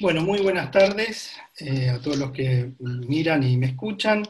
Bueno, 0.00 0.22
muy 0.22 0.40
buenas 0.40 0.72
tardes 0.72 1.36
eh, 1.60 1.88
a 1.88 2.00
todos 2.00 2.16
los 2.16 2.32
que 2.32 2.72
miran 2.80 3.44
y 3.44 3.56
me 3.56 3.66
escuchan. 3.66 4.24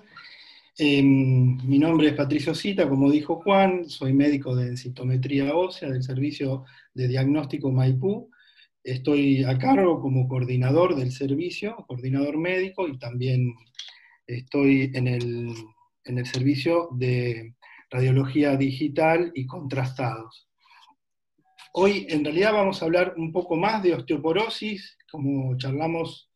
Em, 0.77 1.57
mi 1.67 1.79
nombre 1.79 2.09
es 2.09 2.15
Patricio 2.15 2.55
Cita, 2.55 2.87
como 2.87 3.11
dijo 3.11 3.37
Juan, 3.37 3.89
soy 3.89 4.13
médico 4.13 4.55
de 4.55 4.77
citometría 4.77 5.55
ósea 5.55 5.89
del 5.89 6.03
Servicio 6.03 6.65
de 6.93 7.09
Diagnóstico 7.09 7.73
Maipú. 7.73 8.31
Estoy 8.83 9.43
a 9.45 9.57
cargo 9.57 10.03
como 10.03 10.29
coordinador 10.29 10.97
del 10.97 11.13
servicio, 11.13 11.77
coordinador 11.89 12.37
médico, 12.37 12.87
y 12.87 12.99
también 12.99 13.55
estoy 14.27 14.91
en 14.93 15.09
el, 15.09 15.55
en 16.05 16.19
el 16.19 16.27
servicio 16.27 16.91
de 16.93 17.55
radiología 17.89 18.59
digital 18.59 19.33
y 19.35 19.47
contrastados. 19.47 20.47
Hoy 21.77 22.07
en 22.09 22.25
realidad 22.25 22.53
vamos 22.53 22.81
a 22.81 22.85
hablar 22.85 23.15
un 23.17 23.33
poco 23.33 23.57
más 23.57 23.83
de 23.83 23.95
osteoporosis, 23.95 24.97
como 25.11 25.57
charlamos 25.57 26.31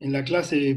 en 0.00 0.10
la 0.10 0.24
clase 0.24 0.70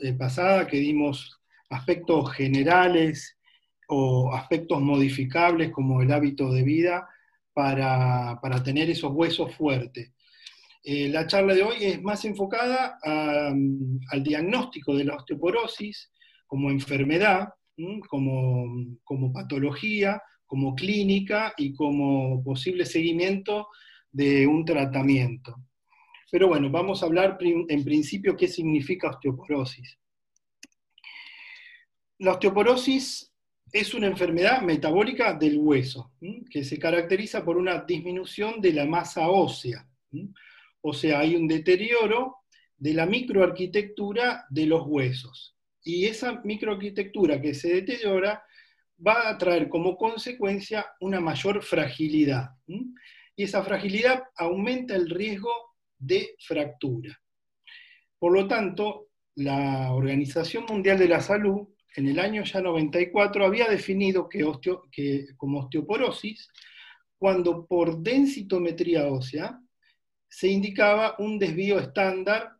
eh, 0.00 0.12
pasada, 0.14 0.66
que 0.66 0.78
dimos 0.78 1.40
aspectos 1.70 2.32
generales 2.32 3.38
o 3.86 4.34
aspectos 4.34 4.80
modificables 4.80 5.70
como 5.70 6.02
el 6.02 6.12
hábito 6.12 6.52
de 6.52 6.64
vida 6.64 7.08
para, 7.52 8.40
tener 8.64 8.90
esos 8.90 9.12
huesos 9.12 9.54
fuertes. 9.54 10.12
Eh, 10.82 11.08
la 11.08 11.28
charla 11.28 11.54
de 11.54 11.62
hoy 11.62 11.76
es 11.78 12.02
más 12.02 12.24
enfocada 12.24 12.98
al 13.04 14.22
diagnóstico 14.24 14.96
de 14.96 15.04
la 15.04 15.14
osteoporosis 15.14 16.10
como 16.44 16.72
enfermedad, 16.72 17.50
como, 18.08 18.98
como 19.04 19.32
patología, 19.32 20.20
como 20.48 20.74
clínica 20.74 21.54
y 21.56 21.74
como 21.74 22.42
posible 22.42 22.84
seguimiento 22.84 23.68
de 24.10 24.46
un 24.46 24.64
tratamiento. 24.64 25.54
Pero 26.30 26.48
bueno, 26.48 26.70
vamos 26.70 27.02
a 27.02 27.06
hablar 27.06 27.38
en 27.40 27.84
principio 27.84 28.36
qué 28.36 28.48
significa 28.48 29.10
osteoporosis. 29.10 29.98
La 32.18 32.32
osteoporosis 32.32 33.32
es 33.72 33.94
una 33.94 34.06
enfermedad 34.06 34.62
metabólica 34.62 35.34
del 35.34 35.58
hueso, 35.58 36.12
que 36.50 36.64
se 36.64 36.78
caracteriza 36.78 37.44
por 37.44 37.56
una 37.56 37.82
disminución 37.82 38.60
de 38.60 38.72
la 38.72 38.86
masa 38.86 39.28
ósea. 39.28 39.86
O 40.80 40.92
sea, 40.92 41.20
hay 41.20 41.36
un 41.36 41.46
deterioro 41.46 42.36
de 42.76 42.94
la 42.94 43.06
microarquitectura 43.06 44.46
de 44.48 44.66
los 44.66 44.86
huesos. 44.86 45.56
Y 45.82 46.06
esa 46.06 46.40
microarquitectura 46.42 47.40
que 47.40 47.54
se 47.54 47.74
deteriora 47.74 48.42
va 49.04 49.28
a 49.28 49.38
traer 49.38 49.68
como 49.68 49.96
consecuencia 49.96 50.86
una 51.00 51.20
mayor 51.20 51.62
fragilidad. 51.62 52.50
Y 52.66 53.44
esa 53.44 53.62
fragilidad 53.62 54.24
aumenta 54.36 54.94
el 54.96 55.08
riesgo 55.08 55.50
de 55.98 56.34
fractura. 56.40 57.18
Por 58.18 58.32
lo 58.32 58.48
tanto, 58.48 59.08
la 59.36 59.92
Organización 59.92 60.64
Mundial 60.68 60.98
de 60.98 61.08
la 61.08 61.20
Salud 61.20 61.68
en 61.96 62.08
el 62.08 62.18
año 62.18 62.42
ya 62.44 62.60
94 62.60 63.44
había 63.44 63.68
definido 63.68 64.28
que, 64.28 65.26
como 65.36 65.60
osteoporosis 65.60 66.48
cuando 67.16 67.66
por 67.66 67.98
densitometría 67.98 69.06
ósea 69.06 69.60
se 70.28 70.48
indicaba 70.48 71.16
un 71.18 71.38
desvío 71.38 71.78
estándar 71.78 72.52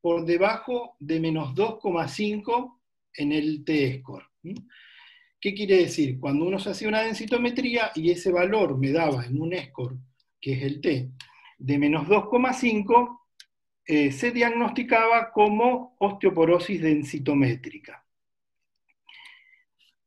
por 0.00 0.24
debajo 0.24 0.96
de 0.98 1.20
menos 1.20 1.54
2,5 1.54 2.78
en 3.14 3.32
el 3.32 3.64
T-score. 3.64 4.24
¿Qué 5.46 5.54
quiere 5.54 5.76
decir? 5.76 6.18
Cuando 6.18 6.44
uno 6.44 6.58
se 6.58 6.70
hacía 6.70 6.88
una 6.88 7.02
densitometría 7.02 7.92
y 7.94 8.10
ese 8.10 8.32
valor 8.32 8.76
me 8.76 8.90
daba 8.90 9.24
en 9.26 9.40
un 9.40 9.54
score, 9.56 9.96
que 10.40 10.54
es 10.54 10.62
el 10.64 10.80
T, 10.80 11.12
de 11.56 11.78
menos 11.78 12.08
2,5 12.08 13.20
eh, 13.86 14.10
se 14.10 14.32
diagnosticaba 14.32 15.30
como 15.30 15.94
osteoporosis 16.00 16.82
densitométrica. 16.82 18.04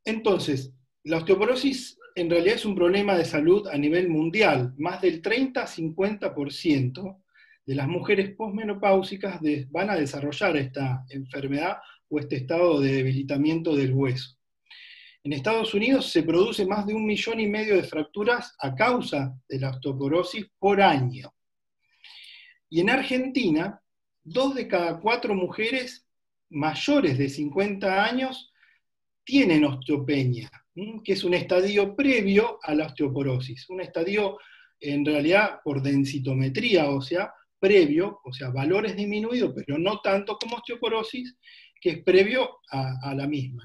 Entonces, 0.03 0.73
la 1.05 1.19
osteoporosis 1.19 1.97
en 2.15 2.29
realidad 2.29 2.55
es 2.55 2.65
un 2.65 2.75
problema 2.75 3.15
de 3.15 3.23
salud 3.23 3.65
a 3.69 3.77
nivel 3.77 4.09
mundial. 4.09 4.73
Más 4.77 4.99
del 5.01 5.21
30-50% 5.21 7.17
de 7.65 7.75
las 7.75 7.87
mujeres 7.87 8.35
posmenopáusicas 8.35 9.39
van 9.69 9.89
a 9.89 9.95
desarrollar 9.95 10.57
esta 10.57 11.05
enfermedad 11.07 11.77
o 12.09 12.19
este 12.19 12.35
estado 12.35 12.81
de 12.81 12.91
debilitamiento 12.91 13.73
del 13.73 13.93
hueso. 13.93 14.38
En 15.23 15.33
Estados 15.33 15.73
Unidos 15.73 16.11
se 16.11 16.23
produce 16.23 16.65
más 16.65 16.85
de 16.85 16.93
un 16.93 17.05
millón 17.05 17.39
y 17.39 17.47
medio 17.47 17.75
de 17.75 17.83
fracturas 17.83 18.55
a 18.59 18.73
causa 18.73 19.35
de 19.49 19.59
la 19.59 19.71
osteoporosis 19.71 20.45
por 20.57 20.81
año. 20.81 21.33
Y 22.69 22.79
en 22.79 22.89
Argentina, 22.89 23.81
dos 24.23 24.55
de 24.55 24.67
cada 24.67 24.99
cuatro 24.99 25.35
mujeres 25.35 26.07
mayores 26.49 27.17
de 27.17 27.27
50 27.27 28.05
años 28.05 28.53
tienen 29.23 29.65
osteopenia, 29.65 30.49
que 31.03 31.13
es 31.13 31.23
un 31.23 31.33
estadio 31.33 31.95
previo 31.95 32.57
a 32.63 32.73
la 32.73 32.87
osteoporosis, 32.87 33.69
un 33.69 33.81
estadio 33.81 34.37
en 34.79 35.05
realidad 35.05 35.59
por 35.63 35.81
densitometría 35.81 36.89
ósea 36.89 37.33
previo, 37.59 38.21
o 38.23 38.31
sea, 38.31 38.49
valores 38.49 38.95
disminuidos, 38.95 39.53
pero 39.53 39.77
no 39.77 39.99
tanto 39.99 40.37
como 40.37 40.55
osteoporosis, 40.55 41.37
que 41.79 41.89
es 41.89 42.03
previo 42.03 42.59
a, 42.71 43.13
la 43.13 43.27
misma. 43.27 43.63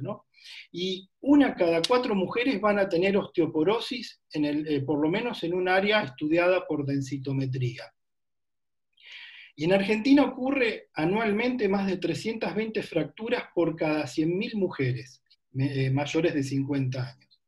Y 0.72 1.08
una 1.20 1.54
cada 1.54 1.80
cuatro 1.86 2.14
mujeres 2.14 2.60
van 2.60 2.78
a 2.78 2.88
tener 2.88 3.16
osteoporosis, 3.16 4.20
en 4.32 4.44
el, 4.44 4.68
eh, 4.68 4.80
por 4.82 5.00
lo 5.00 5.08
menos 5.08 5.42
en 5.44 5.54
un 5.54 5.68
área 5.68 6.02
estudiada 6.02 6.66
por 6.66 6.84
densitometría. 6.84 7.84
Y 9.56 9.64
en 9.64 9.72
Argentina 9.72 10.24
ocurre 10.24 10.88
anualmente 10.94 11.68
más 11.68 11.86
de 11.86 11.98
320 11.98 12.82
fracturas 12.82 13.44
por 13.54 13.76
cada 13.76 14.04
100.000 14.04 14.56
mujeres 14.56 15.22
eh, 15.56 15.90
mayores 15.90 16.34
de 16.34 16.42
50 16.42 17.00
años. 17.00 17.40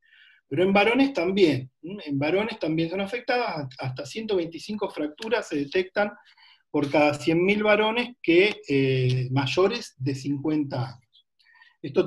Pero 0.49 0.62
en 0.62 0.73
varones 0.73 1.12
también, 1.12 1.71
en 1.83 2.19
varones 2.19 2.61
también 2.61 2.89
son 2.89 3.01
afectadas, 3.01 3.69
hasta 3.79 4.06
125 4.06 4.91
fracturas 4.91 5.49
se 5.49 5.56
detectan 5.56 6.12
por 6.71 6.89
cada 6.89 7.12
100.000 7.15 7.65
varones 7.65 8.17
que 8.23 8.61
eh, 8.69 9.29
mayores 9.33 9.95
de 9.99 10.15
50 10.15 10.89
años. 10.89 11.27
Esto 11.83 12.06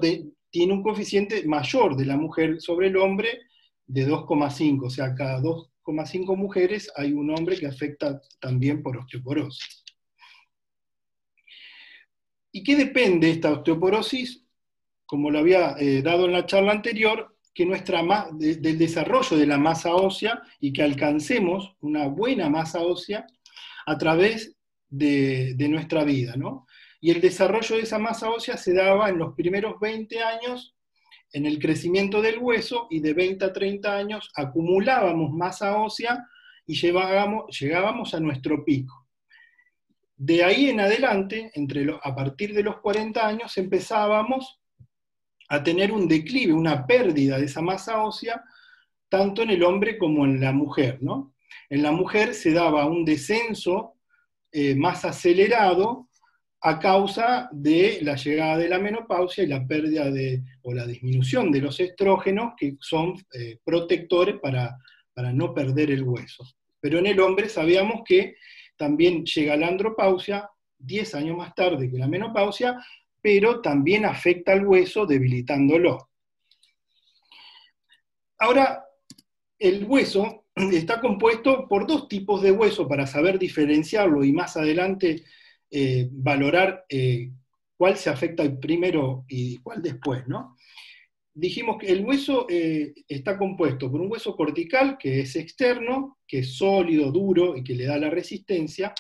tiene 0.50 0.74
un 0.74 0.84
coeficiente 0.84 1.46
mayor 1.46 1.96
de 1.96 2.06
la 2.06 2.18
mujer 2.18 2.60
sobre 2.62 2.88
el 2.88 2.98
hombre 2.98 3.42
de 3.86 4.08
2,5, 4.08 4.86
o 4.86 4.90
sea, 4.90 5.16
cada 5.16 5.40
2,5 5.42 6.36
mujeres 6.36 6.92
hay 6.96 7.14
un 7.14 7.32
hombre 7.32 7.58
que 7.58 7.68
afecta 7.68 8.22
también 8.40 8.84
por 8.84 8.98
osteoporosis. 8.98 9.84
¿Y 12.52 12.64
qué 12.64 12.76
depende 12.76 13.30
esta 13.30 13.52
osteoporosis? 13.52 14.44
Como 15.06 15.32
lo 15.32 15.40
había 15.40 15.76
eh, 15.80 16.02
dado 16.02 16.26
en 16.26 16.34
la 16.34 16.46
charla 16.46 16.72
anterior, 16.72 17.36
que 17.54 17.66
nuestra 17.66 18.02
del 18.32 18.78
desarrollo 18.78 19.36
de 19.36 19.46
la 19.46 19.58
masa 19.58 19.94
ósea 19.94 20.42
y 20.60 20.72
que 20.72 20.84
alcancemos 20.84 21.76
una 21.82 22.08
buena 22.08 22.50
masa 22.50 22.82
ósea 22.82 23.28
a 23.86 23.98
través 23.98 24.56
de, 24.88 25.56
nuestra 25.70 26.04
vida. 26.04 26.36
Y 27.02 27.12
el 27.12 27.22
desarrollo 27.22 27.76
de 27.76 27.84
esa 27.84 28.00
masa 28.00 28.30
ósea 28.30 28.58
se 28.58 28.74
daba 28.74 29.10
en 29.10 29.18
los 29.18 29.34
primeros 29.36 29.80
20 29.80 30.22
años 30.22 30.76
en 31.32 31.46
el 31.46 31.60
crecimiento 31.60 32.22
del 32.22 32.40
hueso 32.40 32.88
y 32.90 33.00
de 33.02 33.14
20 33.14 33.46
a 33.46 33.54
30 33.54 33.96
años 33.96 34.32
acumulábamos 34.36 35.32
masa 35.32 35.78
ósea 35.78 36.26
y 36.66 36.76
llegábamos 36.76 38.14
a 38.14 38.20
nuestro 38.20 38.64
pico. 38.66 39.08
De 40.16 40.44
ahí 40.44 40.70
en 40.70 40.82
adelante, 40.82 41.52
entre 41.54 41.88
a 42.04 42.16
partir 42.16 42.54
de 42.54 42.64
los 42.64 42.82
40 42.82 43.26
años, 43.26 43.58
empezábamos 43.58 44.60
a 45.48 45.64
tener 45.64 45.92
un 45.92 46.08
declive, 46.08 46.54
una 46.54 46.86
pérdida 46.86 47.38
de 47.38 47.46
esa 47.46 47.62
masa 47.62 48.04
ósea, 48.04 48.44
tanto 49.08 49.44
en 49.44 49.52
el 49.52 49.64
hombre 49.64 49.98
como 49.98 50.26
en 50.26 50.42
la 50.42 50.52
mujer. 50.52 51.02
¿no? 51.02 51.34
En 51.70 51.82
la 51.82 51.92
mujer 51.92 52.34
se 52.34 52.52
daba 52.52 52.86
un 52.86 53.06
descenso 53.06 53.96
eh, 54.52 54.76
más 54.76 55.06
acelerado 55.06 56.09
a 56.62 56.80
causa 56.80 57.50
de 57.52 58.00
la 58.02 58.16
llegada 58.16 58.58
de 58.58 58.68
la 58.68 58.80
menopausia 58.80 59.44
y 59.44 59.48
la 59.48 59.66
pérdida 59.66 60.12
o 60.62 60.74
la 60.74 60.86
disminución 60.86 61.52
de 61.52 61.62
los 61.62 61.80
estrógenos, 61.80 62.54
que 62.58 62.76
son 62.82 63.16
eh, 63.34 63.60
protectores 63.64 64.36
para, 64.42 64.78
para 65.14 65.32
no 65.32 65.54
perder 65.54 65.92
el 65.92 66.04
hueso. 66.04 66.44
Pero 66.82 67.00
en 67.00 67.08
el 67.08 67.20
hombre 67.20 67.48
sabíamos 67.48 68.02
que 68.06 68.36
también 68.76 69.26
llega 69.26 69.56
la 69.56 69.68
andropausia 69.68 70.50
10 70.80 71.16
años 71.16 71.38
más 71.38 71.54
tarde 71.56 71.90
que 71.90 71.98
la 71.98 72.08
menopausia, 72.08 72.78
pero 73.22 73.62
también 73.62 74.06
afecta 74.06 74.54
al 74.54 74.66
hueso 74.66 75.06
debilitándolo. 75.06 76.10
Ahora, 78.38 78.86
el 79.58 79.84
hueso 79.84 80.46
está 80.56 81.02
compuesto 81.02 81.68
por 81.68 81.86
dos 81.86 82.08
tipos 82.08 82.42
de 82.42 82.52
hueso 82.52 82.88
para 82.88 83.06
saber 83.06 83.38
diferenciarlo 83.38 84.24
y 84.24 84.32
más 84.32 84.56
adelante 84.56 85.24
eh, 85.72 86.08
valorar 86.12 86.86
eh, 86.90 87.32
cuál 87.78 87.96
se 87.98 88.10
afecta 88.10 88.44
primero 88.60 89.26
y 89.28 89.58
cuál 89.58 89.82
después, 89.82 90.28
¿no? 90.28 90.56
dijimos 91.32 91.78
que 91.78 91.88
el 91.88 92.04
hueso 92.04 92.48
eh, 92.50 92.94
está 93.08 93.38
compuesto 93.38 93.90
por 93.90 94.02
un 94.02 94.12
hueso 94.12 94.36
cortical 94.36 94.98
que 94.98 95.22
es 95.22 95.38
externo, 95.38 96.18
que 96.28 96.40
es 96.40 96.56
sólido, 96.56 97.12
duro 97.12 97.56
y 97.56 97.64
que 97.64 97.76
le 97.76 97.86
da 97.86 97.98
la 97.98 98.10
resistencia, 98.10 98.94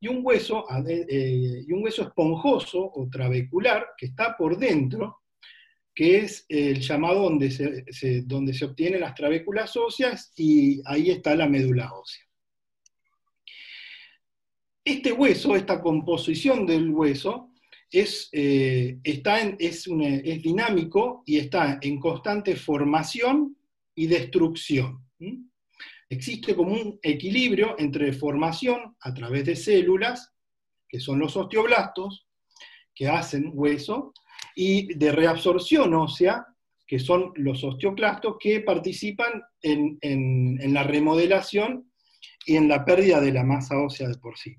y 0.00 0.08
un 0.08 0.20
hueso, 0.22 0.64
y 0.88 1.70
un 1.70 1.82
hueso 1.82 2.04
esponjoso 2.04 2.90
o 2.94 3.10
trabecular 3.10 3.88
que 3.98 4.06
está 4.06 4.34
por 4.34 4.56
dentro, 4.56 5.18
que 5.94 6.20
es 6.20 6.46
el 6.48 6.80
llamado 6.80 7.24
donde 7.24 7.50
se, 7.50 8.22
donde 8.22 8.54
se 8.54 8.64
obtienen 8.64 9.02
las 9.02 9.14
trabéculas 9.14 9.76
óseas 9.76 10.32
y 10.36 10.80
ahí 10.86 11.10
está 11.10 11.34
la 11.34 11.46
médula 11.46 11.92
ósea. 11.92 12.29
Este 14.84 15.12
hueso, 15.12 15.56
esta 15.56 15.80
composición 15.80 16.66
del 16.66 16.90
hueso, 16.90 17.50
es, 17.90 18.28
eh, 18.32 18.98
está 19.02 19.40
es, 19.40 19.86
es, 19.88 20.42
dinámico 20.42 21.22
y 21.26 21.38
está 21.38 21.78
en 21.82 21.98
constante 21.98 22.56
formación 22.56 23.56
y 23.94 24.06
destrucción. 24.06 25.04
Existe 26.08 26.56
como 26.56 26.72
un 26.72 26.98
equilibrio 27.02 27.76
entre 27.78 28.12
formación 28.12 28.96
a 29.00 29.14
través 29.14 29.44
de 29.44 29.56
células, 29.56 30.32
que 30.88 30.98
son 30.98 31.18
los 31.18 31.36
osteoblastos, 31.36 32.26
que 32.94 33.08
hacen 33.08 33.50
hueso, 33.54 34.12
y 34.54 34.92
de 34.94 35.12
reabsorción 35.12 35.94
ósea, 35.94 36.46
que 36.86 36.98
son 36.98 37.32
los 37.36 37.62
osteoclastos 37.62 38.36
que 38.40 38.60
participan 38.60 39.42
en, 39.62 40.74
la 40.74 40.82
remodelación 40.82 41.92
y 42.44 42.56
en 42.56 42.68
la 42.68 42.84
pérdida 42.84 43.20
de 43.20 43.32
la 43.32 43.44
masa 43.44 43.78
ósea 43.78 44.08
de 44.08 44.18
por 44.18 44.36
sí. 44.36 44.56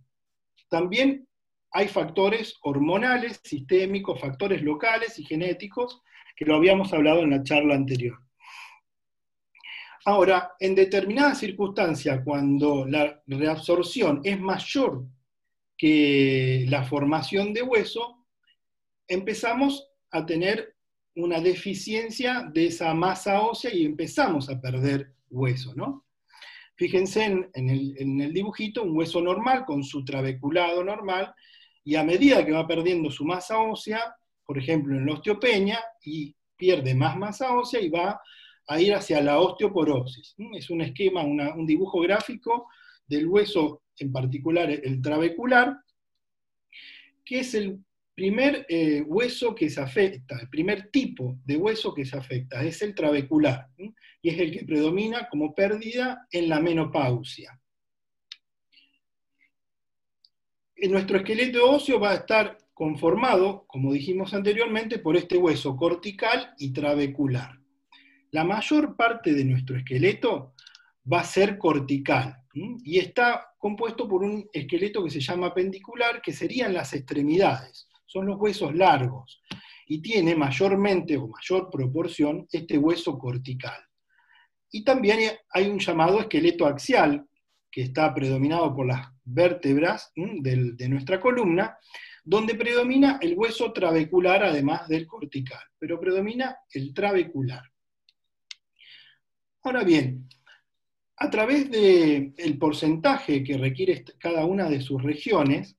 También 0.72 1.28
hay 1.72 1.90
factores 1.90 2.58
hormonales, 2.62 3.42
sistémicos, 3.44 4.22
factores 4.22 4.62
locales 4.64 5.20
y 5.20 5.26
genéticos, 5.26 6.02
que 6.34 6.46
lo 6.46 6.56
habíamos 6.56 6.94
hablado 6.94 7.24
en 7.24 7.32
la 7.32 7.44
charla 7.44 7.76
anterior. 7.76 8.18
Ahora, 10.06 10.54
en 10.60 10.74
determinadas 10.74 11.40
circunstancias, 11.40 12.22
cuando 12.24 12.88
la 12.88 13.22
reabsorción 13.28 14.22
es 14.24 14.40
mayor 14.40 15.06
que 15.78 16.66
la 16.70 16.86
formación 16.86 17.54
de 17.54 17.64
hueso, 17.64 18.26
empezamos 19.10 19.90
a 20.10 20.26
tener 20.26 20.76
una 21.16 21.42
deficiencia 21.42 22.50
de 22.50 22.68
esa 22.68 22.94
masa 22.94 23.42
ósea 23.42 23.74
y 23.74 23.86
empezamos 23.86 24.50
a 24.50 24.60
perder 24.60 25.14
hueso, 25.30 25.76
¿no? 25.76 26.06
Fíjense 26.82 27.24
en, 27.54 27.70
el, 27.70 28.34
dibujito, 28.34 28.82
un 28.82 28.98
hueso 28.98 29.22
normal 29.22 29.66
con 29.66 29.84
su 29.84 30.04
trabeculado 30.04 30.84
normal, 30.84 31.32
y 31.84 31.94
a 31.94 32.04
medida 32.04 32.44
que 32.44 32.54
va 32.54 32.68
perdiendo 32.68 33.12
su 33.12 33.24
masa 33.24 33.60
ósea, 33.60 34.16
por 34.44 34.58
ejemplo 34.58 34.98
en 34.98 35.06
la 35.06 35.14
osteopenia, 35.14 35.80
y 36.04 36.36
pierde 36.58 36.96
más 36.96 37.16
masa 37.16 37.56
ósea 37.56 37.82
y 37.82 37.90
va 37.90 38.20
a 38.66 38.82
ir 38.82 38.96
hacia 38.96 39.22
la 39.22 39.40
osteoporosis. 39.40 40.36
Es 40.56 40.72
un 40.72 40.82
esquema, 40.82 41.22
un 41.22 41.68
dibujo 41.68 42.02
gráfico 42.02 42.68
del 43.06 43.28
hueso, 43.28 43.84
en 44.00 44.12
particular 44.12 44.72
el 44.72 45.04
trabecular, 45.04 45.78
que 47.24 47.42
es 47.42 47.54
el 47.54 47.78
primer 48.22 48.68
eh, 48.70 49.02
hueso 49.02 49.56
que 49.56 49.68
se 49.68 49.82
afecta, 49.82 50.38
el 50.40 50.48
primer 50.48 50.92
tipo 50.92 51.40
de 51.44 51.58
hueso 51.58 51.92
que 51.92 52.06
se 52.06 52.16
afecta, 52.16 52.64
es 52.64 52.80
el 52.84 52.94
trabecular, 52.94 53.68
y 53.76 54.30
es 54.30 54.38
el 54.38 54.52
que 54.52 54.64
predomina 54.64 55.28
como 55.28 55.56
pérdida 55.56 56.28
en 56.30 56.48
la 56.48 56.60
menopausia. 56.60 57.60
En 60.76 60.92
nuestro 60.92 61.18
esqueleto 61.18 61.68
óseo 61.68 62.00
va 62.00 62.12
a 62.12 62.18
estar 62.18 62.60
conformado, 62.76 63.66
como 63.66 63.92
dijimos 63.92 64.36
anteriormente, 64.36 65.00
por 65.00 65.18
este 65.18 65.38
hueso 65.38 65.76
cortical 65.76 66.54
y 66.60 66.74
trabecular. 66.74 67.58
La 68.30 68.44
mayor 68.44 68.96
parte 68.96 69.34
de 69.34 69.46
nuestro 69.46 69.78
esqueleto 69.78 70.54
va 71.12 71.22
a 71.22 71.24
ser 71.24 71.58
cortical, 71.58 72.38
y 72.54 73.00
está 73.00 73.56
compuesto 73.58 74.08
por 74.08 74.22
un 74.22 74.48
esqueleto 74.54 75.04
que 75.04 75.10
se 75.10 75.22
llama 75.22 75.56
pendicular, 75.56 76.22
que 76.22 76.34
serían 76.34 76.76
las 76.76 76.94
extremidades 76.94 77.88
son 78.12 78.26
los 78.26 78.38
huesos 78.38 78.76
largos, 78.76 79.42
y 79.88 80.02
tiene 80.02 80.36
mayormente 80.36 81.16
o 81.16 81.28
mayor 81.28 81.70
proporción 81.70 82.46
este 82.52 82.78
hueso 82.78 83.18
cortical. 83.18 83.80
Y 84.70 84.84
también 84.84 85.20
hay 85.50 85.68
un 85.68 85.80
llamado 85.80 86.20
esqueleto 86.20 86.66
axial, 86.66 87.26
que 87.70 87.84
está 87.84 88.14
predominado 88.14 88.76
por 88.76 88.86
las 88.86 89.08
vértebras 89.24 90.12
de 90.16 90.90
nuestra 90.90 91.22
columna, 91.22 91.78
donde 92.24 92.56
predomina 92.56 93.18
el 93.22 93.34
hueso 93.38 93.72
trabecular 93.72 94.44
además 94.44 94.90
del 94.90 95.08
cortical, 95.08 95.64
pero 95.80 96.00
predomina 96.00 96.58
el 96.74 96.94
trabecular. 96.94 97.64
Ahora 99.64 99.84
bien, 99.84 100.28
a 101.18 101.30
través 101.30 101.72
del 101.72 102.58
porcentaje 102.60 103.44
que 103.44 103.58
requiere 103.58 104.04
cada 104.20 104.46
una 104.46 104.70
de 104.70 104.82
sus 104.82 105.02
regiones, 105.02 105.78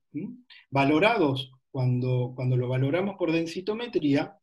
valorados 0.71 1.53
cuando, 1.73 2.35
lo 2.37 2.69
valoramos 2.69 3.17
por 3.17 3.33
densitometría, 3.33 4.37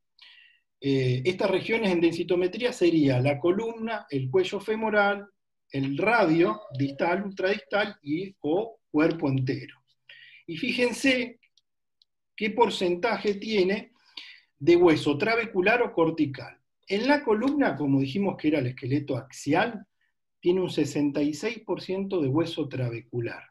eh, 0.81 1.21
estas 1.23 1.49
regiones 1.51 1.91
en 1.91 2.01
densitometría 2.01 2.73
sería 2.73 3.21
la 3.21 3.39
columna, 3.39 4.07
el 4.09 4.29
cuello 4.29 4.59
femoral, 4.59 5.27
el 5.71 5.97
radio, 5.97 6.61
distal, 6.77 7.23
ultradistal 7.23 7.97
y 8.01 8.35
o 8.41 8.79
cuerpo 8.89 9.29
entero. 9.29 9.77
Y 10.47 10.57
fíjense 10.57 11.39
qué 12.35 12.49
porcentaje 12.49 13.35
tiene 13.35 13.91
de 14.57 14.75
hueso 14.75 15.17
trabecular 15.17 15.83
o 15.83 15.93
cortical. 15.93 16.57
En 16.87 17.07
la 17.07 17.23
columna, 17.23 17.75
como 17.75 17.99
dijimos 17.99 18.35
que 18.37 18.47
era 18.47 18.59
el 18.59 18.67
esqueleto 18.67 19.15
axial, 19.15 19.85
tiene 20.39 20.61
un 20.61 20.69
66% 20.69 22.21
de 22.21 22.27
hueso 22.27 22.67
trabecular 22.67 23.43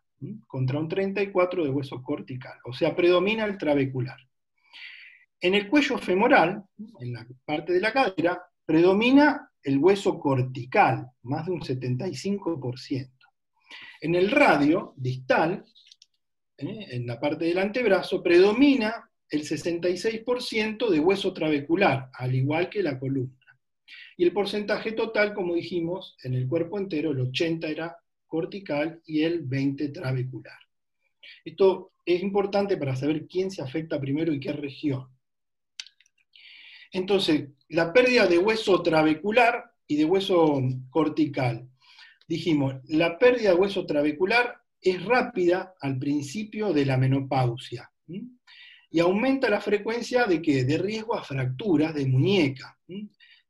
contra 0.47 0.79
un 0.79 0.89
34 0.89 1.65
de 1.65 1.71
hueso 1.71 2.03
cortical, 2.03 2.59
o 2.65 2.73
sea, 2.73 2.95
predomina 2.95 3.45
el 3.45 3.57
trabecular. 3.57 4.19
En 5.41 5.55
el 5.55 5.69
cuello 5.69 5.99
femoral, 5.99 6.65
en 7.01 7.13
la 7.13 7.27
parte 7.45 7.73
de 7.73 7.81
la 7.81 7.93
cadera, 7.93 8.43
predomina 8.65 9.51
el 9.63 9.79
hueso 9.79 10.19
cortical, 10.19 11.07
más 11.23 11.47
de 11.47 11.53
un 11.53 11.61
75%. 11.61 13.11
En 14.01 14.15
el 14.15 14.31
radio 14.31 14.95
distal, 14.97 15.65
¿eh? 16.57 16.87
en 16.91 17.07
la 17.07 17.21
parte 17.21 17.45
del 17.45 17.59
antebrazo, 17.59 18.23
predomina 18.23 19.09
el 19.31 19.43
66% 19.43 20.89
de 20.89 21.01
hueso 21.01 21.33
trabecular, 21.33 22.11
al 22.15 22.35
igual 22.35 22.69
que 22.69 22.83
la 22.83 22.99
columna. 22.99 23.37
Y 24.17 24.25
el 24.25 24.33
porcentaje 24.33 24.93
total, 24.93 25.35
como 25.35 25.55
dijimos, 25.55 26.17
en 26.25 26.35
el 26.35 26.49
cuerpo 26.49 26.79
entero, 26.79 27.13
el 27.13 27.21
80 27.21 27.69
era 27.69 27.97
cortical 28.29 29.03
y 29.07 29.23
el 29.23 29.41
20 29.41 29.89
trabecular. 29.89 30.59
Esto 31.45 31.93
es 32.05 32.23
importante 32.23 32.77
para 32.77 32.95
saber 32.95 33.27
quién 33.27 33.51
se 33.51 33.63
afecta 33.63 34.01
primero 34.01 34.33
y 34.33 34.39
qué 34.39 34.53
región. 34.53 35.09
Entonces, 36.93 37.49
la 37.69 37.93
pérdida 37.93 38.27
de 38.27 38.39
hueso 38.39 38.83
trabecular 38.83 39.73
y 39.87 39.97
de 39.97 40.05
hueso 40.05 40.61
cortical. 40.91 41.69
Dijimos, 42.27 42.75
la 42.85 43.19
pérdida 43.19 43.51
de 43.51 43.57
hueso 43.57 43.87
trabecular 43.87 44.61
es 44.81 45.05
rápida 45.05 45.75
al 45.81 45.99
principio 45.99 46.73
de 46.73 46.85
la 46.87 46.97
menopausia 46.97 47.91
y 48.91 49.01
aumenta 49.01 49.51
la 49.51 49.61
frecuencia 49.61 50.27
de, 50.27 50.41
que 50.41 50.65
de 50.65 50.79
riesgo 50.79 51.15
a 51.15 51.25
fracturas 51.25 51.95
de 51.95 52.07
muñeca. 52.07 52.79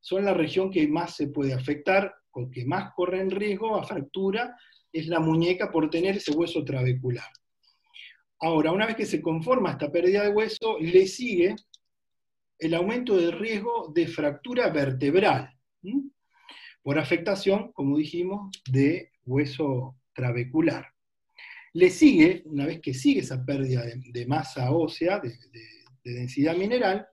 Son 0.00 0.24
la 0.24 0.32
región 0.32 0.70
que 0.70 0.86
más 0.88 1.16
se 1.16 1.28
puede 1.28 1.52
afectar 1.52 2.14
o 2.32 2.50
que 2.50 2.64
más 2.64 2.92
corre 2.94 3.20
en 3.20 3.30
riesgo 3.30 3.76
a 3.76 3.84
fractura 3.84 4.56
es 4.92 5.06
la 5.06 5.20
muñeca 5.20 5.70
por 5.70 5.90
tener 5.90 6.16
ese 6.16 6.32
hueso 6.32 6.64
trabecular. 6.64 7.30
Ahora, 8.40 8.72
una 8.72 8.86
vez 8.86 8.96
que 8.96 9.06
se 9.06 9.20
conforma 9.20 9.72
esta 9.72 9.90
pérdida 9.90 10.22
de 10.22 10.30
hueso, 10.30 10.78
le 10.80 11.06
sigue 11.06 11.56
el 12.58 12.74
aumento 12.74 13.16
del 13.16 13.32
riesgo 13.32 13.90
de 13.94 14.06
fractura 14.06 14.68
vertebral, 14.70 15.54
por 16.82 16.98
afectación, 16.98 17.72
como 17.72 17.96
dijimos, 17.98 18.50
de 18.70 19.10
hueso 19.24 19.96
trabecular. 20.14 20.86
Le 21.74 21.90
sigue, 21.90 22.42
una 22.46 22.66
vez 22.66 22.80
que 22.80 22.94
sigue 22.94 23.20
esa 23.20 23.44
pérdida 23.44 23.84
de, 23.84 24.26
masa 24.26 24.70
ósea, 24.72 25.20
de, 25.20 25.36
densidad 26.02 26.56
mineral, 26.56 27.06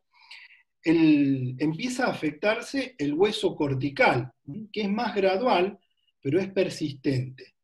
empieza 0.83 2.05
a 2.05 2.11
afectarse 2.11 2.95
el 2.97 3.13
hueso 3.13 3.55
cortical, 3.55 4.31
que 4.71 4.81
es 4.81 4.89
más 4.89 5.15
gradual, 5.15 5.79
pero 6.21 6.39
es 6.39 6.51
persistente. 6.51 7.55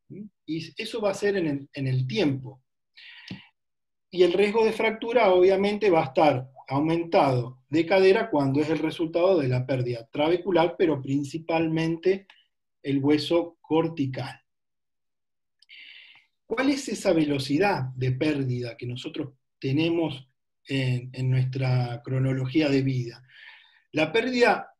Y 0.46 0.72
eso 0.80 1.00
va 1.00 1.10
a 1.10 1.14
ser 1.14 1.36
en 1.36 1.68
el, 1.74 2.06
tiempo. 2.06 2.62
Y 4.10 4.22
el 4.22 4.32
riesgo 4.32 4.64
de 4.64 4.72
fractura 4.72 5.30
obviamente 5.32 5.90
va 5.90 6.02
a 6.02 6.06
estar 6.06 6.48
aumentado 6.68 7.62
de 7.68 7.86
cadera 7.86 8.30
cuando 8.30 8.60
es 8.60 8.68
el 8.70 8.78
resultado 8.78 9.38
de 9.38 9.48
la 9.48 9.66
pérdida 9.66 10.08
trabecular, 10.10 10.76
pero 10.78 11.00
principalmente 11.00 12.26
el 12.82 12.98
hueso 12.98 13.56
cortical. 13.60 14.40
¿Cuál 16.46 16.70
es 16.70 16.88
esa 16.88 17.12
velocidad 17.12 17.84
de 17.96 18.12
pérdida 18.12 18.76
que 18.76 18.86
nosotros 18.86 19.32
tenemos 19.58 20.28
en, 20.66 21.10
en, 21.12 21.30
nuestra 21.30 22.02
cronología 22.04 22.68
de 22.68 22.82
vida? 22.82 23.24
La 23.92 24.12
pérdida 24.12 24.74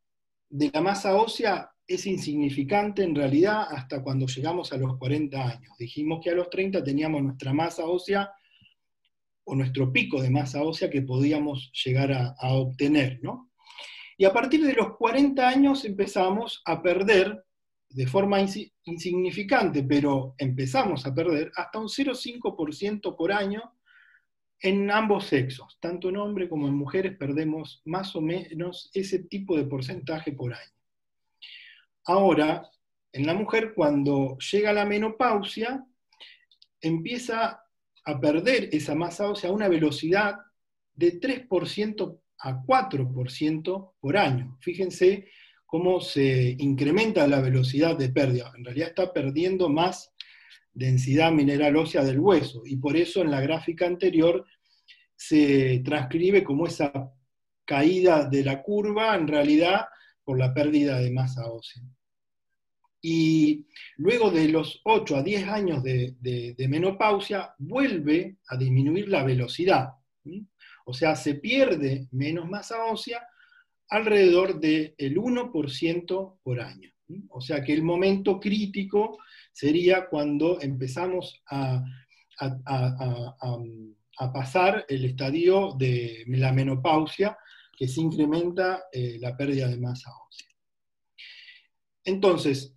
de 0.50 0.70
la 0.72 0.82
masa 0.82 1.16
ósea 1.16 1.71
es 1.86 2.06
insignificante 2.06 3.02
en 3.02 3.14
realidad 3.14 3.66
hasta 3.68 4.02
cuando 4.02 4.26
llegamos 4.26 4.72
a 4.72 4.76
los 4.76 4.96
40 4.98 5.42
años. 5.42 5.76
Dijimos 5.78 6.20
que 6.22 6.30
a 6.30 6.34
los 6.34 6.48
30 6.50 6.82
teníamos 6.82 7.22
nuestra 7.22 7.52
masa 7.52 7.84
ósea 7.84 8.30
o 9.44 9.54
nuestro 9.54 9.92
pico 9.92 10.22
de 10.22 10.30
masa 10.30 10.62
ósea 10.62 10.90
que 10.90 11.02
podíamos 11.02 11.72
llegar 11.84 12.12
a, 12.12 12.54
obtener. 12.54 13.18
¿no? 13.22 13.50
Y 14.16 14.24
a 14.24 14.32
partir 14.32 14.64
de 14.64 14.74
los 14.74 14.96
40 14.96 15.46
años 15.46 15.84
empezamos 15.84 16.62
a 16.64 16.80
perder 16.80 17.44
de 17.88 18.06
forma 18.06 18.38
insignificante, 18.84 19.82
pero 19.82 20.34
empezamos 20.38 21.04
a 21.04 21.14
perder 21.14 21.52
hasta 21.56 21.78
un 21.78 21.88
0,5% 21.88 23.16
por 23.16 23.32
año 23.32 23.74
en 24.60 24.90
ambos 24.90 25.26
sexos, 25.26 25.76
tanto 25.80 26.08
en 26.08 26.16
hombres 26.16 26.48
como 26.48 26.68
en 26.68 26.74
mujeres 26.74 27.16
perdemos 27.18 27.82
más 27.84 28.14
o 28.14 28.20
menos 28.20 28.90
ese 28.94 29.24
tipo 29.24 29.56
de 29.56 29.64
porcentaje 29.64 30.32
por 30.32 30.54
año. 30.54 30.72
Ahora, 32.06 32.68
en 33.12 33.26
la 33.26 33.34
mujer 33.34 33.74
cuando 33.74 34.36
llega 34.38 34.72
la 34.72 34.84
menopausia, 34.84 35.84
empieza 36.80 37.62
a 38.04 38.20
perder 38.20 38.68
esa 38.72 38.94
masa 38.94 39.30
ósea 39.30 39.50
a 39.50 39.52
una 39.52 39.68
velocidad 39.68 40.36
de 40.94 41.20
3% 41.20 42.18
a 42.38 42.62
4% 42.62 43.92
por 44.00 44.16
año. 44.16 44.58
Fíjense 44.60 45.28
cómo 45.64 46.00
se 46.00 46.56
incrementa 46.58 47.26
la 47.28 47.40
velocidad 47.40 47.96
de 47.96 48.08
pérdida. 48.08 48.52
En 48.56 48.64
realidad 48.64 48.88
está 48.88 49.12
perdiendo 49.12 49.68
más 49.68 50.12
densidad 50.72 51.30
mineral 51.30 51.76
ósea 51.76 52.02
del 52.02 52.18
hueso, 52.18 52.62
y 52.64 52.76
por 52.76 52.96
eso 52.96 53.20
en 53.22 53.30
la 53.30 53.40
gráfica 53.40 53.86
anterior 53.86 54.44
se 55.14 55.80
transcribe 55.84 56.42
como 56.42 56.66
esa 56.66 56.92
caída 57.64 58.24
de 58.28 58.44
la 58.44 58.62
curva, 58.62 59.14
en 59.14 59.28
realidad 59.28 59.86
por 60.24 60.38
la 60.38 60.52
pérdida 60.54 60.98
de 60.98 61.10
masa 61.10 61.50
ósea. 61.50 61.82
Y 63.00 63.66
luego 63.96 64.30
de 64.30 64.48
los 64.48 64.80
8 64.84 65.16
a 65.16 65.22
10 65.22 65.48
años 65.48 65.82
de, 65.82 66.54
menopausia, 66.68 67.52
vuelve 67.58 68.36
a 68.48 68.56
disminuir 68.56 69.08
la 69.08 69.24
velocidad. 69.24 69.90
O 70.86 70.92
sea, 70.92 71.16
se 71.16 71.34
pierde 71.34 72.08
menos 72.12 72.48
masa 72.48 72.84
ósea 72.84 73.26
alrededor 73.88 74.60
del 74.60 74.94
1% 74.96 76.38
por 76.42 76.60
año. 76.60 76.90
O 77.28 77.40
sea 77.40 77.62
que 77.62 77.72
el 77.72 77.82
momento 77.82 78.40
crítico 78.40 79.18
sería 79.52 80.06
cuando 80.06 80.60
empezamos 80.60 81.42
a, 81.50 81.84
pasar 84.32 84.86
el 84.88 85.04
estadio 85.04 85.74
de 85.76 86.24
la 86.28 86.52
menopausia, 86.52 87.36
que 87.82 87.88
se 87.88 88.00
incrementa 88.00 88.84
eh, 88.92 89.16
la 89.18 89.36
pérdida 89.36 89.66
de 89.66 89.76
masa 89.76 90.08
ósea. 90.28 90.46
Entonces, 92.04 92.76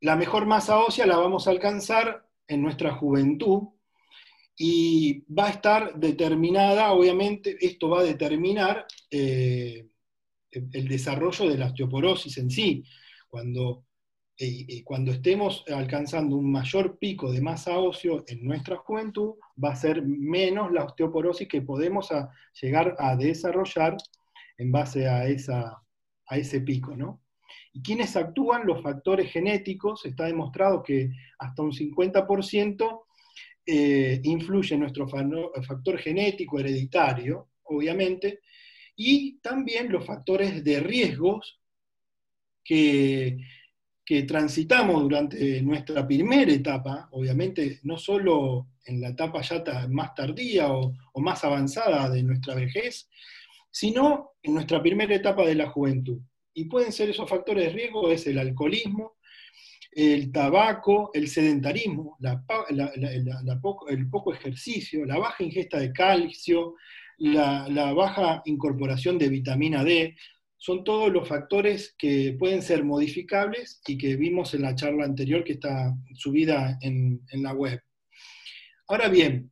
la 0.00 0.14
mejor 0.14 0.46
masa 0.46 0.78
ósea 0.78 1.06
la 1.06 1.16
vamos 1.16 1.48
a 1.48 1.50
alcanzar 1.50 2.24
en 2.46 2.62
nuestra 2.62 2.94
juventud 2.94 3.70
y 4.56 5.24
va 5.26 5.46
a 5.46 5.50
estar 5.50 5.98
determinada, 5.98 6.92
obviamente, 6.92 7.56
esto 7.66 7.88
va 7.88 8.02
a 8.02 8.04
determinar 8.04 8.86
eh, 9.10 9.88
el 10.52 10.86
desarrollo 10.86 11.48
de 11.48 11.58
la 11.58 11.66
osteoporosis 11.66 12.38
en 12.38 12.48
sí. 12.48 12.84
Cuando, 13.28 13.86
eh, 14.38 14.84
cuando 14.84 15.10
estemos 15.10 15.64
alcanzando 15.66 16.36
un 16.36 16.52
mayor 16.52 16.96
pico 17.00 17.32
de 17.32 17.40
masa 17.40 17.76
ósea 17.76 18.22
en 18.28 18.44
nuestra 18.44 18.76
juventud, 18.76 19.34
va 19.58 19.72
a 19.72 19.76
ser 19.76 20.04
menos 20.06 20.70
la 20.70 20.84
osteoporosis 20.84 21.48
que 21.48 21.62
podemos 21.62 22.08
llegar 22.62 22.94
a 23.00 23.16
desarrollar 23.16 23.96
en 24.56 24.72
base 24.72 25.08
a, 25.08 25.26
esa, 25.26 25.82
a 26.26 26.36
ese 26.36 26.60
pico, 26.60 26.96
¿no? 26.96 27.22
¿Y 27.72 27.82
quiénes 27.82 28.16
actúan? 28.16 28.66
Los 28.66 28.82
factores 28.82 29.30
genéticos. 29.30 30.06
Está 30.06 30.26
demostrado 30.26 30.82
que 30.82 31.10
hasta 31.38 31.62
un 31.62 31.72
50% 31.72 33.02
eh, 33.66 34.20
influye 34.22 34.76
nuestro 34.76 35.08
factor 35.08 35.98
genético 35.98 36.58
hereditario, 36.58 37.48
obviamente, 37.64 38.40
y 38.96 39.38
también 39.38 39.90
los 39.90 40.04
factores 40.06 40.62
de 40.62 40.80
riesgos 40.80 41.60
que, 42.62 43.38
transitamos 44.28 45.02
durante 45.02 45.62
nuestra 45.62 46.06
primera 46.06 46.52
etapa, 46.52 47.08
obviamente 47.12 47.80
no 47.84 47.96
solo 47.96 48.68
en 48.84 49.00
la 49.00 49.08
etapa 49.08 49.40
ya 49.40 49.64
más 49.88 50.14
tardía 50.14 50.70
o 50.70 50.92
más 51.20 51.42
avanzada 51.42 52.10
de 52.10 52.22
nuestra 52.22 52.54
vejez, 52.54 53.08
sino 53.74 54.34
en 54.40 54.54
nuestra 54.54 54.80
primera 54.80 55.12
etapa 55.12 55.44
de 55.44 55.56
la 55.56 55.68
juventud. 55.68 56.20
Y 56.54 56.66
pueden 56.66 56.92
ser 56.92 57.10
esos 57.10 57.28
factores 57.28 57.64
de 57.64 57.72
riesgo, 57.72 58.08
es 58.08 58.24
el 58.28 58.38
alcoholismo, 58.38 59.16
el 59.90 60.30
tabaco, 60.30 61.10
el 61.12 61.26
sedentarismo, 61.26 62.16
el 63.88 64.10
poco 64.10 64.32
ejercicio, 64.32 65.04
la 65.04 65.18
baja 65.18 65.42
ingesta 65.42 65.80
de 65.80 65.92
calcio, 65.92 66.76
la, 67.18 67.92
baja 67.92 68.42
incorporación 68.44 69.18
de 69.18 69.28
vitamina 69.28 69.82
D, 69.82 70.14
son 70.56 70.84
todos 70.84 71.12
los 71.12 71.26
factores 71.26 71.96
que 71.98 72.36
pueden 72.38 72.62
ser 72.62 72.84
modificables 72.84 73.80
y 73.88 73.98
que 73.98 74.14
vimos 74.14 74.54
en 74.54 74.62
la 74.62 74.76
charla 74.76 75.04
anterior 75.04 75.42
que 75.42 75.54
está 75.54 75.92
subida 76.14 76.78
en, 76.80 77.20
en 77.28 77.42
la 77.42 77.52
web. 77.52 77.82
Ahora 78.86 79.08
bien, 79.08 79.50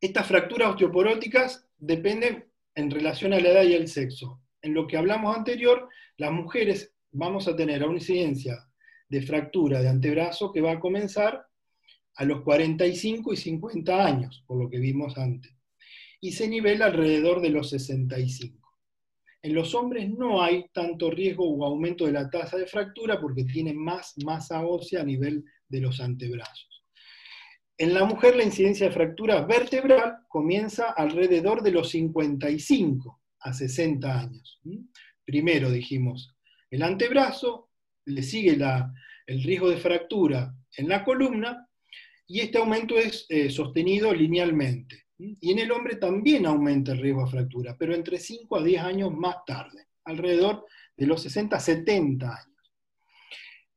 estas 0.00 0.26
fracturas 0.26 0.70
osteoporóticas 0.70 1.68
dependen 1.78 2.52
en 2.74 2.90
relación 2.90 3.32
a 3.32 3.40
la 3.40 3.48
edad 3.50 3.62
y 3.64 3.74
el 3.74 3.88
sexo 3.88 4.40
en 4.64 4.72
lo 4.72 4.86
que 4.86 4.96
hablamos 4.96 5.36
anterior, 5.36 5.88
las 6.16 6.32
mujeres 6.32 6.94
vamos 7.12 7.46
a 7.46 7.54
tener 7.54 7.84
una 7.84 7.98
incidencia 7.98 8.66
de 9.08 9.20
fractura 9.20 9.80
de 9.80 9.88
antebrazo 9.88 10.50
que 10.50 10.62
va 10.62 10.72
a 10.72 10.80
comenzar 10.80 11.46
a 12.16 12.24
los 12.24 12.40
45 12.42 13.32
y 13.34 13.36
50 13.36 14.06
años, 14.06 14.42
por 14.46 14.62
lo 14.62 14.70
que 14.70 14.78
vimos 14.78 15.18
antes, 15.18 15.52
y 16.20 16.32
se 16.32 16.48
nivela 16.48 16.86
alrededor 16.86 17.42
de 17.42 17.50
los 17.50 17.68
65. 17.70 18.64
En 19.42 19.54
los 19.54 19.74
hombres 19.74 20.08
no 20.08 20.42
hay 20.42 20.66
tanto 20.72 21.10
riesgo 21.10 21.46
o 21.46 21.66
aumento 21.66 22.06
de 22.06 22.12
la 22.12 22.30
tasa 22.30 22.56
de 22.56 22.66
fractura 22.66 23.20
porque 23.20 23.44
tienen 23.44 23.76
más 23.76 24.14
masa 24.24 24.64
ósea 24.64 25.02
a 25.02 25.04
nivel 25.04 25.44
de 25.68 25.80
los 25.80 26.00
antebrazos. 26.00 26.73
En 27.76 27.92
la 27.92 28.04
mujer 28.04 28.36
la 28.36 28.44
incidencia 28.44 28.86
de 28.86 28.94
fractura 28.94 29.44
vertebral 29.44 30.18
comienza 30.28 30.90
alrededor 30.90 31.62
de 31.62 31.72
los 31.72 31.90
55 31.90 33.20
a 33.40 33.52
60 33.52 34.20
años. 34.20 34.60
Primero 35.24 35.70
dijimos 35.70 36.34
el 36.70 36.82
antebrazo, 36.82 37.70
le 38.04 38.22
sigue 38.22 38.58
el 39.26 39.42
riesgo 39.42 39.70
de 39.70 39.76
fractura 39.76 40.54
en 40.76 40.88
la 40.88 41.04
columna 41.04 41.68
y 42.26 42.40
este 42.40 42.58
aumento 42.58 42.96
es 42.96 43.26
eh, 43.28 43.50
sostenido 43.50 44.12
linealmente. 44.12 45.04
Y 45.18 45.52
en 45.52 45.60
el 45.60 45.70
hombre 45.70 45.96
también 45.96 46.46
aumenta 46.46 46.92
el 46.92 46.98
riesgo 46.98 47.24
de 47.24 47.30
fractura, 47.30 47.76
pero 47.78 47.94
entre 47.94 48.18
5 48.18 48.56
a 48.56 48.62
10 48.64 48.82
años 48.82 49.12
más 49.12 49.36
tarde, 49.46 49.86
alrededor 50.04 50.66
de 50.96 51.06
los 51.06 51.22
60 51.22 51.56
a 51.56 51.60
70 51.60 52.26
años. 52.26 52.53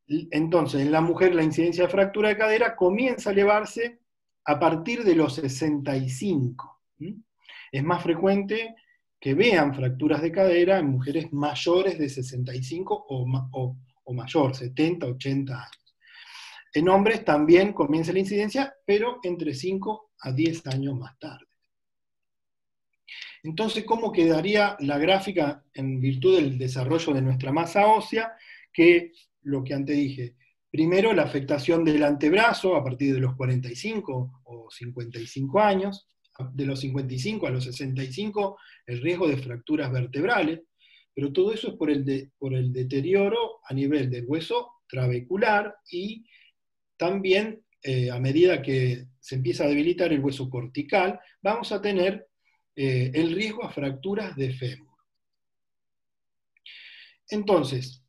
Entonces, 0.08 0.82
en 0.82 0.92
la 0.92 1.02
mujer 1.02 1.36
la 1.36 1.44
incidencia 1.44 1.84
de 1.84 1.90
fractura 1.90 2.30
de 2.30 2.38
cadera 2.38 2.76
comienza 2.76 3.30
a 3.30 3.34
elevarse 3.34 4.00
a 4.46 4.58
partir 4.60 5.04
de 5.04 5.16
los 5.16 5.36
65. 5.36 6.82
Es 7.72 7.84
más 7.84 8.02
frecuente 8.02 8.76
que 9.20 9.34
vean 9.34 9.76
fracturas 9.76 10.22
de 10.22 10.32
cadera 10.32 10.78
en 10.78 10.88
mujeres 10.88 11.34
mayores 11.34 12.00
de 12.00 12.08
65 12.08 13.06
o, 13.10 13.76
o, 14.06 14.14
mayor, 14.14 14.56
70, 14.56 15.06
80 15.08 15.54
años. 15.54 15.96
En 16.74 16.88
hombres 16.88 17.26
también 17.26 17.74
comienza 17.74 18.14
la 18.14 18.20
incidencia, 18.20 18.74
pero 18.86 19.20
entre 19.24 19.54
5 19.54 20.12
a 20.22 20.32
10 20.32 20.68
años 20.68 20.98
más 20.98 21.18
tarde. 21.20 21.46
Entonces, 23.44 23.84
¿cómo 23.84 24.12
quedaría 24.12 24.78
la 24.80 24.98
gráfica 24.98 25.64
en 25.74 26.00
virtud 26.00 26.36
del 26.36 26.58
desarrollo 26.58 27.14
de 27.14 27.22
nuestra 27.22 27.52
masa 27.52 27.88
ósea? 27.88 28.34
Que 28.72 29.12
lo 29.48 29.64
que 29.64 29.74
antes 29.74 29.96
dije, 29.96 30.36
primero 30.70 31.14
la 31.14 31.24
afectación 31.24 31.84
del 31.84 32.04
antebrazo 32.04 32.76
a 32.76 32.84
partir 32.84 33.14
de 33.14 33.22
los 33.22 33.36
45 33.36 34.42
o 34.44 34.70
55 34.70 35.60
años, 35.60 36.08
de 36.54 36.66
los 36.66 36.80
55 36.82 37.48
a 37.48 37.50
los 37.50 37.64
65 37.64 38.58
el 38.86 39.02
riesgo 39.02 39.28
de 39.28 39.38
fracturas 39.38 39.92
vertebrales, 39.92 40.62
pero 41.16 41.34
todo 41.34 41.52
eso 41.52 41.70
es 41.70 41.74
por 41.76 41.90
el, 41.90 42.32
por 42.38 42.54
el 42.54 42.72
deterioro 42.72 43.60
a 43.68 43.74
nivel 43.74 44.10
del 44.10 44.26
hueso 44.28 44.74
trabecular 44.88 45.76
y 45.90 46.26
también 46.96 47.64
eh, 47.82 48.12
a 48.12 48.20
medida 48.20 48.62
que 48.62 49.08
se 49.20 49.36
empieza 49.36 49.64
a 49.64 49.68
debilitar 49.68 50.12
el 50.12 50.20
hueso 50.20 50.50
cortical, 50.50 51.20
vamos 51.42 51.72
a 51.72 51.82
tener 51.82 52.28
eh, 52.76 53.12
el 53.14 53.34
riesgo 53.34 53.64
a 53.64 53.72
fracturas 53.72 54.36
de 54.36 54.54
fémur. 54.54 54.88
Entonces, 57.30 58.04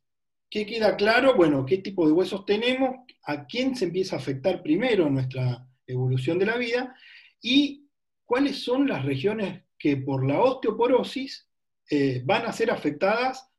¿qué 0.49 0.65
queda 0.65 0.95
claro? 0.95 1.35
Bueno, 1.35 1.65
¿qué 1.65 1.77
tipo 1.77 2.05
de 2.05 2.13
huesos 2.13 2.45
tenemos? 2.45 2.97
¿A 3.25 3.45
quién 3.45 3.75
se 3.75 3.85
empieza 3.85 4.15
a 4.15 4.19
afectar 4.19 4.61
primero 4.61 5.07
en 5.07 5.13
nuestra 5.13 5.67
evolución 5.85 6.39
de 6.39 6.45
la 6.45 6.57
vida? 6.57 6.95
Y 7.41 7.87
cuáles 8.25 8.63
son 8.63 8.87
las 8.87 9.05
regiones 9.05 9.63
que 9.77 9.97
por 9.97 10.27
la 10.27 10.41
osteoporosis 10.41 11.47
eh, 11.89 12.21
van 12.25 12.45
a 12.45 12.53
ser 12.53 12.71
afectadas. 12.71 13.49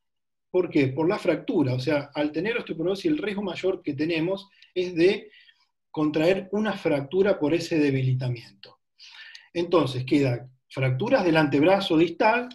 ¿Por 0.50 0.68
qué? 0.68 0.88
Por 0.88 1.08
la 1.08 1.18
fractura. 1.18 1.74
O 1.74 1.80
sea, 1.80 2.10
al 2.14 2.32
tener 2.32 2.56
osteoporosis, 2.56 3.06
el 3.06 3.18
riesgo 3.18 3.42
mayor 3.42 3.82
que 3.82 3.94
tenemos 3.94 4.48
es 4.74 4.94
de 4.94 5.30
contraer 5.90 6.48
una 6.52 6.74
fractura 6.74 7.38
por 7.38 7.54
ese 7.54 7.78
debilitamiento. 7.78 8.78
Entonces 9.52 10.04
quedan 10.04 10.50
fracturas 10.68 11.24
del 11.24 11.36
antebrazo 11.36 11.96
distal, 11.96 12.48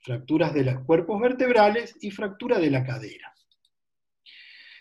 fracturas 0.00 0.52
de 0.52 0.64
los 0.64 0.84
cuerpos 0.84 1.20
vertebrales 1.20 1.96
y 2.00 2.10
fractura 2.10 2.58
de 2.58 2.70
la 2.70 2.84
cadera. 2.84 3.33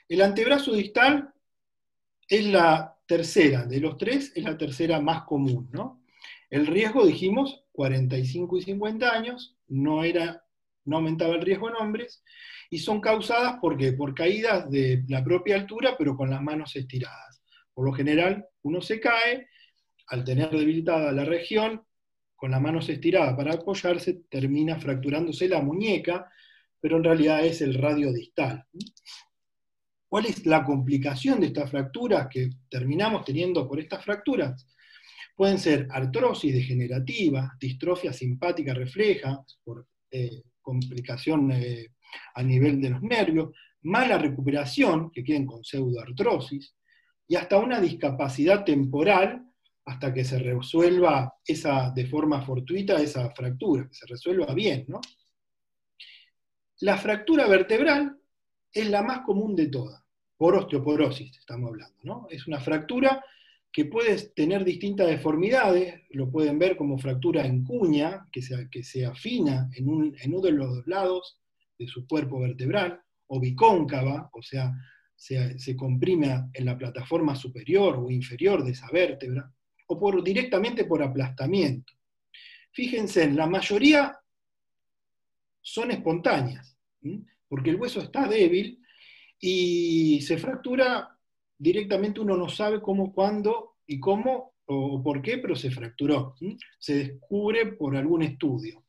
El 0.07 0.21
antebrazo 0.21 0.73
distal 0.73 1.33
es 2.27 2.45
la 2.45 2.97
tercera, 3.05 3.65
de 3.65 3.79
los 3.79 3.97
tres 3.97 4.31
es 4.35 4.43
la 4.43 4.57
tercera 4.57 4.99
más 4.99 5.23
común, 5.23 5.69
¿no? 5.71 6.03
El 6.49 6.67
riesgo, 6.67 7.05
dijimos, 7.05 7.63
45 7.71 8.57
y 8.57 8.61
50 8.61 9.11
años, 9.11 9.57
no, 9.67 10.03
era, 10.03 10.43
no 10.85 10.97
aumentaba 10.97 11.35
el 11.35 11.41
riesgo 11.41 11.69
en 11.69 11.75
hombres, 11.75 12.23
y 12.69 12.79
son 12.79 13.01
causadas 13.01 13.59
¿por, 13.59 13.77
por 13.97 14.13
caídas 14.13 14.69
de 14.69 15.03
la 15.07 15.23
propia 15.23 15.55
altura, 15.55 15.95
pero 15.97 16.15
con 16.15 16.29
las 16.29 16.41
manos 16.41 16.75
estiradas. 16.75 17.43
Por 17.73 17.85
lo 17.85 17.93
general, 17.93 18.45
uno 18.63 18.81
se 18.81 18.99
cae, 18.99 19.47
al 20.07 20.23
tener 20.23 20.49
debilitada 20.51 21.11
la 21.11 21.25
región, 21.25 21.83
con 22.35 22.51
las 22.51 22.61
manos 22.61 22.89
estiradas 22.89 23.35
para 23.35 23.53
apoyarse, 23.53 24.25
termina 24.29 24.79
fracturándose 24.79 25.47
la 25.47 25.61
muñeca, 25.61 26.31
pero 26.79 26.97
en 26.97 27.03
realidad 27.03 27.45
es 27.45 27.61
el 27.61 27.75
radio 27.75 28.11
distal. 28.11 28.65
¿Cuál 30.13 30.27
es 30.27 30.45
la 30.45 30.63
complicación 30.63 31.39
de 31.39 31.47
estas 31.47 31.71
fracturas 31.71 32.27
que 32.29 32.51
terminamos 32.69 33.25
teniendo 33.25 33.67
por 33.67 33.79
estas 33.79 34.05
fracturas? 34.05 34.67
Pueden 35.35 35.57
ser 35.57 35.87
artrosis 35.89 36.53
degenerativa, 36.53 37.57
distrofia 37.59 38.13
simpática 38.13 38.75
refleja, 38.75 39.43
por 39.63 39.87
eh, 40.11 40.43
complicación 40.61 41.51
eh, 41.53 41.93
a 42.35 42.43
nivel 42.43 42.79
de 42.79 42.91
los 42.91 43.01
nervios, 43.01 43.55
mala 43.81 44.19
recuperación, 44.19 45.09
que 45.09 45.23
queden 45.23 45.47
con 45.47 45.63
pseudoartrosis, 45.63 46.75
y 47.27 47.35
hasta 47.35 47.57
una 47.57 47.81
discapacidad 47.81 48.63
temporal 48.63 49.43
hasta 49.83 50.13
que 50.13 50.23
se 50.23 50.37
resuelva 50.37 51.33
esa, 51.43 51.89
de 51.89 52.05
forma 52.05 52.45
fortuita 52.45 53.01
esa 53.01 53.31
fractura, 53.31 53.87
que 53.87 53.95
se 53.95 54.05
resuelva 54.05 54.53
bien, 54.53 54.85
¿no? 54.89 55.01
La 56.81 56.97
fractura 56.97 57.47
vertebral 57.47 58.15
es 58.71 58.89
la 58.91 59.01
más 59.01 59.21
común 59.21 59.55
de 59.55 59.69
todas 59.69 60.02
por 60.43 60.57
osteoporosis 60.57 61.37
estamos 61.37 61.69
hablando, 61.69 61.95
¿no? 62.03 62.27
Es 62.29 62.47
una 62.47 62.59
fractura 62.59 63.23
que 63.71 63.85
puede 63.85 64.13
tener 64.35 64.65
distintas 64.65 65.07
deformidades, 65.07 66.01
lo 66.09 66.29
pueden 66.29 66.59
ver 66.59 66.75
como 66.75 66.97
fractura 66.97 67.45
en 67.45 67.63
cuña, 67.63 68.27
que 68.29 68.41
se, 68.41 68.69
que 68.69 69.05
afina 69.05 69.69
en, 69.73 69.87
uno 69.87 70.41
de 70.41 70.51
los 70.51 70.75
dos 70.75 70.85
lados 70.85 71.39
de 71.79 71.87
su 71.87 72.05
cuerpo 72.05 72.41
vertebral, 72.41 72.99
o 73.27 73.39
bicóncava, 73.39 74.29
o 74.33 74.41
sea, 74.41 74.73
se, 75.15 75.57
se, 75.57 75.77
comprime 75.77 76.49
en 76.51 76.65
la 76.65 76.77
plataforma 76.77 77.37
superior 77.37 77.95
o 77.97 78.11
inferior 78.11 78.65
de 78.65 78.71
esa 78.71 78.91
vértebra, 78.91 79.49
o 79.87 79.97
por, 79.97 80.21
directamente 80.21 80.83
por 80.83 81.01
aplastamiento. 81.01 81.93
Fíjense, 82.73 83.31
la 83.31 83.47
mayoría 83.47 84.13
son 85.61 85.91
espontáneas, 85.91 86.77
porque 87.47 87.69
el 87.69 87.77
hueso 87.77 88.01
está 88.01 88.27
débil 88.27 88.82
y 89.39 90.21
se 90.21 90.37
fractura 90.37 91.17
directamente, 91.57 92.19
uno 92.19 92.37
no 92.37 92.49
sabe 92.49 92.81
cómo, 92.81 93.13
cuándo 93.13 93.77
y 93.85 93.99
cómo 93.99 94.53
o 94.65 95.01
por 95.03 95.21
qué, 95.21 95.37
pero 95.37 95.55
se 95.55 95.71
fracturó. 95.71 96.35
Se 96.79 96.95
descubre 96.95 97.73
por 97.73 97.95
algún 97.95 98.23
estudio. 98.23 98.83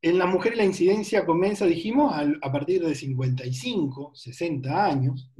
En 0.00 0.18
la 0.18 0.26
mujer 0.26 0.56
la 0.56 0.64
incidencia 0.64 1.24
comienza, 1.24 1.64
dijimos, 1.64 2.14
a 2.14 2.52
partir 2.52 2.84
de 2.84 2.94
55, 2.94 4.12
60 4.14 4.84
años, 4.84 5.30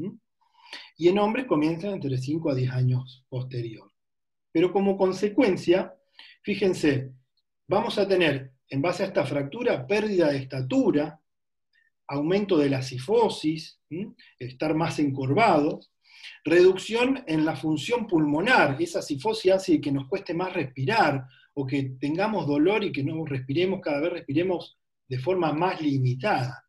y 0.97 1.09
en 1.09 1.19
hombres 1.19 1.47
comienza 1.47 1.89
entre 1.89 2.17
5 2.17 2.51
a 2.51 2.55
10 2.55 2.71
años 2.71 3.25
posterior. 3.29 3.91
Pero 4.53 4.73
como 4.73 4.97
consecuencia, 4.97 5.95
fíjense, 6.43 7.13
vamos 7.69 7.99
a 7.99 8.09
tener, 8.09 8.53
en 8.69 8.81
base 8.81 9.03
a 9.03 9.07
esta 9.07 9.27
fractura, 9.27 9.87
pérdida 9.87 10.31
de 10.31 10.39
estatura, 10.39 11.21
aumento 12.09 12.59
de 12.59 12.71
la 12.71 12.83
sifosis, 12.83 13.81
estar 14.39 14.75
más 14.75 14.99
encorvado, 14.99 15.81
reducción 16.45 17.25
en 17.27 17.45
la 17.45 17.57
función 17.57 18.07
pulmonar, 18.07 18.81
esa 18.81 19.03
sifosis 19.03 19.53
hace 19.53 19.81
que 19.81 19.93
nos 19.93 20.09
cueste 20.09 20.35
más 20.35 20.53
respirar 20.53 21.27
o 21.55 21.67
que 21.67 21.97
tengamos 22.01 22.47
dolor 22.47 22.85
y 22.85 22.93
que 22.93 23.05
no 23.05 23.25
respiremos, 23.25 23.81
cada 23.81 24.01
vez 24.01 24.13
respiremos 24.13 24.79
de 25.07 25.19
forma 25.19 25.53
más 25.53 25.81
limitada. 25.81 26.65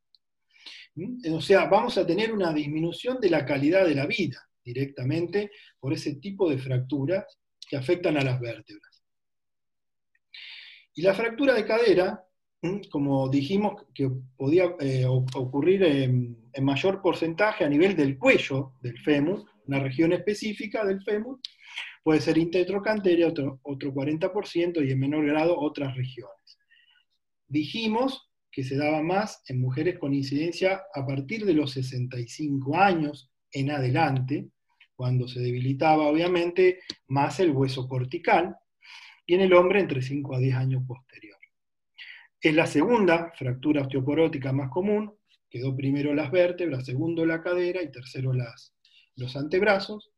O 1.31 1.41
sea, 1.41 1.65
vamos 1.65 1.97
a 1.97 2.05
tener 2.05 2.31
una 2.31 2.53
disminución 2.53 3.19
de 3.19 3.29
la 3.29 3.45
calidad 3.45 3.85
de 3.85 3.95
la 3.95 4.05
vida 4.05 4.47
directamente 4.63 5.51
por 5.79 5.93
ese 5.93 6.15
tipo 6.15 6.49
de 6.49 6.57
fracturas 6.57 7.25
que 7.67 7.77
afectan 7.77 8.17
a 8.17 8.23
las 8.23 8.39
vértebras. 8.39 9.03
Y 10.93 11.01
la 11.01 11.13
fractura 11.13 11.53
de 11.53 11.65
cadera 11.65 12.23
como 12.91 13.29
dijimos, 13.29 13.83
que 13.93 14.09
podía 14.37 14.75
eh, 14.79 15.05
ocurrir 15.05 15.83
en, 15.83 16.37
mayor 16.61 17.01
porcentaje 17.01 17.65
a 17.65 17.69
nivel 17.69 17.95
del 17.95 18.17
cuello 18.17 18.73
del 18.81 18.97
fémur, 18.99 19.43
una 19.67 19.79
región 19.79 20.13
específica 20.13 20.85
del 20.85 21.01
fémur, 21.03 21.39
puede 22.01 22.21
ser 22.21 22.37
intertrocanteria, 22.37 23.27
otro, 23.27 23.59
otro 23.63 23.93
40%, 23.93 24.87
y 24.87 24.91
en 24.91 24.99
menor 24.99 25.25
grado 25.25 25.59
otras 25.59 25.95
regiones. 25.95 26.59
Dijimos 27.47 28.29
que 28.51 28.63
se 28.63 28.77
daba 28.77 29.01
más 29.01 29.43
en 29.49 29.59
mujeres 29.59 29.99
con 29.99 30.13
incidencia 30.13 30.83
a 30.93 31.05
partir 31.05 31.45
de 31.45 31.53
los 31.53 31.71
65 31.71 32.77
años 32.77 33.29
en 33.51 33.71
adelante, 33.71 34.47
cuando 34.95 35.27
se 35.27 35.41
debilitaba 35.41 36.07
obviamente 36.07 36.79
más 37.07 37.39
el 37.41 37.51
hueso 37.51 37.87
cortical, 37.87 38.55
y 39.25 39.33
en 39.33 39.41
el 39.41 39.53
hombre 39.53 39.81
entre 39.81 40.01
5 40.01 40.35
a 40.35 40.39
10 40.39 40.55
años 40.55 40.83
posterior. 40.87 41.34
Es 42.45 42.53
la 42.53 42.67
segunda 42.67 43.31
fractura 43.35 43.81
osteoporótica 43.81 44.53
más 44.53 44.69
común, 44.69 45.11
quedó 45.49 45.75
primero 45.75 46.13
las 46.13 46.29
vértebras, 46.29 46.85
segundo 46.85 47.25
la 47.25 47.41
cadera 47.41 47.81
y 47.81 47.91
tercero 47.91 48.33
las, 48.33 48.71
los 49.15 49.35
antebrazos, 49.35 50.11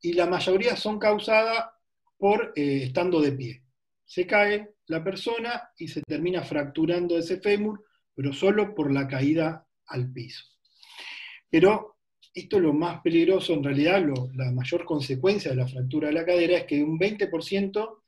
y 0.00 0.12
la 0.12 0.26
mayoría 0.26 0.76
son 0.76 1.00
causadas 1.00 1.70
por 2.16 2.52
eh, 2.54 2.84
estando 2.84 3.20
de 3.20 3.32
pie. 3.32 3.64
Se 4.04 4.28
cae 4.28 4.74
la 4.86 5.02
persona 5.02 5.70
y 5.76 5.88
se 5.88 6.02
termina 6.02 6.44
fracturando 6.44 7.18
ese 7.18 7.40
fémur, 7.40 7.84
pero 8.14 8.32
solo 8.32 8.72
por 8.72 8.92
la 8.92 9.08
caída 9.08 9.66
al 9.86 10.12
piso. 10.12 10.44
Pero 11.50 11.96
esto 12.32 12.58
es 12.58 12.62
lo 12.62 12.74
más 12.74 13.00
peligroso, 13.00 13.54
en 13.54 13.64
realidad 13.64 14.00
la 14.34 14.52
mayor 14.52 14.84
consecuencia 14.84 15.50
de 15.50 15.56
la 15.56 15.66
fractura 15.66 16.06
de 16.06 16.14
la 16.14 16.24
cadera 16.24 16.58
es 16.58 16.64
que 16.66 16.80
un 16.80 16.96
20% 16.96 18.02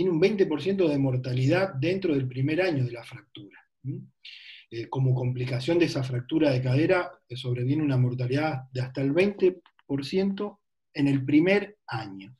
tiene 0.00 0.12
un 0.12 0.22
20% 0.22 0.88
de 0.88 0.98
mortalidad 0.98 1.74
dentro 1.74 2.14
del 2.14 2.26
primer 2.26 2.62
año 2.62 2.86
de 2.86 2.90
la 2.90 3.04
fractura. 3.04 3.58
Eh, 4.70 4.88
como 4.88 5.14
complicación 5.14 5.78
de 5.78 5.84
esa 5.84 6.02
fractura 6.02 6.50
de 6.50 6.62
cadera, 6.62 7.12
sobreviene 7.28 7.82
una 7.82 7.98
mortalidad 7.98 8.62
de 8.72 8.80
hasta 8.80 9.02
el 9.02 9.12
20% 9.12 10.58
en 10.94 11.06
el 11.06 11.22
primer 11.22 11.76
año. 11.86 12.34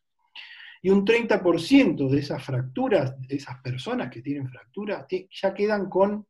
Y 0.81 0.88
un 0.88 1.05
30% 1.05 2.09
de 2.09 2.18
esas 2.20 2.42
fracturas, 2.42 3.20
de 3.29 3.37
esas 3.37 3.61
personas 3.61 4.09
que 4.09 4.23
tienen 4.23 4.49
fracturas, 4.49 5.05
ya 5.31 5.53
quedan 5.53 5.90
con 5.90 6.27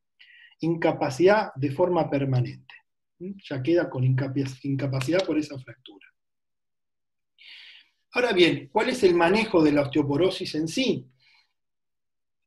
incapacidad 0.59 1.53
de 1.55 1.71
forma 1.71 2.11
permanente. 2.11 2.75
Ya 3.49 3.63
queda 3.63 3.89
con 3.89 4.03
incapacidad 4.03 5.25
por 5.25 5.39
esa 5.39 5.57
fractura. 5.61 6.09
Ahora 8.15 8.33
bien, 8.33 8.69
¿cuál 8.73 8.89
es 8.89 9.05
el 9.05 9.15
manejo 9.15 9.63
de 9.63 9.71
la 9.71 9.83
osteoporosis 9.83 10.57
en 10.57 10.67
sí? 10.67 11.07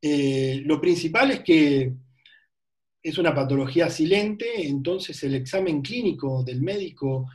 Eh, 0.05 0.61
lo 0.65 0.81
principal 0.81 1.31
es 1.31 1.39
que 1.43 1.93
es 3.01 3.17
una 3.17 3.33
patología 3.33 3.89
silente, 3.89 4.67
entonces 4.67 5.23
el 5.23 5.33
examen 5.35 5.81
clínico 5.81 6.43
del 6.43 6.61
médico 6.61 7.29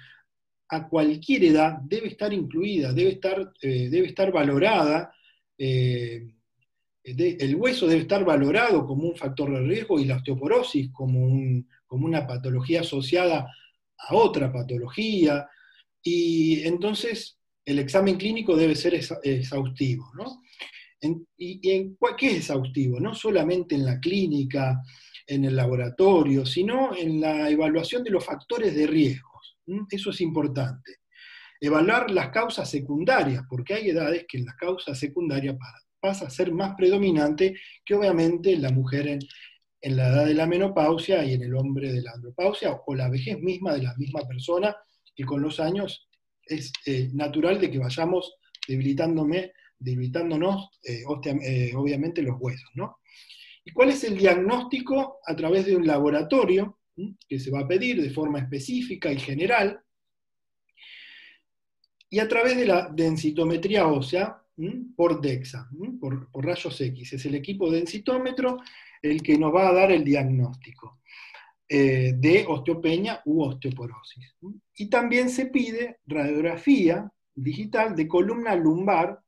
a 0.68 0.86
cualquier 0.86 1.44
edad 1.44 1.78
debe 1.82 2.08
estar 2.08 2.30
incluida, 2.30 2.92
debe 2.92 3.12
estar, 3.12 3.54
eh, 3.62 3.88
debe 3.88 4.08
estar 4.08 4.30
valorada, 4.30 5.10
eh, 5.56 6.26
el 7.02 7.54
hueso 7.56 7.86
debe 7.86 8.02
estar 8.02 8.22
valorado 8.22 8.86
como 8.86 9.08
un 9.08 9.16
factor 9.16 9.50
de 9.50 9.60
riesgo 9.60 9.98
y 9.98 10.04
la 10.04 10.16
osteoporosis 10.16 10.90
como, 10.92 11.64
como 11.86 12.04
una 12.04 12.26
patología 12.26 12.82
asociada 12.82 13.50
a 13.96 14.14
otra 14.14 14.52
patología, 14.52 15.48
y 16.02 16.60
entonces 16.66 17.38
el 17.64 17.78
examen 17.78 18.16
clínico 18.16 18.54
debe 18.56 18.74
ser 18.74 18.94
exhaustivo. 19.22 20.10
¿no? 20.14 20.42
Y, 21.00 21.70
en, 21.70 21.96
¿Qué 22.16 22.26
es 22.28 22.36
exhaustivo? 22.36 23.00
No 23.00 23.14
solamente 23.14 23.74
en 23.74 23.84
la 23.84 23.98
clínica, 24.00 24.82
en 25.26 25.44
el 25.44 25.54
laboratorio, 25.54 26.46
sino 26.46 26.96
en 26.96 27.20
la 27.20 27.48
evaluación 27.50 28.02
de 28.02 28.10
los 28.10 28.24
factores 28.24 28.74
de 28.74 28.86
riesgos. 28.86 29.58
Eso 29.90 30.10
es 30.10 30.20
importante. 30.20 30.96
Evaluar 31.60 32.10
las 32.10 32.30
causas 32.30 32.70
secundarias, 32.70 33.42
porque 33.48 33.74
hay 33.74 33.90
edades 33.90 34.24
que 34.28 34.38
en 34.38 34.46
las 34.46 34.56
causas 34.56 34.98
secundarias 34.98 35.56
pasa 36.00 36.26
a 36.26 36.30
ser 36.30 36.52
más 36.52 36.74
predominante 36.76 37.58
que 37.84 37.94
obviamente 37.94 38.52
en 38.52 38.62
la 38.62 38.70
mujer 38.70 39.08
en, 39.08 39.18
en 39.80 39.96
la 39.96 40.08
edad 40.08 40.26
de 40.26 40.34
la 40.34 40.46
menopausia 40.46 41.24
y 41.24 41.34
en 41.34 41.42
el 41.42 41.54
hombre 41.54 41.92
de 41.92 42.02
la 42.02 42.12
andropausia, 42.12 42.80
o 42.86 42.94
la 42.94 43.08
vejez 43.08 43.38
misma 43.40 43.74
de 43.74 43.82
la 43.82 43.94
misma 43.96 44.20
persona, 44.26 44.76
y 45.14 45.24
con 45.24 45.42
los 45.42 45.60
años 45.60 46.08
es 46.44 46.72
eh, 46.86 47.10
natural 47.12 47.60
de 47.60 47.70
que 47.70 47.78
vayamos 47.78 48.36
debilitándome, 48.66 49.52
debilitándonos 49.78 50.70
eh, 50.82 51.02
eh, 51.42 51.72
obviamente 51.74 52.22
los 52.22 52.36
huesos. 52.38 52.70
¿no? 52.74 52.98
¿Y 53.64 53.72
cuál 53.72 53.90
es 53.90 54.04
el 54.04 54.16
diagnóstico? 54.16 55.18
A 55.26 55.36
través 55.36 55.66
de 55.66 55.76
un 55.76 55.86
laboratorio 55.86 56.78
que 57.28 57.38
se 57.38 57.50
va 57.50 57.60
a 57.60 57.68
pedir 57.68 58.02
de 58.02 58.10
forma 58.10 58.40
específica 58.40 59.12
y 59.12 59.18
general, 59.18 59.80
y 62.10 62.18
a 62.18 62.26
través 62.26 62.56
de 62.56 62.66
la 62.66 62.88
densitometría 62.88 63.86
ósea 63.86 64.42
por 64.96 65.20
DEXA, 65.20 65.68
por, 66.00 66.30
por, 66.30 66.44
rayos 66.44 66.80
X. 66.80 67.12
Es 67.12 67.26
el 67.26 67.34
equipo 67.34 67.70
densitómetro 67.70 68.58
el 69.02 69.22
que 69.22 69.38
nos 69.38 69.54
va 69.54 69.68
a 69.68 69.72
dar 69.72 69.92
el 69.92 70.02
diagnóstico 70.02 71.00
eh, 71.68 72.14
de 72.16 72.46
osteopenia 72.48 73.20
u 73.26 73.42
osteoporosis. 73.42 74.36
Y 74.74 74.88
también 74.88 75.28
se 75.28 75.46
pide 75.46 75.98
radiografía 76.06 77.12
digital 77.34 77.94
de 77.94 78.08
columna 78.08 78.56
lumbar 78.56 79.20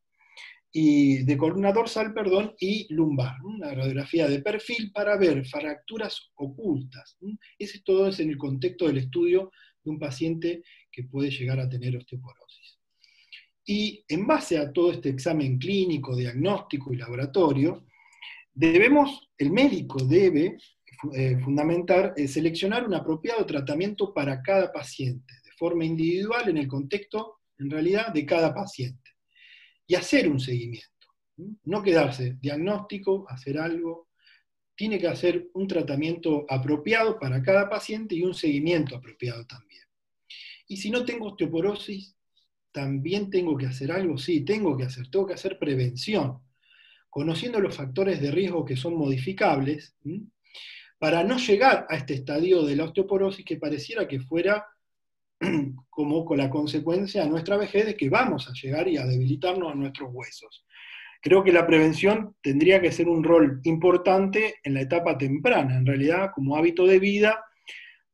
y 0.72 1.24
de 1.24 1.37
columna 1.37 1.72
dorsal, 1.72 2.14
perdón, 2.14 2.54
y 2.59 2.92
lumbar, 2.94 3.37
una 3.42 3.74
radiografía 3.74 4.28
de 4.28 4.40
perfil 4.40 4.92
para 4.92 5.16
ver 5.16 5.44
fracturas 5.44 6.30
ocultas. 6.35 7.18
Ese 7.59 7.80
todo 7.80 8.09
es 8.09 8.20
en 8.20 8.30
el 8.30 8.38
contexto 8.38 8.87
del 8.87 8.98
estudio 8.98 9.50
de 9.83 9.90
un 9.90 9.98
paciente 9.98 10.62
que 10.90 11.04
puede 11.04 11.30
llegar 11.30 11.59
a 11.59 11.68
tener 11.68 11.96
osteoporosis. 11.96 12.78
Y 13.66 14.04
en 14.09 14.26
base 14.26 14.59
a 14.59 14.72
todo 14.72 14.92
este 14.92 15.09
examen 15.09 15.59
clínico, 15.59 16.16
diagnóstico 16.16 16.92
y 16.92 16.96
laboratorio, 16.96 17.87
debemos, 18.54 19.28
el 19.38 19.50
médico 19.50 20.04
debe 20.04 20.56
eh, 21.14 21.38
fundamentar, 21.40 22.14
eh, 22.16 22.28
seleccionar 22.28 22.87
un 22.87 22.94
apropiado 22.94 23.44
tratamiento 23.44 24.14
para 24.14 24.40
cada 24.40 24.72
paciente, 24.72 25.35
de 25.44 25.52
forma 25.59 25.85
individual 25.85 26.48
en 26.48 26.59
el 26.59 26.68
contexto, 26.68 27.38
en 27.59 27.70
realidad, 27.70 28.12
de 28.12 28.24
cada 28.24 28.54
paciente 28.54 29.09
y 29.90 29.96
hacer 29.96 30.29
un 30.29 30.38
seguimiento. 30.38 30.88
No 31.64 31.83
quedarse 31.83 32.37
diagnóstico, 32.40 33.26
hacer 33.29 33.59
algo, 33.59 34.07
tiene 34.76 35.00
que 35.00 35.09
hacer 35.09 35.48
un 35.55 35.66
tratamiento 35.66 36.46
apropiado 36.48 37.18
para 37.18 37.42
cada 37.42 37.68
paciente 37.68 38.14
y 38.14 38.22
un 38.22 38.33
seguimiento 38.33 38.94
apropiado 38.94 39.44
también. 39.46 39.83
Y 40.68 40.76
si 40.76 40.92
no 40.92 41.05
tengo 41.05 41.26
osteoporosis, 41.26 42.14
también 42.70 43.31
tengo 43.31 43.57
que 43.57 43.66
hacer 43.66 43.90
algo, 43.90 44.16
sí, 44.16 44.44
tengo 44.44 44.76
que 44.76 44.85
hacer, 44.85 45.11
tengo 45.11 45.26
que 45.26 45.35
hacer 45.35 45.59
prevención, 45.59 46.38
conociendo 47.09 47.59
los 47.59 47.74
factores 47.74 48.20
de 48.20 48.31
riesgo 48.31 48.64
que 48.64 48.76
son 48.76 48.94
modificables, 48.94 49.96
para 51.00 51.24
no 51.24 51.37
llegar 51.37 51.88
a 51.88 51.96
este 51.96 52.14
estadio 52.14 52.62
de 52.62 52.76
la 52.76 52.85
osteoporosis 52.85 53.44
que 53.44 53.57
pareciera 53.57 54.07
que 54.07 54.20
fuera 54.20 54.64
como 55.90 56.24
con 56.24 56.38
la 56.38 56.50
consecuencia 56.50 57.24
a 57.24 57.29
nuestra 57.29 57.57
vejez 57.57 57.87
de 57.87 57.96
que 57.96 58.11
vamos 58.11 58.48
a 58.48 58.53
llegar 58.53 58.88
y 58.88 58.96
a 58.96 59.07
debilitarnos 59.07 59.72
a 59.72 59.74
nuestros 59.74 60.11
huesos. 60.12 60.64
Creo 61.22 61.44
que 61.44 61.53
la 61.53 61.66
prevención 61.66 62.37
tendría 62.42 62.81
que 62.81 62.92
ser 62.92 63.09
un 63.09 63.22
rol 63.22 63.61
importante 63.64 64.57
en 64.62 64.74
la 64.74 64.81
etapa 64.81 65.18
temprana, 65.18 65.76
en 65.76 65.87
realidad 65.87 66.31
como 66.35 66.57
hábito 66.57 66.87
de 66.87 66.98
vida, 66.98 67.44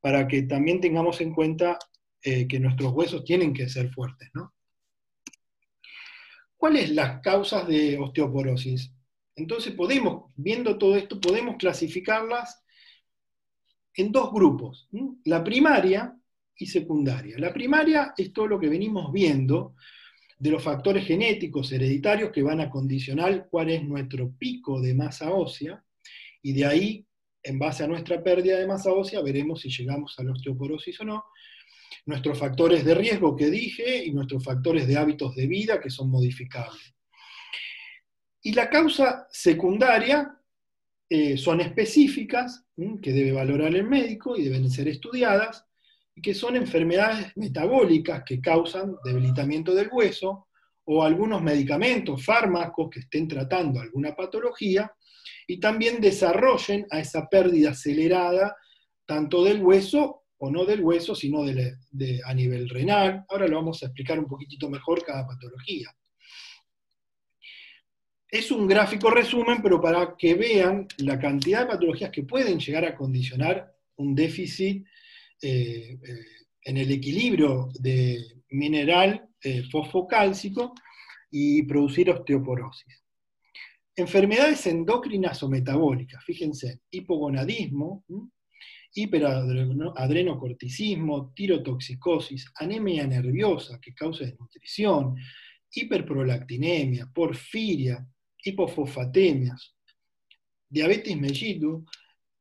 para 0.01 0.27
que 0.27 0.43
también 0.43 0.81
tengamos 0.81 1.21
en 1.21 1.33
cuenta 1.33 1.79
eh, 2.23 2.49
que 2.49 2.59
nuestros 2.59 2.93
huesos 2.93 3.25
tienen 3.25 3.53
que 3.53 3.69
ser 3.69 3.91
fuertes. 3.91 4.29
¿no? 4.35 4.55
¿Cuáles 6.57 6.91
las 6.91 7.21
causas 7.21 7.69
de 7.69 7.99
osteoporosis? 7.99 8.93
Entonces 9.37 9.75
podemos, 9.75 10.33
viendo 10.35 10.79
todo 10.79 10.97
esto, 10.97 11.21
podemos 11.21 11.57
clasificarlas 11.57 12.65
en 13.95 14.11
dos 14.11 14.33
grupos. 14.33 14.89
La 15.25 15.45
primaria, 15.45 16.17
y 16.59 16.67
secundaria. 16.67 17.39
La 17.39 17.53
primaria 17.53 18.15
es 18.17 18.33
todo 18.33 18.47
lo 18.47 18.61
que 18.61 18.69
venimos 18.69 19.13
viendo 19.13 19.75
de 20.39 20.51
los 20.51 20.63
factores 20.63 21.07
genéticos 21.07 21.73
hereditarios 21.73 22.31
que 22.31 22.43
van 22.43 22.61
a 22.61 22.71
condicionar 22.71 23.49
cuál 23.51 23.71
es 23.71 23.83
nuestro 23.83 24.33
pico 24.33 24.81
de 24.81 24.95
masa 24.95 25.33
ósea, 25.33 25.83
y 26.43 26.53
de 26.53 26.65
ahí, 26.65 27.07
en 27.43 27.59
base 27.59 27.85
a 27.85 27.89
nuestra 27.89 28.23
pérdida 28.23 28.59
de 28.59 28.67
masa 28.67 28.93
ósea, 28.93 29.21
veremos 29.23 29.61
si 29.61 29.71
llegamos 29.71 30.15
a 30.19 30.23
la 30.23 30.33
osteoporosis 30.33 31.01
o 31.01 31.05
no, 31.05 31.25
nuestros 32.05 32.39
factores 32.39 32.85
de 32.85 32.95
riesgo 32.95 33.35
que 33.35 33.51
dije 33.51 34.05
y 34.05 34.13
nuestros 34.13 34.45
factores 34.45 34.87
de 34.87 34.97
hábitos 34.97 35.35
de 35.35 35.47
vida 35.47 35.81
que 35.81 35.91
son 35.91 36.11
modificables. 36.11 36.95
Y 38.43 38.53
la 38.53 38.71
causa 38.71 39.27
secundaria 39.31 40.39
eh, 41.09 41.37
son 41.37 41.61
específicas, 41.61 42.65
que 43.03 43.13
debe 43.13 43.33
valorar 43.33 43.75
el 43.75 43.85
médico 43.85 44.37
y 44.37 44.45
deben 44.45 44.71
ser 44.71 44.87
estudiadas, 44.87 45.67
que 46.23 46.35
son 46.35 46.57
enfermedades 46.57 47.37
metabólicas 47.37 48.23
que 48.25 48.41
causan 48.41 48.97
debilitamiento 49.05 49.75
del 49.75 49.89
hueso 49.93 50.49
o 50.85 51.03
algunos 51.03 51.43
medicamentos, 51.43 52.25
fármacos 52.25 52.89
que 52.91 53.01
estén 53.01 53.29
tratando 53.29 53.81
alguna 53.81 54.15
patología 54.15 54.91
y 55.47 55.59
también 55.61 56.01
desarrollen 56.01 56.87
a 56.91 57.01
esa 57.01 57.29
pérdida 57.29 57.71
acelerada 57.71 58.57
tanto 59.05 59.45
del 59.45 59.63
hueso 59.63 60.23
o 60.39 60.51
no 60.51 60.65
del 60.65 60.83
hueso, 60.83 61.15
sino 61.15 61.45
de, 61.45 62.21
a 62.25 62.35
nivel 62.35 62.69
renal. 62.69 63.25
Ahora 63.29 63.47
lo 63.47 63.57
vamos 63.57 63.83
a 63.83 63.87
explicar 63.87 64.19
un 64.19 64.27
poquitito 64.27 64.69
mejor 64.69 65.05
cada 65.05 65.27
patología. 65.27 65.95
Es 68.29 68.51
un 68.51 68.67
gráfico 68.67 69.11
resumen, 69.11 69.63
pero 69.63 69.81
para 69.81 70.17
que 70.17 70.35
vean 70.35 70.87
la 70.99 71.19
cantidad 71.19 71.61
de 71.61 71.67
patologías 71.67 72.11
que 72.11 72.25
pueden 72.25 72.59
llegar 72.59 72.85
a 72.85 72.95
condicionar 72.95 73.73
un 73.97 74.15
déficit 74.15 74.85
eh, 75.43 75.99
eh, 76.03 76.27
en 76.63 76.77
el 76.77 76.91
equilibrio 76.91 77.69
de 77.79 78.43
mineral 78.51 79.29
eh, 79.43 79.63
fosfocálcico 79.71 80.75
y 81.31 81.63
producir 81.65 82.11
osteoporosis. 82.11 83.03
Enfermedades 83.95 84.67
endocrinas 84.67 85.43
o 85.43 85.49
metabólicas, 85.49 86.25
fíjense, 86.25 86.81
hipogonadismo, 86.91 88.05
hiperadrenocorticismo, 88.95 91.33
tirotoxicosis, 91.35 92.47
anemia 92.57 93.07
nerviosa 93.07 93.79
que 93.81 93.95
causa 93.95 94.25
desnutrición, 94.25 95.17
hiperprolactinemia, 95.71 97.11
porfiria, 97.13 98.07
hipofosfatemias, 98.43 99.75
diabetes 100.69 101.19
mellitus 101.19 101.85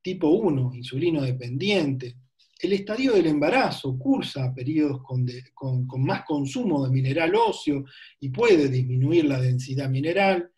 tipo 0.01 0.29
1, 0.29 0.75
insulino 0.75 1.21
dependiente, 1.21 2.15
el 2.59 2.73
estadio 2.73 3.13
del 3.13 3.27
embarazo 3.27 3.97
cursa 3.97 4.53
periodos 4.53 5.01
con, 5.03 5.25
más 5.97 6.23
consumo 6.23 6.85
de 6.85 6.91
mineral 6.91 7.35
óseo 7.35 7.83
y 8.19 8.29
puede 8.29 8.69
disminuir 8.69 9.25
la 9.25 9.41
densidad 9.41 9.89
mineral. 9.89 10.51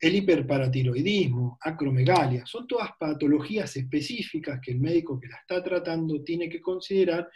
El 0.00 0.16
hiperparatiroidismo, 0.16 1.58
acromegalia, 1.62 2.44
son 2.44 2.66
todas 2.66 2.90
patologías 2.98 3.76
específicas 3.76 4.60
que 4.60 4.72
el 4.72 4.80
médico 4.80 5.18
que 5.18 5.28
la 5.28 5.36
está 5.36 5.62
tratando 5.62 6.22
tiene 6.22 6.48
que 6.48 6.60
considerar 6.60 7.30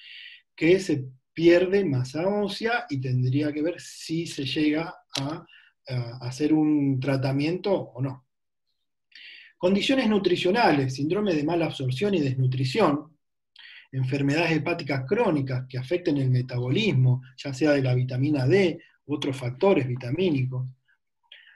que 0.54 0.78
se 0.80 1.04
pierde 1.32 1.84
masa 1.84 2.26
ósea 2.26 2.84
y 2.90 3.00
tendría 3.00 3.52
que 3.52 3.62
ver 3.62 3.80
si 3.80 4.26
se 4.26 4.44
llega 4.44 4.94
a 5.20 5.46
hacer 6.20 6.52
un 6.52 6.98
tratamiento 7.00 7.72
o 7.72 8.02
no. 8.02 8.26
Condiciones 9.56 10.08
nutricionales, 10.08 10.94
síndrome 10.94 11.34
de 11.34 11.44
mala 11.44 11.66
absorción 11.66 12.14
y 12.14 12.20
desnutrición, 12.20 13.17
enfermedades 13.92 14.52
hepáticas 14.52 15.04
crónicas 15.06 15.66
que 15.68 15.78
afecten 15.78 16.18
el 16.18 16.30
metabolismo, 16.30 17.22
ya 17.36 17.54
sea 17.54 17.72
de 17.72 17.82
la 17.82 17.94
vitamina 17.94 18.46
D 18.46 18.78
u 19.06 19.14
otros 19.14 19.36
factores 19.36 19.86
vitamínicos. 19.86 20.66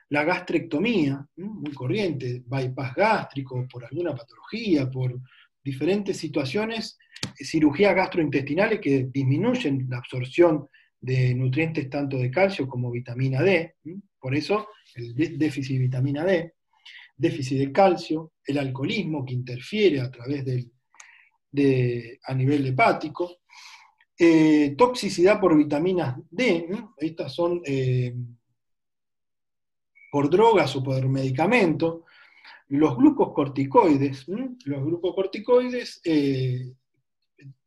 La 0.09 0.25
gastrectomía, 0.25 1.27
muy 1.37 1.73
corriente, 1.73 2.43
bypass 2.47 2.95
gástrico 2.95 3.67
por 3.71 3.85
alguna 3.85 4.15
patología, 4.15 4.91
por 4.91 5.21
diferentes 5.65 6.17
situaciones, 6.17 6.99
eh, 7.39 7.45
cirugías 7.45 7.95
gastrointestinales 7.95 8.81
que 8.81 9.09
disminuyen 9.13 9.87
la 9.89 9.99
absorción 9.99 10.67
de 11.01 11.35
nutrientes 11.35 11.89
tanto 11.91 12.17
de 12.17 12.31
calcio 12.31 12.69
como 12.69 12.91
vitamina 12.91 13.43
D, 13.43 13.75
por 14.21 14.35
eso 14.35 14.69
el 14.95 15.15
déficit 15.39 15.77
de 15.77 15.83
vitamina 15.83 16.25
D, 16.25 16.55
déficit 17.17 17.59
de 17.59 17.73
calcio, 17.73 18.33
el 18.45 18.59
alcoholismo 18.59 19.25
que 19.25 19.35
interfiere 19.35 20.01
a 20.01 20.11
través 20.11 20.45
del 20.45 20.71
a 22.25 22.35
nivel 22.35 22.67
hepático, 22.67 23.43
eh, 24.19 24.75
toxicidad 24.77 25.41
por 25.41 25.57
vitaminas 25.57 26.17
D, 26.31 26.69
estas 26.99 27.35
son 27.35 27.61
eh, 27.65 28.15
por 30.11 30.31
drogas 30.31 30.77
o 30.77 30.83
por 30.83 31.09
medicamentos, 31.09 32.03
los 32.69 32.97
glucocorticoides, 32.97 34.29
los 34.29 34.85
glucocorticoides 34.85 36.01
eh, 36.05 36.73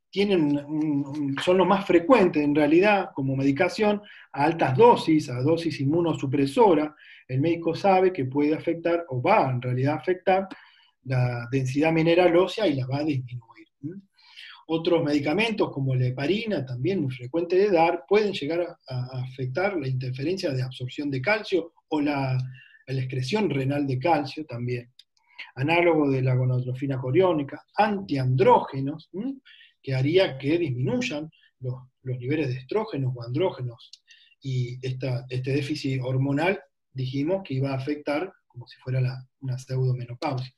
tienen, 0.10 1.36
son 1.44 1.58
los 1.58 1.68
más 1.68 1.86
frecuentes 1.86 2.42
en 2.42 2.56
realidad 2.56 3.10
como 3.14 3.36
medicación 3.36 4.02
a 4.32 4.46
altas 4.46 4.78
dosis, 4.78 5.30
a 5.30 5.42
dosis 5.42 5.82
inmunosupresora. 5.82 6.96
El 7.28 7.42
médico 7.42 7.76
sabe 7.76 8.14
que 8.14 8.26
puede 8.26 8.56
afectar 8.56 9.06
o 9.10 9.22
va 9.22 9.52
en 9.52 9.62
realidad 9.62 9.96
a 9.96 9.98
afectar 9.98 10.48
la 11.04 11.48
densidad 11.52 11.92
mineral 11.92 12.36
ósea 12.38 12.66
y 12.66 12.76
la 12.76 12.88
va 12.88 13.00
a 13.00 13.04
disminuir. 13.04 13.55
Otros 14.68 15.04
medicamentos 15.04 15.72
como 15.72 15.94
la 15.94 16.08
heparina, 16.08 16.66
también 16.66 17.02
muy 17.02 17.12
frecuente 17.12 17.56
de 17.56 17.70
dar, 17.70 18.04
pueden 18.08 18.34
llegar 18.34 18.78
a, 18.88 19.22
afectar 19.22 19.78
la 19.78 19.88
interferencia 19.88 20.52
de 20.52 20.64
absorción 20.64 21.12
de 21.12 21.22
calcio 21.22 21.74
o 21.90 22.02
la, 22.02 22.38
excreción 22.88 23.50
renal 23.50 23.86
de 23.86 24.00
calcio 24.00 24.46
también. 24.46 24.92
Análogo 25.56 26.10
de 26.10 26.22
la 26.22 26.36
gonotrofina 26.36 27.00
coriónica, 27.00 27.64
antiandrógenos, 27.76 29.10
que 29.82 29.96
haría 29.96 30.38
que 30.38 30.58
disminuyan 30.58 31.30
los, 31.60 31.76
niveles 32.04 32.50
de 32.50 32.56
estrógenos 32.56 33.14
o 33.16 33.24
andrógenos. 33.24 33.92
Y 34.42 34.78
este 34.86 35.52
déficit 35.52 36.02
hormonal 36.04 36.60
dijimos 36.92 37.42
que 37.44 37.56
iba 37.56 37.72
a 37.72 37.78
afectar 37.78 38.32
como 38.48 38.68
si 38.68 38.78
fuera 38.80 39.00
una 39.40 39.58
pseudomenopausia 39.58 40.54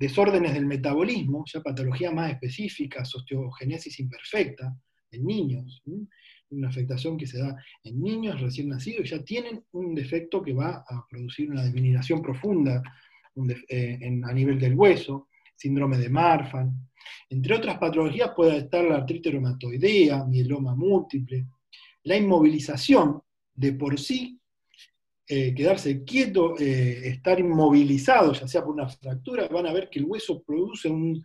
desórdenes 0.00 0.54
del 0.54 0.64
metabolismo, 0.64 1.44
ya 1.46 1.60
patología 1.60 2.10
más 2.10 2.32
específica, 2.32 3.02
osteogenesis 3.02 4.00
imperfecta, 4.00 4.74
en 5.12 5.26
niños, 5.26 5.82
una 6.50 6.68
afectación 6.68 7.18
que 7.18 7.26
se 7.26 7.38
da 7.38 7.54
en 7.84 8.00
niños 8.00 8.40
recién 8.40 8.70
nacidos, 8.70 9.10
ya 9.10 9.22
tienen 9.22 9.62
un 9.72 9.94
defecto 9.94 10.42
que 10.42 10.54
va 10.54 10.84
a 10.88 11.06
producir 11.08 11.50
una 11.50 11.64
disminución 11.64 12.22
profunda 12.22 12.82
eh, 13.68 13.98
a 14.24 14.32
nivel 14.32 14.58
del 14.58 14.74
hueso, 14.74 15.28
síndrome 15.54 15.98
de 15.98 16.08
Marfan. 16.08 16.88
Entre 17.28 17.54
otras 17.54 17.76
patologías 17.76 18.30
puede 18.34 18.56
estar 18.56 18.82
la 18.84 18.96
artritis 18.96 19.32
reumatoidea, 19.32 20.24
mieloma 20.24 20.74
múltiple, 20.74 21.46
la 22.04 22.16
inmovilización 22.16 23.20
de 23.54 23.74
por 23.74 24.00
sí 24.00 24.39
eh, 25.32 25.54
quedarse 25.54 26.02
quieto, 26.02 26.58
eh, 26.58 27.02
estar 27.04 27.38
inmovilizado, 27.38 28.32
ya 28.32 28.48
sea 28.48 28.64
por 28.64 28.74
una 28.74 28.88
fractura, 28.88 29.46
van 29.46 29.68
a 29.68 29.72
ver 29.72 29.88
que 29.88 30.00
el 30.00 30.04
hueso 30.04 30.42
produce 30.42 30.88
un, 30.88 31.22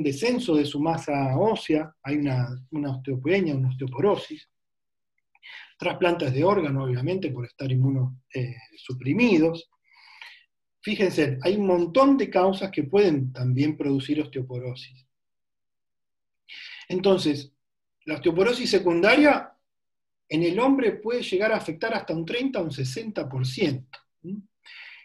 descenso 0.00 0.54
de 0.54 0.64
su 0.64 0.78
masa 0.78 1.36
ósea, 1.36 1.92
hay 2.04 2.18
una, 2.18 2.48
una 2.70 2.92
osteopenia, 2.92 3.56
una 3.56 3.70
osteoporosis. 3.70 4.48
Trasplantes 5.76 6.32
de 6.32 6.44
órganos, 6.44 6.88
obviamente, 6.88 7.32
por 7.32 7.46
estar 7.46 7.68
inmunosuprimidos. 7.72 9.68
Fíjense, 10.82 11.36
hay 11.42 11.56
un 11.56 11.66
montón 11.66 12.16
de 12.16 12.30
causas 12.30 12.70
que 12.70 12.84
pueden 12.84 13.32
también 13.32 13.76
producir 13.76 14.20
osteoporosis. 14.20 15.04
Entonces, 16.88 17.52
la 18.04 18.14
osteoporosis 18.14 18.70
secundaria 18.70 19.52
en 20.30 20.44
el 20.44 20.60
hombre 20.60 20.92
puede 20.92 21.22
llegar 21.22 21.52
a 21.52 21.56
afectar 21.56 21.92
hasta 21.92 22.14
un 22.14 22.24
30 22.24 22.60
o 22.60 22.64
un 22.64 22.70
60%. 22.70 23.86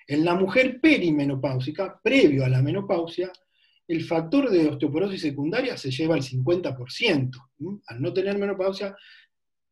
En 0.08 0.24
la 0.24 0.36
mujer 0.36 0.80
perimenopáusica, 0.80 2.00
previo 2.02 2.46
a 2.46 2.50
la 2.50 2.62
menopausia, 2.62 3.32
el 3.88 4.04
factor 4.04 4.52
de 4.52 4.68
osteoporosis 4.68 5.22
secundaria 5.22 5.78
se 5.78 5.90
lleva 5.90 6.14
al 6.14 6.22
50%. 6.22 7.32
Al 7.88 8.02
no 8.02 8.14
tener 8.14 8.38
menopausia, 8.38 8.96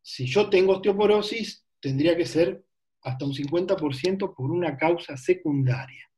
si 0.02 0.26
yo 0.26 0.50
tengo 0.50 0.72
osteoporosis, 0.72 1.64
tendría 1.80 2.16
que 2.16 2.26
ser 2.26 2.64
hasta 3.02 3.24
un 3.24 3.32
50% 3.32 4.34
por 4.34 4.50
una 4.50 4.76
causa 4.76 5.16
secundaria. 5.16 6.10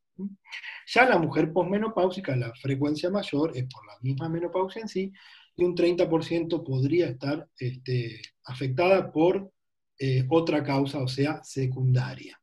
Ya 0.86 1.06
la 1.06 1.18
mujer 1.18 1.52
posmenopáusica, 1.52 2.34
la 2.36 2.54
frecuencia 2.54 3.10
mayor 3.10 3.52
es 3.54 3.64
por 3.64 3.86
la 3.86 3.98
misma 4.00 4.30
menopausia 4.30 4.80
en 4.80 4.88
sí, 4.88 5.12
y 5.56 5.64
un 5.64 5.74
30% 5.74 6.62
podría 6.64 7.06
estar 7.06 7.48
este, 7.58 8.20
afectada 8.44 9.10
por 9.10 9.50
eh, 9.98 10.24
otra 10.28 10.62
causa, 10.62 10.98
o 10.98 11.08
sea, 11.08 11.42
secundaria. 11.42 12.38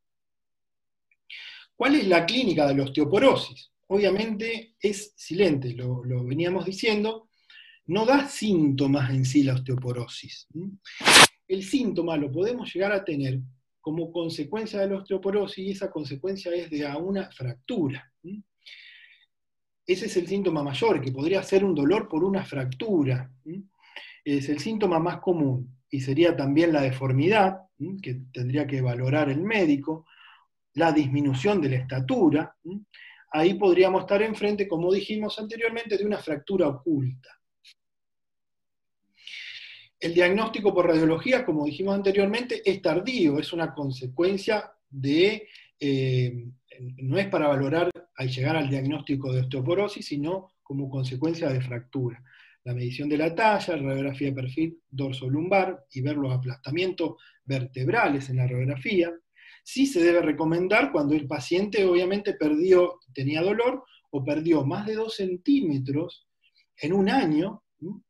¿Cuál 1.75 1.95
es 1.95 2.07
la 2.07 2.25
clínica 2.25 2.67
de 2.67 2.75
la 2.75 2.83
osteoporosis? 2.83 3.71
Obviamente 3.87 4.75
es 4.79 5.13
silente, 5.15 5.73
lo, 5.73 6.01
veníamos 6.23 6.65
diciendo, 6.65 7.29
no 7.85 8.05
da 8.05 8.27
síntomas 8.27 9.11
en 9.11 9.25
sí 9.25 9.43
la 9.43 9.55
osteoporosis. 9.55 10.47
El 11.47 11.63
síntoma 11.63 12.17
lo 12.17 12.31
podemos 12.31 12.73
llegar 12.73 12.91
a 12.93 13.03
tener 13.03 13.39
como 13.81 14.11
consecuencia 14.11 14.79
de 14.79 14.87
la 14.87 14.97
osteoporosis 14.97 15.57
y 15.57 15.71
esa 15.71 15.91
consecuencia 15.91 16.53
es 16.55 16.69
de 16.69 16.87
una 16.95 17.29
fractura 17.31 18.11
ese 19.85 20.05
es 20.05 20.17
el 20.17 20.27
síntoma 20.27 20.63
mayor, 20.63 21.01
que 21.01 21.11
podría 21.11 21.43
ser 21.43 21.65
un 21.65 21.75
dolor 21.75 22.07
por 22.07 22.23
una 22.23 22.45
fractura. 22.45 23.29
Es 24.23 24.47
el 24.47 24.59
síntoma 24.59 24.99
más 24.99 25.17
común 25.17 25.77
y 25.89 25.99
sería 25.99 26.35
también 26.35 26.71
la 26.71 26.81
deformidad, 26.81 27.59
que 28.01 28.21
tendría 28.31 28.65
que 28.65 28.81
valorar 28.81 29.29
el 29.29 29.41
médico, 29.41 30.05
la 30.75 30.91
disminución 30.91 31.61
de 31.61 31.69
la 31.69 31.75
estatura. 31.77 32.55
Ahí 33.31 33.55
podríamos 33.55 34.01
estar 34.01 34.21
enfrente, 34.21 34.67
como 34.67 34.91
dijimos 34.91 35.37
anteriormente, 35.37 35.97
de 35.97 36.05
una 36.05 36.17
fractura 36.17 36.67
oculta. 36.67 37.29
El 39.99 40.13
diagnóstico 40.13 40.73
por 40.73 40.87
radiología, 40.87 41.45
como 41.45 41.65
dijimos 41.65 41.95
anteriormente, 41.95 42.61
es 42.65 42.81
tardío, 42.81 43.39
es 43.39 43.53
una 43.53 43.73
consecuencia 43.73 44.71
de, 44.89 45.47
eh, 45.79 46.45
no 46.97 47.17
es 47.17 47.27
para 47.27 47.47
valorar 47.47 47.89
al 48.15 48.29
llegar 48.29 48.55
al 48.55 48.69
diagnóstico 48.69 49.31
de 49.31 49.41
osteoporosis, 49.41 50.05
sino 50.05 50.51
como 50.61 50.89
consecuencia 50.89 51.49
de 51.49 51.61
fractura. 51.61 52.23
La 52.63 52.73
medición 52.73 53.09
de 53.09 53.17
la 53.17 53.35
talla, 53.35 53.75
la 53.75 53.83
radiografía 53.83 54.29
de 54.29 54.33
perfil 54.33 54.79
dorso-lumbar 54.89 55.85
y 55.91 56.01
ver 56.01 56.15
los 56.15 56.33
aplastamientos 56.33 57.15
vertebrales 57.43 58.29
en 58.29 58.37
la 58.37 58.47
radiografía. 58.47 59.11
Sí 59.63 59.85
se 59.85 60.01
debe 60.01 60.21
recomendar 60.21 60.91
cuando 60.91 61.13
el 61.13 61.27
paciente 61.27 61.85
obviamente 61.85 62.33
perdió, 62.35 62.99
tenía 63.13 63.41
dolor 63.41 63.83
o 64.11 64.23
perdió 64.23 64.65
más 64.65 64.85
de 64.85 64.95
2 64.95 65.13
centímetros 65.13 66.27
en 66.77 66.93
un 66.93 67.09
año 67.09 67.63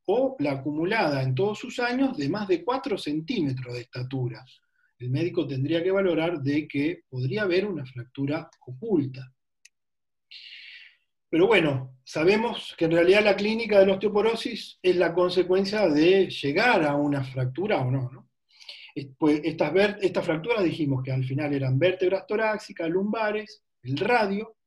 o 0.06 0.36
la 0.40 0.52
acumulada 0.52 1.24
en 1.24 1.34
todos 1.34 1.58
sus 1.58 1.80
años 1.80 2.16
de 2.18 2.30
más 2.30 2.48
de 2.48 2.64
4 2.64 2.98
centímetros 2.98 3.74
de 3.74 3.82
estatura. 3.82 4.46
El 5.00 5.10
médico 5.10 5.48
tendría 5.48 5.84
que 5.84 5.92
valorar 5.92 6.42
de 6.42 6.68
que 6.68 7.04
podría 7.10 7.44
haber 7.44 7.66
una 7.66 7.86
fractura 7.86 8.50
oculta. 8.68 9.34
Pero 11.34 11.48
bueno, 11.48 11.98
sabemos 12.04 12.76
que 12.78 12.86
en 12.86 12.92
realidad 12.92 13.24
la 13.24 13.36
clínica 13.36 13.80
de 13.80 13.88
la 13.88 13.94
osteoporosis 13.94 14.78
es 14.84 14.96
la 14.98 15.16
consecuencia 15.16 15.90
de 15.90 16.30
llegar 16.30 16.84
a 16.84 16.96
una 16.96 17.24
fractura 17.24 17.82
o 17.82 17.90
no. 17.90 18.30
Pues 19.18 19.42
estas, 19.44 19.74
estas 20.04 20.24
fracturas 20.24 20.64
dijimos 20.64 21.02
que 21.02 21.12
al 21.12 21.26
final 21.26 21.52
eran 21.52 21.80
vértebras 21.80 22.28
torácicas, 22.28 22.88
lumbares, 22.88 23.64
el 23.82 23.98
radio, 23.98 24.58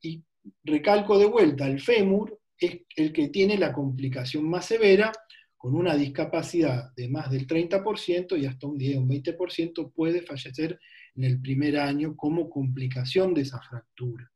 y 0.00 0.22
recalco 0.62 1.18
de 1.18 1.26
vuelta, 1.26 1.66
el 1.66 1.80
fémur 1.80 2.38
es 2.56 2.82
el 2.94 3.12
que 3.12 3.26
tiene 3.26 3.58
la 3.58 3.72
complicación 3.72 4.48
más 4.48 4.66
severa, 4.66 5.10
con 5.56 5.74
una 5.74 5.96
discapacidad 5.96 6.94
de 6.94 7.08
más 7.08 7.32
del 7.32 7.48
30% 7.48 8.38
y 8.38 8.46
hasta 8.46 8.68
un 8.68 8.78
10 8.78 8.96
o 8.96 9.00
un 9.00 9.08
20% 9.08 9.92
puede 9.92 10.22
fallecer 10.22 10.78
en 11.16 11.24
el 11.24 11.40
primer 11.40 11.80
año 11.80 12.14
como 12.14 12.48
complicación 12.48 13.34
de 13.34 13.40
esa 13.40 13.60
fractura. 13.60 14.30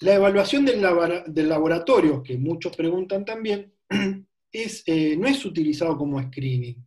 La 0.00 0.14
evaluación 0.14 0.66
del, 0.66 0.82
laboratorio, 1.48 2.22
que 2.22 2.36
muchos 2.36 2.76
preguntan 2.76 3.24
también, 3.24 3.72
eh, 4.52 5.16
no 5.16 5.26
es 5.26 5.44
utilizado 5.44 5.96
como 5.96 6.22
screening. 6.22 6.84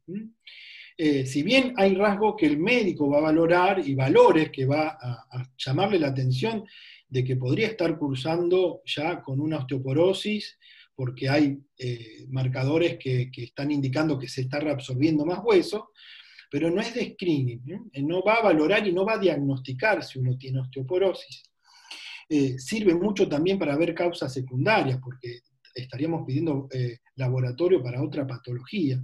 Eh, 0.95 1.25
si 1.25 1.41
bien 1.41 1.73
hay 1.77 1.95
rasgos 1.95 2.35
que 2.37 2.45
el 2.45 2.59
médico 2.59 3.09
va 3.09 3.17
a 3.17 3.21
valorar 3.21 3.81
y 3.87 3.95
valores 3.95 4.51
que 4.51 4.65
va 4.65 4.89
a, 5.01 5.49
llamarle 5.57 5.97
la 5.97 6.09
atención 6.09 6.65
de 7.07 7.23
que 7.23 7.35
podría 7.35 7.67
estar 7.67 7.97
cursando 7.97 8.83
ya 8.85 9.23
con 9.23 9.39
una 9.39 9.57
osteoporosis, 9.57 10.59
porque 10.93 11.29
hay 11.29 11.57
eh, 11.79 12.27
marcadores 12.29 12.99
que, 12.99 13.31
que, 13.31 13.45
están 13.45 13.71
indicando 13.71 14.19
que 14.19 14.27
se 14.27 14.41
está 14.41 14.59
reabsorbiendo 14.59 15.25
más 15.25 15.39
hueso, 15.43 15.93
pero 16.51 16.69
no 16.69 16.79
es 16.79 16.93
de 16.93 17.13
screening, 17.13 17.89
no 18.03 18.21
va 18.21 18.35
a 18.35 18.43
valorar 18.43 18.87
y 18.87 18.91
no 18.91 19.03
va 19.03 19.13
a 19.13 19.19
diagnosticar 19.19 20.03
si 20.03 20.19
uno 20.19 20.37
tiene 20.37 20.59
osteoporosis. 20.59 21.48
Eh, 22.29 22.59
sirve 22.59 22.93
mucho 22.93 23.27
también 23.27 23.57
para 23.57 23.75
ver 23.75 23.95
causas 23.95 24.31
secundarias, 24.31 24.99
porque 25.03 25.39
estaríamos 25.73 26.25
pidiendo 26.27 26.67
eh, 26.71 26.99
laboratorio 27.15 27.81
para 27.81 28.03
otra 28.03 28.27
patología. 28.27 29.03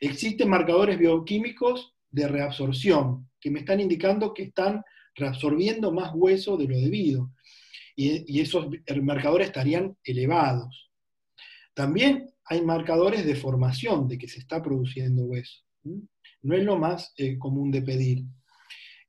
Existen 0.00 0.48
marcadores 0.48 0.98
bioquímicos 0.98 1.94
de 2.10 2.28
reabsorción 2.28 3.28
que 3.40 3.50
me 3.50 3.60
están 3.60 3.80
indicando 3.80 4.32
que 4.32 4.44
están 4.44 4.82
reabsorbiendo 5.14 5.92
más 5.92 6.12
hueso 6.14 6.56
de 6.56 6.68
lo 6.68 6.78
debido, 6.78 7.32
y, 7.96 8.40
esos 8.40 8.68
marcadores 9.02 9.48
estarían 9.48 9.96
elevados. 10.04 10.92
También 11.74 12.30
hay 12.44 12.62
marcadores 12.62 13.26
de 13.26 13.34
formación, 13.34 14.06
de 14.06 14.16
que 14.18 14.28
se 14.28 14.38
está 14.38 14.62
produciendo 14.62 15.24
hueso. 15.24 15.64
No 16.42 16.54
es 16.54 16.62
lo 16.62 16.78
más 16.78 17.12
eh, 17.16 17.36
común 17.36 17.72
de 17.72 17.82
pedir. 17.82 18.24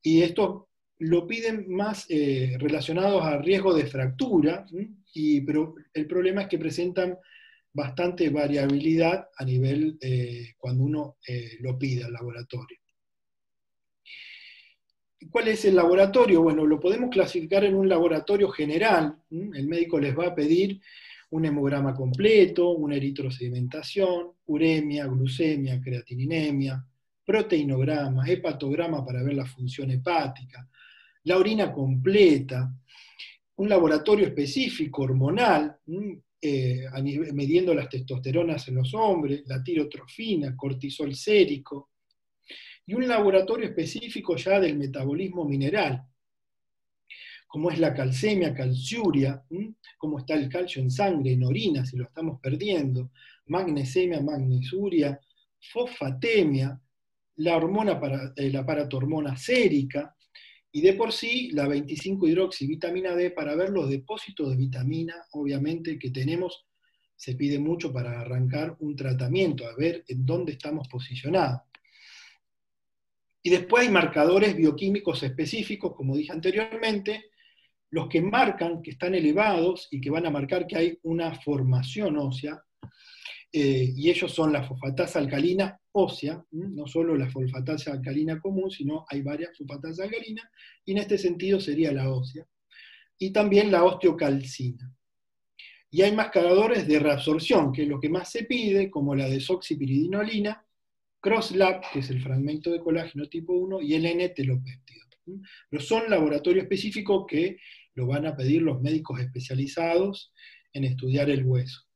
Y 0.02 0.22
esto 0.22 0.69
lo 1.00 1.26
piden 1.26 1.64
más 1.68 2.06
eh, 2.08 2.56
relacionados 2.58 3.22
a 3.22 3.38
riesgo 3.38 3.74
de 3.74 3.86
fractura, 3.86 4.66
y, 5.14 5.40
pero 5.40 5.74
el 5.94 6.06
problema 6.06 6.42
es 6.42 6.48
que 6.48 6.58
presentan 6.58 7.18
bastante 7.72 8.28
variabilidad 8.28 9.28
a 9.36 9.44
nivel 9.44 9.96
eh, 10.00 10.54
cuando 10.58 10.84
uno 10.84 11.16
eh, 11.26 11.56
lo 11.60 11.78
pide 11.78 12.04
al 12.04 12.12
laboratorio. 12.12 12.78
¿Cuál 15.30 15.48
es 15.48 15.64
el 15.64 15.76
laboratorio? 15.76 16.42
Bueno, 16.42 16.66
lo 16.66 16.78
podemos 16.78 17.10
clasificar 17.10 17.64
en 17.64 17.76
un 17.76 17.88
laboratorio 17.88 18.48
general. 18.48 19.16
El 19.30 19.68
médico 19.68 19.98
les 19.98 20.18
va 20.18 20.28
a 20.28 20.34
pedir 20.34 20.80
un 21.30 21.44
hemograma 21.44 21.94
completo, 21.94 22.70
una 22.70 22.96
eritrosedimentación, 22.96 24.32
uremia, 24.46 25.06
glucemia, 25.06 25.80
creatininemia, 25.80 26.84
proteinograma, 27.24 28.28
hepatograma 28.28 29.04
para 29.04 29.22
ver 29.22 29.34
la 29.34 29.46
función 29.46 29.90
hepática, 29.90 30.68
la 31.24 31.36
orina 31.36 31.72
completa, 31.72 32.72
un 33.56 33.68
laboratorio 33.68 34.26
específico 34.26 35.02
hormonal, 35.02 35.76
eh, 36.40 36.86
midiendo 37.34 37.74
las 37.74 37.88
testosteronas 37.88 38.66
en 38.68 38.76
los 38.76 38.94
hombres, 38.94 39.42
la 39.46 39.62
tirotrofina, 39.62 40.56
cortisol 40.56 41.14
sérico, 41.14 41.90
y 42.86 42.94
un 42.94 43.06
laboratorio 43.06 43.68
específico 43.68 44.36
ya 44.36 44.58
del 44.58 44.76
metabolismo 44.76 45.44
mineral, 45.44 46.02
como 47.46 47.70
es 47.70 47.78
la 47.78 47.92
calcemia, 47.92 48.54
calciuria, 48.54 49.44
cómo 49.98 50.20
está 50.20 50.34
el 50.34 50.48
calcio 50.48 50.80
en 50.80 50.90
sangre, 50.90 51.32
en 51.32 51.44
orina, 51.44 51.84
si 51.84 51.96
lo 51.96 52.04
estamos 52.04 52.40
perdiendo, 52.40 53.10
magnesemia, 53.46 54.20
magnesuria, 54.20 55.20
fosfatemia, 55.60 56.80
la 57.36 57.56
hormona 57.56 58.00
para, 58.00 58.32
el 58.36 58.56
aparato 58.56 58.96
hormona 58.96 59.36
sérica, 59.36 60.16
y 60.72 60.80
de 60.82 60.92
por 60.94 61.12
sí 61.12 61.50
la 61.52 61.66
25-hidroxivitamina 61.66 63.14
D 63.14 63.30
para 63.30 63.56
ver 63.56 63.70
los 63.70 63.90
depósitos 63.90 64.50
de 64.50 64.56
vitamina, 64.56 65.14
obviamente, 65.32 65.98
que 65.98 66.10
tenemos, 66.10 66.66
se 67.16 67.34
pide 67.34 67.58
mucho 67.58 67.92
para 67.92 68.20
arrancar 68.20 68.76
un 68.80 68.94
tratamiento, 68.94 69.66
a 69.66 69.74
ver 69.74 70.04
en 70.08 70.24
dónde 70.24 70.52
estamos 70.52 70.88
posicionados. 70.88 71.62
Y 73.42 73.50
después 73.50 73.84
hay 73.84 73.92
marcadores 73.92 74.54
bioquímicos 74.54 75.22
específicos, 75.22 75.94
como 75.96 76.16
dije 76.16 76.32
anteriormente, 76.32 77.30
los 77.90 78.08
que 78.08 78.20
marcan 78.20 78.82
que 78.82 78.92
están 78.92 79.14
elevados 79.14 79.88
y 79.90 80.00
que 80.00 80.10
van 80.10 80.26
a 80.26 80.30
marcar 80.30 80.66
que 80.66 80.76
hay 80.76 80.98
una 81.02 81.34
formación 81.34 82.16
ósea, 82.16 82.62
eh, 83.52 83.92
y 83.96 84.10
ellos 84.10 84.32
son 84.32 84.52
la 84.52 84.62
fosfatasa 84.62 85.18
alcalina 85.18 85.80
ósea, 85.92 86.44
no 86.52 86.86
solo 86.86 87.16
la 87.16 87.28
fosfatasa 87.28 87.92
alcalina 87.92 88.40
común, 88.40 88.70
sino 88.70 89.04
hay 89.08 89.22
varias 89.22 89.56
fosfatasas 89.56 90.06
alcalinas, 90.06 90.46
y 90.84 90.92
en 90.92 90.98
este 90.98 91.18
sentido 91.18 91.58
sería 91.58 91.92
la 91.92 92.12
ósea, 92.12 92.46
y 93.18 93.32
también 93.32 93.72
la 93.72 93.84
osteocalcina. 93.84 94.94
Y 95.90 96.02
hay 96.02 96.12
marcadores 96.12 96.86
de 96.86 97.00
reabsorción, 97.00 97.72
que 97.72 97.82
es 97.82 97.88
lo 97.88 97.98
que 97.98 98.08
más 98.08 98.30
se 98.30 98.44
pide, 98.44 98.88
como 98.88 99.16
la 99.16 99.28
desoxipiridinolina, 99.28 100.64
CrossLab, 101.20 101.82
que 101.92 101.98
es 101.98 102.10
el 102.10 102.22
fragmento 102.22 102.70
de 102.70 102.80
colágeno 102.80 103.28
tipo 103.28 103.52
1, 103.52 103.82
y 103.82 103.94
el 103.94 104.06
N-telopéptido. 104.06 105.00
Pero 105.68 105.82
son 105.82 106.08
laboratorios 106.08 106.64
específicos 106.64 107.24
que 107.28 107.58
lo 107.94 108.06
van 108.06 108.26
a 108.26 108.36
pedir 108.36 108.62
los 108.62 108.80
médicos 108.80 109.20
especializados 109.20 110.32
en 110.72 110.84
estudiar 110.84 111.30
el 111.30 111.44
hueso. 111.44 111.89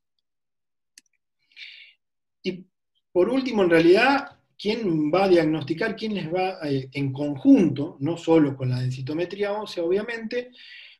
Y 2.44 2.64
por 3.10 3.28
último, 3.28 3.64
en 3.64 3.70
realidad, 3.70 4.38
¿quién 4.56 5.10
va 5.12 5.24
a 5.24 5.28
diagnosticar? 5.28 5.96
¿Quién 5.96 6.14
les 6.14 6.32
va 6.32 6.58
eh, 6.62 6.88
en 6.92 7.12
conjunto? 7.12 7.96
No 7.98 8.16
solo 8.16 8.56
con 8.56 8.70
la 8.70 8.78
densitometría 8.78 9.52
ósea, 9.52 9.82
obviamente, 9.82 10.50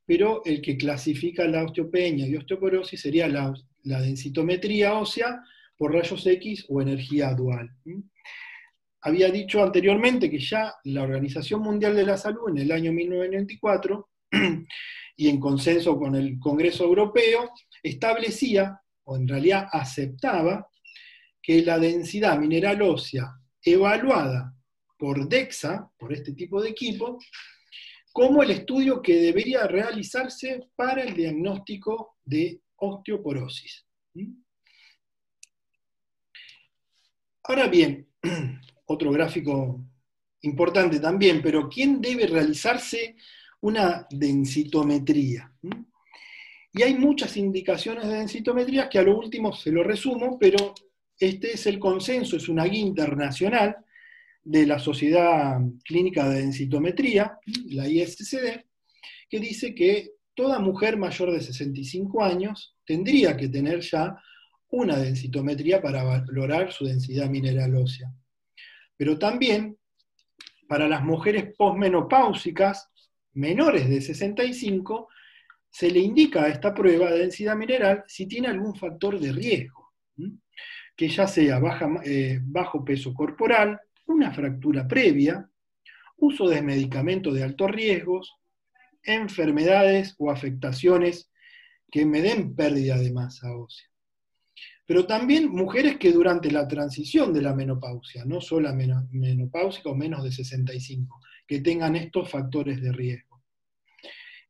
pero 0.04 0.42
el 0.44 0.60
que 0.60 0.76
clasifica 0.76 1.46
la 1.46 1.62
osteopenia 1.62 2.26
y 2.26 2.34
osteoporosis 2.34 3.00
sería 3.00 3.28
la, 3.28 3.54
la 3.84 4.00
densitometría 4.00 4.94
ósea 4.94 5.40
por 5.76 5.92
rayos 5.92 6.26
X 6.26 6.66
o 6.68 6.82
energía 6.82 7.32
dual 7.34 7.70
había 9.04 9.30
dicho 9.30 9.62
anteriormente 9.62 10.30
que 10.30 10.38
ya 10.38 10.74
la 10.84 11.02
Organización 11.02 11.60
Mundial 11.60 11.94
de 11.94 12.06
la 12.06 12.16
Salud 12.16 12.48
en 12.48 12.58
el 12.58 12.72
año 12.72 12.90
1994 12.90 14.08
y 15.16 15.28
en 15.28 15.38
consenso 15.38 15.98
con 15.98 16.14
el 16.14 16.38
Congreso 16.38 16.84
Europeo 16.84 17.50
establecía, 17.82 18.80
o 19.04 19.16
en 19.16 19.28
realidad 19.28 19.68
aceptaba, 19.70 20.66
que 21.44 21.60
la 21.62 21.78
densidad 21.78 22.38
mineral 22.38 22.80
ósea 22.80 23.38
evaluada 23.62 24.56
por 24.96 25.28
DEXA, 25.28 25.90
por 25.98 26.14
este 26.14 26.32
tipo 26.32 26.62
de 26.62 26.70
equipo, 26.70 27.18
como 28.10 28.42
el 28.42 28.50
estudio 28.50 29.02
que 29.02 29.16
debería 29.16 29.66
realizarse 29.66 30.68
para 30.74 31.02
el 31.02 31.12
diagnóstico 31.12 32.16
de 32.24 32.62
osteoporosis. 32.76 33.84
Ahora 37.42 37.68
bien, 37.68 38.08
otro 38.86 39.12
gráfico 39.12 39.84
importante 40.40 40.98
también, 40.98 41.42
pero 41.42 41.68
¿quién 41.68 42.00
debe 42.00 42.26
realizarse 42.26 43.16
una 43.60 44.06
densitometría? 44.10 45.52
Y 46.72 46.82
hay 46.82 46.94
muchas 46.94 47.36
indicaciones 47.36 48.06
de 48.06 48.14
densitometría 48.14 48.88
que 48.88 48.98
a 48.98 49.02
lo 49.02 49.18
último 49.18 49.52
se 49.52 49.70
lo 49.70 49.84
resumo, 49.84 50.38
pero 50.38 50.74
este 51.18 51.52
es 51.52 51.66
el 51.66 51.78
consenso, 51.78 52.36
es 52.36 52.48
una 52.48 52.64
guía 52.64 52.80
internacional 52.80 53.76
de 54.42 54.66
la 54.66 54.78
Sociedad 54.78 55.58
Clínica 55.84 56.28
de 56.28 56.40
Densitometría, 56.40 57.38
la 57.66 57.88
ISCD, 57.88 58.64
que 59.28 59.40
dice 59.40 59.74
que 59.74 60.12
toda 60.34 60.58
mujer 60.58 60.96
mayor 60.96 61.32
de 61.32 61.40
65 61.40 62.22
años 62.22 62.76
tendría 62.84 63.36
que 63.36 63.48
tener 63.48 63.80
ya 63.80 64.20
una 64.70 64.98
densitometría 64.98 65.80
para 65.80 66.02
valorar 66.02 66.72
su 66.72 66.84
densidad 66.84 67.30
mineral 67.30 67.76
ósea. 67.76 68.12
Pero 68.96 69.18
también 69.18 69.78
para 70.68 70.88
las 70.88 71.02
mujeres 71.02 71.54
posmenopáusicas 71.56 72.90
menores 73.34 73.88
de 73.88 74.00
65 74.00 75.08
se 75.70 75.90
le 75.90 76.00
indica 76.00 76.44
a 76.44 76.48
esta 76.48 76.74
prueba 76.74 77.10
de 77.10 77.18
densidad 77.18 77.56
mineral 77.56 78.04
si 78.06 78.26
tiene 78.26 78.48
algún 78.48 78.74
factor 78.74 79.18
de 79.18 79.32
riesgo, 79.32 79.83
que 80.96 81.08
ya 81.08 81.26
sea 81.26 81.60
eh, 82.04 82.40
bajo 82.42 82.84
peso 82.84 83.12
corporal, 83.14 83.80
una 84.06 84.32
fractura 84.32 84.86
previa, 84.86 85.48
uso 86.16 86.48
de 86.48 86.62
medicamentos 86.62 87.34
de 87.34 87.42
altos 87.42 87.70
riesgos, 87.70 88.34
enfermedades 89.02 90.14
o 90.18 90.30
afectaciones 90.30 91.30
que 91.90 92.06
me 92.06 92.22
den 92.22 92.54
pérdida 92.54 92.96
de 92.96 93.12
masa 93.12 93.54
ósea 93.56 93.88
pero 94.86 95.06
también 95.06 95.50
mujeres 95.50 95.96
que 95.96 96.12
durante 96.12 96.50
la 96.50 96.68
transición 96.68 97.32
de 97.32 97.42
la 97.42 97.54
menopausia, 97.54 98.24
no 98.24 98.40
solo 98.40 98.70
menopáusica 99.10 99.88
o 99.88 99.94
menos 99.94 100.22
de 100.22 100.32
65, 100.32 101.20
que 101.46 101.60
tengan 101.60 101.96
estos 101.96 102.30
factores 102.30 102.80
de 102.82 102.92
riesgo. 102.92 103.42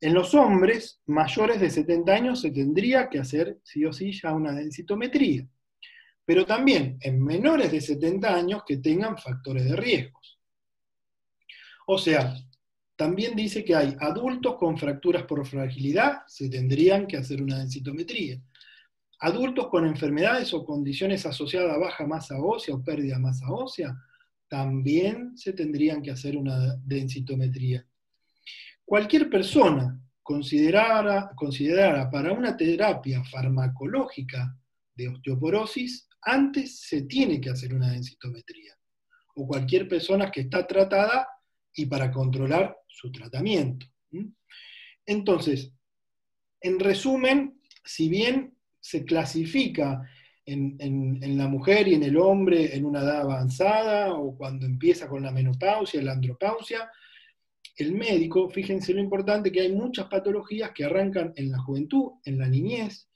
En 0.00 0.12
los 0.12 0.34
hombres 0.34 1.00
mayores 1.06 1.60
de 1.60 1.70
70 1.70 2.12
años 2.12 2.40
se 2.40 2.50
tendría 2.50 3.08
que 3.08 3.20
hacer 3.20 3.58
sí 3.62 3.84
o 3.84 3.92
sí 3.92 4.12
ya 4.12 4.32
una 4.32 4.52
densitometría, 4.52 5.46
pero 6.24 6.46
también 6.46 6.98
en 7.00 7.22
menores 7.22 7.70
de 7.72 7.80
70 7.80 8.34
años 8.34 8.62
que 8.66 8.78
tengan 8.78 9.18
factores 9.18 9.64
de 9.64 9.76
riesgos. 9.76 10.38
O 11.86 11.98
sea, 11.98 12.34
también 12.96 13.36
dice 13.36 13.64
que 13.64 13.74
hay 13.74 13.96
adultos 14.00 14.56
con 14.56 14.78
fracturas 14.78 15.24
por 15.24 15.46
fragilidad, 15.46 16.22
se 16.26 16.48
tendrían 16.48 17.06
que 17.06 17.16
hacer 17.16 17.42
una 17.42 17.58
densitometría 17.58 18.40
Adultos 19.24 19.68
con 19.68 19.86
enfermedades 19.86 20.52
o 20.52 20.66
condiciones 20.66 21.24
asociadas 21.24 21.74
a 21.74 21.78
baja 21.78 22.06
masa 22.06 22.38
ósea 22.38 22.74
o 22.74 22.84
pérdida 22.84 23.14
de 23.14 23.22
masa 23.22 23.50
ósea, 23.50 23.96
también 24.48 25.34
se 25.34 25.54
tendrían 25.54 26.02
que 26.02 26.10
hacer 26.10 26.36
una 26.36 26.76
densitometría. 26.84 27.86
Cualquier 28.84 29.30
persona 29.30 29.98
considerada, 30.22 31.32
considerada 31.36 32.10
para 32.10 32.32
una 32.32 32.54
terapia 32.54 33.24
farmacológica 33.24 34.58
de 34.94 35.08
osteoporosis, 35.08 36.06
antes 36.24 36.80
se 36.80 37.02
tiene 37.02 37.40
que 37.40 37.50
hacer 37.50 37.74
una 37.74 37.90
densitometría. 37.90 38.74
O 39.36 39.46
cualquier 39.46 39.88
persona 39.88 40.30
que 40.30 40.42
está 40.42 40.66
tratada 40.66 41.28
y 41.74 41.86
para 41.86 42.10
controlar 42.10 42.76
su 42.86 43.10
tratamiento. 43.10 43.86
Entonces, 45.06 45.72
en 46.60 46.78
resumen, 46.78 47.60
si 47.84 48.08
bien 48.08 48.56
se 48.80 49.04
clasifica 49.04 50.08
en, 50.46 51.38
la 51.38 51.48
mujer 51.48 51.88
y 51.88 51.94
en 51.94 52.02
el 52.02 52.16
hombre 52.16 52.76
en 52.76 52.84
una 52.84 53.00
edad 53.00 53.22
avanzada 53.22 54.12
o 54.14 54.36
cuando 54.36 54.66
empieza 54.66 55.08
con 55.08 55.22
la 55.22 55.32
menopausia, 55.32 56.02
la 56.02 56.12
andropausia. 56.12 56.90
El 57.76 57.92
médico, 57.92 58.48
fíjense 58.50 58.92
lo 58.92 59.00
importante 59.00 59.50
que 59.50 59.62
hay 59.62 59.72
muchas 59.72 60.06
patologías 60.06 60.70
que 60.72 60.84
arrancan 60.84 61.32
en 61.36 61.50
la 61.50 61.58
juventud, 61.58 62.12
en 62.24 62.38
la 62.38 62.48
niñez, 62.48 63.08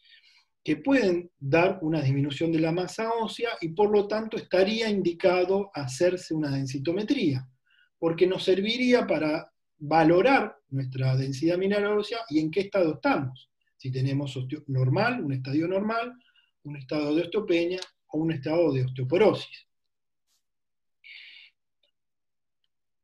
que 0.69 0.77
pueden 0.77 1.31
dar 1.41 1.79
una 1.81 2.03
disminución 2.03 2.53
de 2.53 2.61
la 2.61 2.73
masa 2.73 3.11
ósea 3.15 3.53
y 3.63 3.71
por 3.71 3.91
lo 3.91 4.07
tanto 4.07 4.37
estaría 4.37 4.91
indicado 4.91 5.71
hacerse 5.73 6.35
una 6.35 6.51
densitometría, 6.51 7.49
porque 7.99 8.27
nos 8.27 8.45
serviría 8.45 9.07
para 9.07 9.51
valorar 9.79 10.55
nuestra 10.69 11.17
densidad 11.17 11.57
mineral 11.57 11.97
ósea 11.97 12.19
y 12.29 12.41
en 12.41 12.51
qué 12.51 12.61
estado 12.61 12.97
estamos 12.97 13.49
si 13.79 13.91
tenemos 13.91 14.39
normal, 14.67 15.25
un 15.25 15.33
estadio 15.33 15.67
normal, 15.67 16.13
un 16.65 16.77
estado 16.77 17.15
de 17.15 17.23
osteopenia 17.23 17.81
o 18.09 18.19
un 18.19 18.33
estado 18.33 18.71
de 18.71 18.85
osteoporosis. 18.85 19.67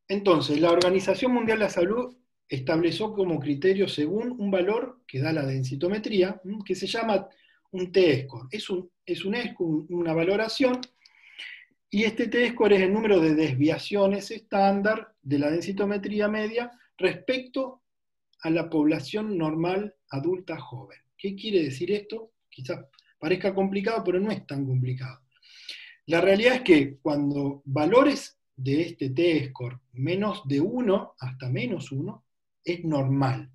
Entonces, 0.07 0.61
la 0.61 0.71
Organización 0.71 1.33
Mundial 1.33 1.61
de 1.61 1.65
la 1.65 1.71
Salud 1.71 2.15
estableció 2.47 3.15
como 3.15 3.41
criterio 3.41 3.89
según 3.89 4.39
un 4.39 4.51
valor 4.51 5.01
que 5.07 5.21
da 5.21 5.33
la 5.33 5.47
densitometría, 5.47 6.43
que 6.67 6.75
se 6.75 6.87
llama 6.87 7.27
un 7.75 7.93
T-score. 7.93 8.49
Es 8.51 8.70
un, 8.70 8.91
es 9.05 9.25
un 9.25 9.37
una 9.91 10.14
valoración, 10.14 10.81
y 11.91 12.05
este 12.05 12.27
T-score 12.27 12.72
es 12.72 12.83
el 12.83 12.93
número 12.93 13.20
de 13.20 13.35
desviaciones 13.35 14.31
estándar 14.31 15.14
de 15.22 15.39
la 15.39 15.51
densitometría 15.51 16.27
media 16.29 16.72
respecto 16.99 17.83
a 18.43 18.51
la 18.51 18.68
población 18.68 19.39
normal 19.39 19.95
adulta 20.11 20.59
joven. 20.59 20.99
¿Qué 21.16 21.37
quiere 21.37 21.62
decir 21.62 21.93
esto? 21.93 22.33
Quizás 22.51 22.87
parezca 23.18 23.55
complicado, 23.55 24.03
pero 24.05 24.18
no 24.18 24.31
es 24.31 24.47
tan 24.47 24.66
complicado. 24.66 25.20
La 26.07 26.20
realidad 26.20 26.57
es 26.57 26.61
que 26.62 26.97
cuando 26.99 27.62
valores 27.64 28.39
de 28.57 28.83
este 28.83 29.11
T-score 29.11 29.81
menos 29.93 30.43
de 30.47 30.61
1 30.61 31.14
hasta 31.18 31.49
menos 31.49 31.91
1 31.93 32.25
es 32.64 32.85
normal. 32.85 33.51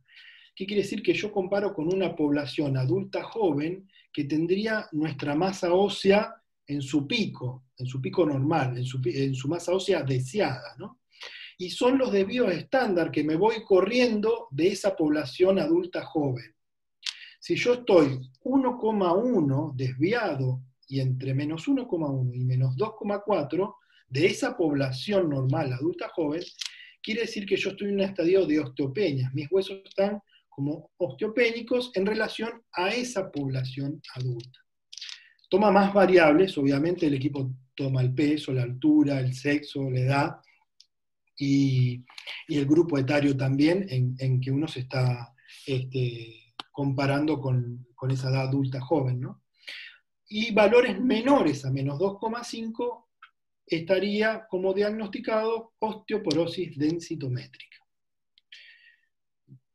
¿Qué 0.55 0.65
quiere 0.65 0.83
decir? 0.83 1.03
Que 1.03 1.13
yo 1.13 1.31
comparo 1.31 1.73
con 1.73 1.93
una 1.93 2.15
población 2.15 2.77
adulta 2.77 3.23
joven 3.23 3.89
que 4.19 4.25
tendría 4.25 4.85
nuestra 4.91 5.33
masa 5.33 5.71
ósea 5.73 6.35
en 6.67 6.81
su 6.81 7.07
pico, 7.07 7.67
en 7.77 7.85
su 7.85 8.01
pico 8.01 8.25
normal, 8.25 8.75
en 8.75 8.83
su, 8.83 8.99
en 9.05 9.33
su 9.33 9.47
masa 9.47 9.71
ósea 9.71 10.03
deseada, 10.03 10.75
¿no? 10.77 10.99
Y 11.57 11.69
son 11.69 11.97
los 11.97 12.11
desvíos 12.11 12.51
estándar 12.51 13.11
que 13.11 13.23
me 13.23 13.37
voy 13.37 13.63
corriendo 13.63 14.49
de 14.51 14.67
esa 14.67 14.93
población 14.93 15.57
adulta 15.57 16.03
joven. 16.03 16.53
Si 17.39 17.55
yo 17.55 17.75
estoy 17.75 18.19
1,1 18.43 19.73
desviado 19.77 20.63
y 20.89 20.99
entre 20.99 21.33
menos 21.33 21.69
1,1 21.69 22.35
y 22.35 22.43
menos 22.43 22.75
2,4 22.75 23.75
de 24.09 24.25
esa 24.25 24.57
población 24.57 25.29
normal 25.29 25.71
adulta 25.71 26.09
joven, 26.09 26.43
quiere 27.01 27.21
decir 27.21 27.45
que 27.45 27.55
yo 27.55 27.69
estoy 27.69 27.87
en 27.87 27.93
un 27.93 28.01
estadio 28.01 28.45
de 28.45 28.59
osteopenia. 28.59 29.31
Mis 29.33 29.49
huesos 29.49 29.79
están 29.85 30.21
como 30.59 30.91
osteopénicos 30.97 31.89
en 31.93 32.05
relación 32.05 32.61
a 32.73 32.89
esa 32.89 33.31
población 33.31 34.01
adulta. 34.15 34.59
Toma 35.49 35.71
más 35.71 35.93
variables, 35.93 36.57
obviamente 36.57 37.07
el 37.07 37.13
equipo 37.13 37.49
toma 37.73 38.01
el 38.01 38.13
peso, 38.13 38.51
la 38.51 38.63
altura, 38.63 39.21
el 39.21 39.33
sexo, 39.33 39.89
la 39.89 39.99
edad 40.01 40.35
y, 41.37 42.03
el 42.49 42.65
grupo 42.65 42.97
etario 42.97 43.37
también 43.37 43.85
en, 43.89 44.41
que 44.41 44.51
uno 44.51 44.67
se 44.67 44.81
está 44.81 45.33
este, 45.65 46.53
comparando 46.73 47.39
con, 47.39 47.87
con, 47.95 48.11
esa 48.11 48.29
edad 48.29 48.49
adulta 48.49 48.81
joven. 48.81 49.21
¿no? 49.21 49.43
Y 50.27 50.51
valores 50.51 50.99
menores 50.99 51.63
a 51.63 51.71
menos 51.71 51.97
2,5 51.99 53.05
estaría 53.65 54.45
como 54.49 54.73
diagnosticado 54.73 55.71
osteoporosis 55.79 56.77
densitométrica. 56.77 57.78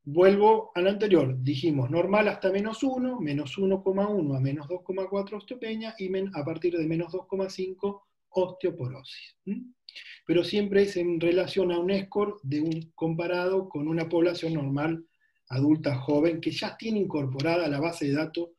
Vuelvo 0.07 0.71
al 0.75 0.87
anterior, 0.87 1.35
dijimos 1.43 1.91
normal 1.91 2.29
hasta 2.29 2.53
menos 2.53 2.83
1, 2.83 3.21
menos 3.21 3.57
1,1 3.57 4.37
a 4.37 4.41
menos 4.41 4.69
2,4 4.69 5.37
osteopenia 5.39 5.95
y 5.99 6.11
a 6.35 6.45
partir 6.45 6.77
de 6.77 6.87
menos 6.87 7.13
2,5 7.13 8.03
osteoporosis. 8.29 9.37
Pero 10.27 10.45
siempre 10.45 10.83
es 10.83 10.97
en 10.99 11.19
relación 11.19 11.73
a 11.73 11.79
un 11.79 11.91
score 12.05 12.37
de 12.43 12.61
un, 12.61 12.93
comparado 12.95 13.69
con 13.69 13.89
una 13.89 14.09
población 14.09 14.55
normal 14.55 15.07
adulta 15.49 15.97
joven 15.97 16.41
que 16.41 16.51
ya 16.51 16.77
tiene 16.77 17.01
incorporada 17.01 17.65
a 17.65 17.69
la 17.69 17.81
base 17.81 18.07
de 18.07 18.15
datos 18.15 18.51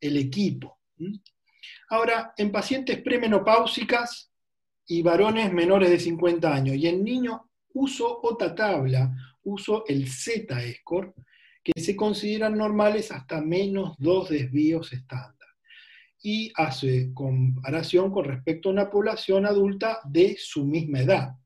el 0.00 0.16
equipo. 0.18 0.80
Ahora, 1.88 2.34
en 2.36 2.52
pacientes 2.52 3.00
premenopáusicas 3.00 4.30
y 4.86 5.02
varones 5.02 5.52
menores 5.52 5.88
de 5.88 6.00
50 6.00 6.52
años. 6.52 6.76
Y 6.76 6.88
en 6.88 7.04
niños 7.04 7.40
uso 7.72 8.20
otra 8.22 8.54
tabla, 8.54 9.29
uso 9.42 9.84
el 9.86 10.08
Z-score, 10.08 11.14
que 11.62 11.80
se 11.80 11.94
consideran 11.94 12.56
normales 12.56 13.12
hasta 13.12 13.40
menos 13.40 13.96
dos 13.98 14.30
desvíos 14.30 14.92
estándar. 14.92 15.36
Y 16.22 16.52
hace 16.54 17.12
comparación 17.14 18.10
con 18.10 18.24
respecto 18.24 18.68
a 18.68 18.72
una 18.72 18.90
población 18.90 19.46
adulta 19.46 20.00
de 20.04 20.36
su 20.38 20.64
misma 20.66 21.00
edad. 21.00 21.36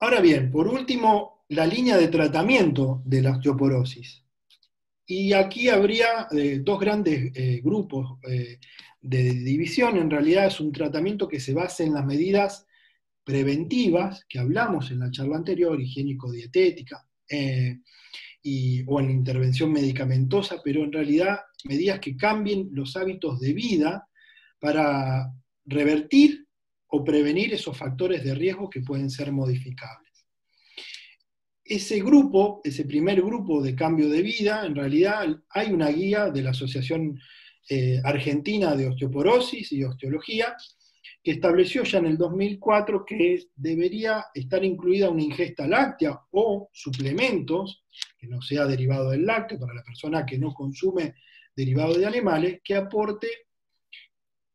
Ahora 0.00 0.20
bien, 0.20 0.50
por 0.50 0.68
último, 0.68 1.44
la 1.48 1.66
línea 1.66 1.96
de 1.96 2.08
tratamiento 2.08 3.02
de 3.04 3.22
la 3.22 3.32
osteoporosis. 3.32 4.22
Y 5.06 5.32
aquí 5.32 5.68
habría 5.68 6.26
eh, 6.32 6.60
dos 6.62 6.80
grandes 6.80 7.30
eh, 7.34 7.60
grupos 7.62 8.18
eh, 8.28 8.58
de 9.00 9.22
división. 9.22 9.96
En 9.96 10.10
realidad 10.10 10.46
es 10.46 10.60
un 10.60 10.72
tratamiento 10.72 11.28
que 11.28 11.40
se 11.40 11.54
basa 11.54 11.84
en 11.84 11.94
las 11.94 12.04
medidas 12.04 12.66
preventivas 13.26 14.24
que 14.28 14.38
hablamos 14.38 14.92
en 14.92 15.00
la 15.00 15.10
charla 15.10 15.36
anterior, 15.36 15.80
higiénico-dietética, 15.80 17.04
o 18.86 19.00
en 19.00 19.10
intervención 19.10 19.72
medicamentosa, 19.72 20.60
pero 20.62 20.84
en 20.84 20.92
realidad 20.92 21.40
medidas 21.64 21.98
que 21.98 22.16
cambien 22.16 22.68
los 22.70 22.96
hábitos 22.96 23.40
de 23.40 23.52
vida 23.52 24.08
para 24.60 25.32
revertir 25.64 26.46
o 26.86 27.02
prevenir 27.02 27.52
esos 27.52 27.76
factores 27.76 28.22
de 28.22 28.36
riesgo 28.36 28.70
que 28.70 28.82
pueden 28.82 29.10
ser 29.10 29.32
modificables. 29.32 30.12
Ese 31.64 31.98
grupo, 31.98 32.60
ese 32.62 32.84
primer 32.84 33.20
grupo 33.20 33.60
de 33.60 33.74
cambio 33.74 34.08
de 34.08 34.22
vida, 34.22 34.64
en 34.64 34.76
realidad 34.76 35.26
hay 35.50 35.72
una 35.72 35.88
guía 35.88 36.30
de 36.30 36.42
la 36.42 36.50
Asociación 36.50 37.18
eh, 37.68 38.00
Argentina 38.04 38.76
de 38.76 38.86
Osteoporosis 38.86 39.72
y 39.72 39.82
Osteología, 39.82 40.54
que 41.22 41.32
estableció 41.32 41.82
ya 41.84 41.98
en 41.98 42.06
el 42.06 42.18
2004 42.18 43.04
que 43.04 43.48
debería 43.54 44.26
estar 44.34 44.64
incluida 44.64 45.10
una 45.10 45.22
ingesta 45.22 45.66
láctea 45.66 46.20
o 46.30 46.68
suplementos, 46.72 47.84
que 48.18 48.26
no 48.26 48.40
sea 48.40 48.66
derivado 48.66 49.10
del 49.10 49.26
lácteo, 49.26 49.58
para 49.58 49.74
la 49.74 49.82
persona 49.82 50.24
que 50.24 50.38
no 50.38 50.52
consume 50.52 51.14
derivado 51.54 51.94
de 51.94 52.06
animales, 52.06 52.60
que 52.62 52.74
aporte 52.74 53.28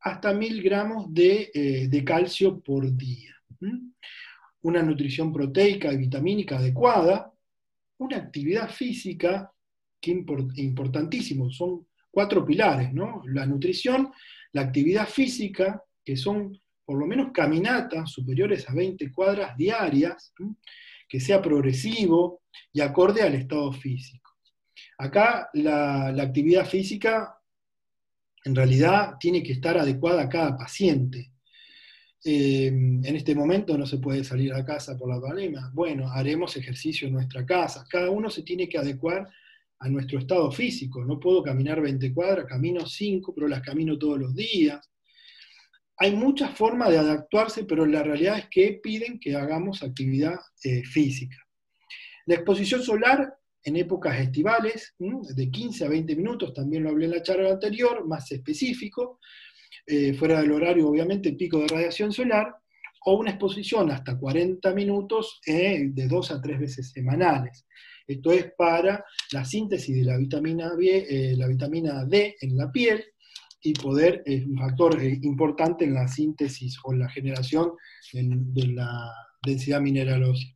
hasta 0.02 0.34
mil 0.34 0.62
gramos 0.62 1.14
de, 1.14 1.52
eh, 1.54 2.04
calcio 2.04 2.60
por 2.60 2.96
día 2.96 3.36
una 4.64 4.84
nutrición 4.84 5.34
proteica 5.34 5.92
y 5.92 5.98
vitamínica 5.98 6.58
adecuada, 6.58 7.34
una 7.98 8.18
actividad 8.18 8.70
física, 8.70 9.52
que 10.00 10.12
es 10.12 10.18
importantísimo, 10.58 11.52
son 11.52 11.88
cuatro 12.10 12.46
pilares, 12.46 12.94
¿no? 12.94 13.22
La 13.28 13.46
nutrición, 13.46 14.12
la 14.54 14.62
actividad 14.62 15.08
física, 15.08 15.84
que 16.04 16.16
son 16.16 16.60
por 16.86 17.00
lo 17.00 17.08
menos 17.08 17.32
caminatas 17.32 18.12
superiores 18.12 18.70
a 18.70 18.74
20 18.74 19.12
cuadras 19.12 19.56
diarias, 19.56 20.34
que 21.08 21.20
sea 21.20 21.42
progresivo 21.42 22.42
y 22.74 22.82
acorde 22.82 23.22
al 23.22 23.36
estado 23.36 23.72
físico. 23.72 24.32
Acá 24.98 25.50
la, 25.54 26.08
actividad 26.08 26.66
física 26.66 27.36
en 28.44 28.56
realidad 28.56 29.16
tiene 29.20 29.42
que 29.42 29.54
estar 29.54 29.78
adecuada 29.78 30.24
a 30.24 30.30
cada 30.30 30.58
paciente. 30.58 31.32
Eh, 32.24 32.68
en 32.68 33.16
este 33.16 33.34
momento 33.34 33.78
no 33.78 33.86
se 33.86 33.98
puede 33.98 34.24
salir 34.24 34.54
a 34.54 34.66
casa 34.66 34.98
por 34.98 35.10
la 35.10 35.22
pandemia. 35.22 35.72
Bueno, 35.74 36.12
haremos 36.12 36.56
ejercicio 36.58 37.08
en 37.08 37.14
nuestra 37.14 37.46
casa. 37.46 37.86
Cada 37.90 38.10
uno 38.10 38.30
se 38.30 38.44
tiene 38.44 38.68
que 38.68 38.78
adecuar 38.78 39.28
a 39.80 39.90
nuestro 39.90 40.20
estado 40.20 40.52
físico. 40.52 41.04
No 41.04 41.20
puedo 41.20 41.42
caminar 41.42 41.82
20 41.82 42.14
cuadras, 42.14 42.46
camino 42.46 42.86
5, 42.86 43.34
pero 43.34 43.48
las 43.48 43.62
camino 43.62 43.98
todos 43.98 44.20
los 44.20 44.36
días. 44.36 44.91
Hay 46.04 46.16
muchas 46.16 46.58
formas 46.58 46.90
de 46.90 46.98
adaptarse, 46.98 47.64
pero 47.64 47.86
la 47.86 48.02
realidad 48.02 48.40
es 48.40 48.48
que 48.50 48.80
piden 48.82 49.20
que 49.20 49.36
hagamos 49.36 49.84
actividad 49.84 50.34
eh, 50.64 50.82
física. 50.84 51.38
La 52.26 52.34
exposición 52.34 52.82
solar 52.82 53.32
en 53.64 53.76
épocas 53.76 54.20
estivales, 54.20 54.96
de 54.98 55.52
15 55.52 55.86
a 55.86 55.90
20 55.90 56.16
minutos, 56.16 56.56
también 56.56 56.82
lo 56.82 56.90
hablé 56.90 57.06
en 57.06 57.12
la 57.12 57.22
charla 57.22 57.52
anterior, 57.52 58.08
más 58.08 58.32
específico, 58.32 59.20
eh, 59.86 60.16
fuera 60.16 60.42
del 60.42 60.54
horario, 60.54 60.88
obviamente, 60.88 61.34
pico 61.34 61.60
de 61.60 61.68
radiación 61.68 62.12
solar, 62.12 62.52
o 63.06 63.20
una 63.20 63.30
exposición 63.30 63.92
hasta 63.92 64.18
40 64.18 64.74
minutos 64.74 65.40
eh, 65.46 65.84
de 65.86 66.08
dos 66.08 66.32
a 66.32 66.42
tres 66.42 66.60
veces 66.60 66.90
semanales. 66.90 67.68
Esto 68.08 68.32
es 68.32 68.52
para 68.58 69.06
la 69.34 69.46
síntesis 69.46 69.96
de 69.96 70.06
la 70.06 70.18
vitamina, 70.18 70.74
B, 70.74 71.36
la 71.38 71.46
vitamina 71.46 72.06
D 72.06 72.38
en 72.42 72.58
la 72.58 72.72
piel 72.72 73.04
y 73.64 73.74
poder, 73.74 74.24
es 74.26 74.46
un 74.46 74.58
factor 74.58 75.02
importante 75.04 75.86
en 75.86 75.94
la 75.94 76.08
síntesis 76.08 76.78
o 76.84 76.94
la 76.94 77.10
generación 77.10 77.74
de 78.12 78.68
la 78.68 79.12
densidad 79.44 79.82
mineral 79.82 80.24
ósea. 80.24 80.56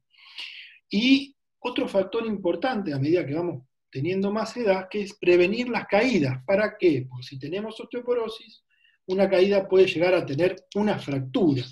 Y 0.89 1.35
otro 1.59 1.87
factor 1.87 2.25
importante 2.25 2.93
a 2.93 2.99
medida 2.99 3.25
que 3.25 3.35
vamos 3.35 3.63
teniendo 3.91 4.31
más 4.31 4.55
edad, 4.57 4.87
que 4.89 5.01
es 5.01 5.13
prevenir 5.13 5.69
las 5.69 5.87
caídas. 5.87 6.43
¿Para 6.45 6.77
qué? 6.77 7.07
Por 7.09 7.23
si 7.23 7.39
tenemos 7.39 7.79
osteoporosis, 7.79 8.63
una 9.07 9.29
caída 9.29 9.67
puede 9.67 9.87
llegar 9.87 10.13
a 10.13 10.25
tener 10.25 10.65
una 10.75 10.99
fractura. 10.99 11.63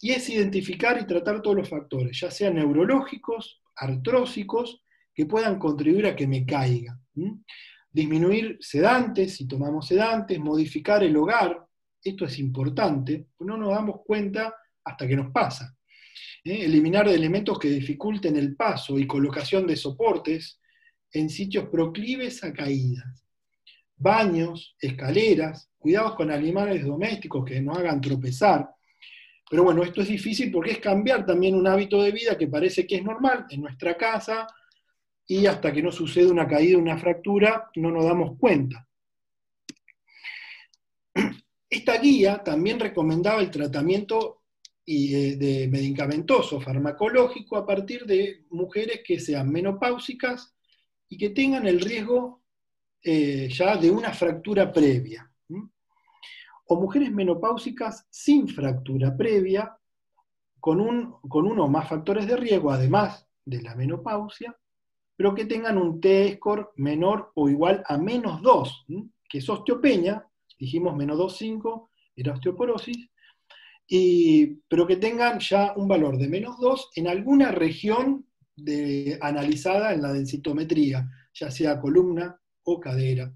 Y 0.00 0.10
es 0.10 0.28
identificar 0.28 1.00
y 1.00 1.06
tratar 1.06 1.42
todos 1.42 1.56
los 1.56 1.68
factores, 1.68 2.18
ya 2.20 2.30
sean 2.30 2.54
neurológicos, 2.54 3.62
artrósicos, 3.76 4.82
que 5.14 5.26
puedan 5.26 5.58
contribuir 5.58 6.06
a 6.06 6.16
que 6.16 6.26
me 6.26 6.44
caiga. 6.46 6.98
Disminuir 7.92 8.58
sedantes, 8.60 9.36
si 9.36 9.48
tomamos 9.48 9.88
sedantes, 9.88 10.38
modificar 10.38 11.02
el 11.02 11.16
hogar, 11.16 11.66
esto 12.02 12.24
es 12.24 12.38
importante, 12.38 13.26
no 13.40 13.56
nos 13.56 13.70
damos 13.70 14.00
cuenta 14.04 14.54
hasta 14.84 15.06
que 15.06 15.16
nos 15.16 15.30
pasa. 15.32 15.76
¿eh? 16.44 16.64
Eliminar 16.64 17.08
elementos 17.08 17.58
que 17.58 17.68
dificulten 17.68 18.36
el 18.36 18.56
paso 18.56 18.98
y 18.98 19.06
colocación 19.06 19.66
de 19.66 19.76
soportes 19.76 20.60
en 21.12 21.28
sitios 21.28 21.68
proclives 21.68 22.44
a 22.44 22.52
caídas. 22.52 23.24
Baños, 23.96 24.76
escaleras, 24.80 25.70
cuidados 25.76 26.14
con 26.14 26.30
animales 26.30 26.84
domésticos 26.84 27.44
que 27.44 27.60
no 27.60 27.72
hagan 27.72 28.00
tropezar. 28.00 28.70
Pero 29.50 29.64
bueno, 29.64 29.82
esto 29.82 30.00
es 30.00 30.08
difícil 30.08 30.50
porque 30.50 30.72
es 30.72 30.78
cambiar 30.78 31.26
también 31.26 31.56
un 31.56 31.66
hábito 31.66 32.00
de 32.02 32.12
vida 32.12 32.38
que 32.38 32.46
parece 32.46 32.86
que 32.86 32.96
es 32.96 33.04
normal 33.04 33.46
en 33.50 33.60
nuestra 33.60 33.96
casa 33.96 34.46
y 35.30 35.46
hasta 35.46 35.72
que 35.72 35.80
no 35.80 35.92
sucede 35.92 36.26
una 36.26 36.48
caída, 36.48 36.76
una 36.76 36.98
fractura, 36.98 37.70
no 37.76 37.92
nos 37.92 38.04
damos 38.04 38.36
cuenta. 38.36 38.84
Esta 41.70 41.98
guía 41.98 42.42
también 42.42 42.80
recomendaba 42.80 43.40
el 43.40 43.48
tratamiento 43.48 44.42
de 44.84 45.68
medicamentoso 45.70 46.60
farmacológico 46.60 47.56
a 47.56 47.64
partir 47.64 48.06
de 48.06 48.44
mujeres 48.50 49.02
que 49.06 49.20
sean 49.20 49.52
menopáusicas 49.52 50.52
y 51.08 51.16
que 51.16 51.30
tengan 51.30 51.64
el 51.68 51.80
riesgo 51.80 52.42
eh, 53.00 53.48
ya 53.52 53.76
de 53.76 53.88
una 53.88 54.12
fractura 54.12 54.72
previa. 54.72 55.32
O 56.66 56.80
mujeres 56.80 57.12
menopáusicas 57.12 58.04
sin 58.10 58.48
fractura 58.48 59.16
previa, 59.16 59.78
con, 60.58 60.80
un, 60.80 61.20
con 61.28 61.46
uno 61.46 61.66
o 61.66 61.68
más 61.68 61.88
factores 61.88 62.26
de 62.26 62.36
riesgo, 62.36 62.72
además 62.72 63.28
de 63.44 63.62
la 63.62 63.76
menopausia, 63.76 64.56
pero 65.20 65.34
que 65.34 65.44
tengan 65.44 65.76
un 65.76 66.00
T-score 66.00 66.70
menor 66.76 67.32
o 67.34 67.50
igual 67.50 67.82
a 67.86 67.98
menos 67.98 68.40
2, 68.40 68.86
que 69.28 69.36
es 69.36 69.48
osteopenia, 69.50 70.26
dijimos 70.58 70.96
menos 70.96 71.18
2,5 71.18 71.90
era 72.16 72.32
osteoporosis, 72.32 73.06
pero 74.66 74.86
que 74.86 74.96
tengan 74.96 75.38
ya 75.38 75.74
un 75.76 75.86
valor 75.86 76.16
de 76.16 76.26
menos 76.26 76.58
2 76.58 76.92
en 76.94 77.06
alguna 77.06 77.50
región 77.50 78.24
analizada 79.20 79.92
en 79.92 80.00
la 80.00 80.14
densitometría, 80.14 81.06
ya 81.34 81.50
sea 81.50 81.78
columna 81.78 82.40
o 82.62 82.80
cadera. 82.80 83.30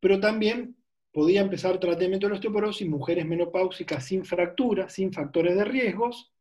Pero 0.00 0.18
también 0.18 0.78
podía 1.12 1.42
empezar 1.42 1.78
tratamiento 1.78 2.26
de 2.26 2.30
la 2.30 2.36
osteoporosis 2.36 2.88
mujeres 2.88 3.26
menopáusicas 3.26 4.02
sin 4.02 4.24
fractura, 4.24 4.88
sin 4.88 5.12
factores 5.12 5.56
de 5.56 5.64
riesgos, 5.66 6.33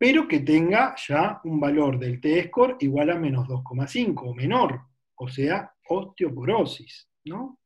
pero 0.00 0.26
que 0.26 0.40
tenga 0.40 0.94
ya 0.96 1.42
un 1.44 1.60
valor 1.60 1.98
del 1.98 2.22
T-score 2.22 2.78
igual 2.80 3.10
a 3.10 3.18
menos 3.18 3.46
2,5 3.46 4.22
o 4.24 4.34
menor, 4.34 4.80
o 5.16 5.28
sea, 5.28 5.74
osteoporosis, 5.86 7.06
¿no? 7.26 7.60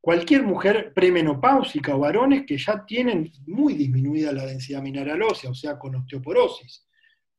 cualquier 0.00 0.42
mujer 0.42 0.92
premenopáusica 0.94 1.94
o 1.94 2.00
varones 2.00 2.44
que 2.46 2.56
ya 2.56 2.84
tienen 2.84 3.30
muy 3.46 3.74
disminuida 3.74 4.32
la 4.32 4.46
densidad 4.46 4.82
mineral 4.82 5.22
ósea, 5.22 5.50
o 5.50 5.54
sea, 5.54 5.78
con 5.78 5.94
osteoporosis. 5.94 6.86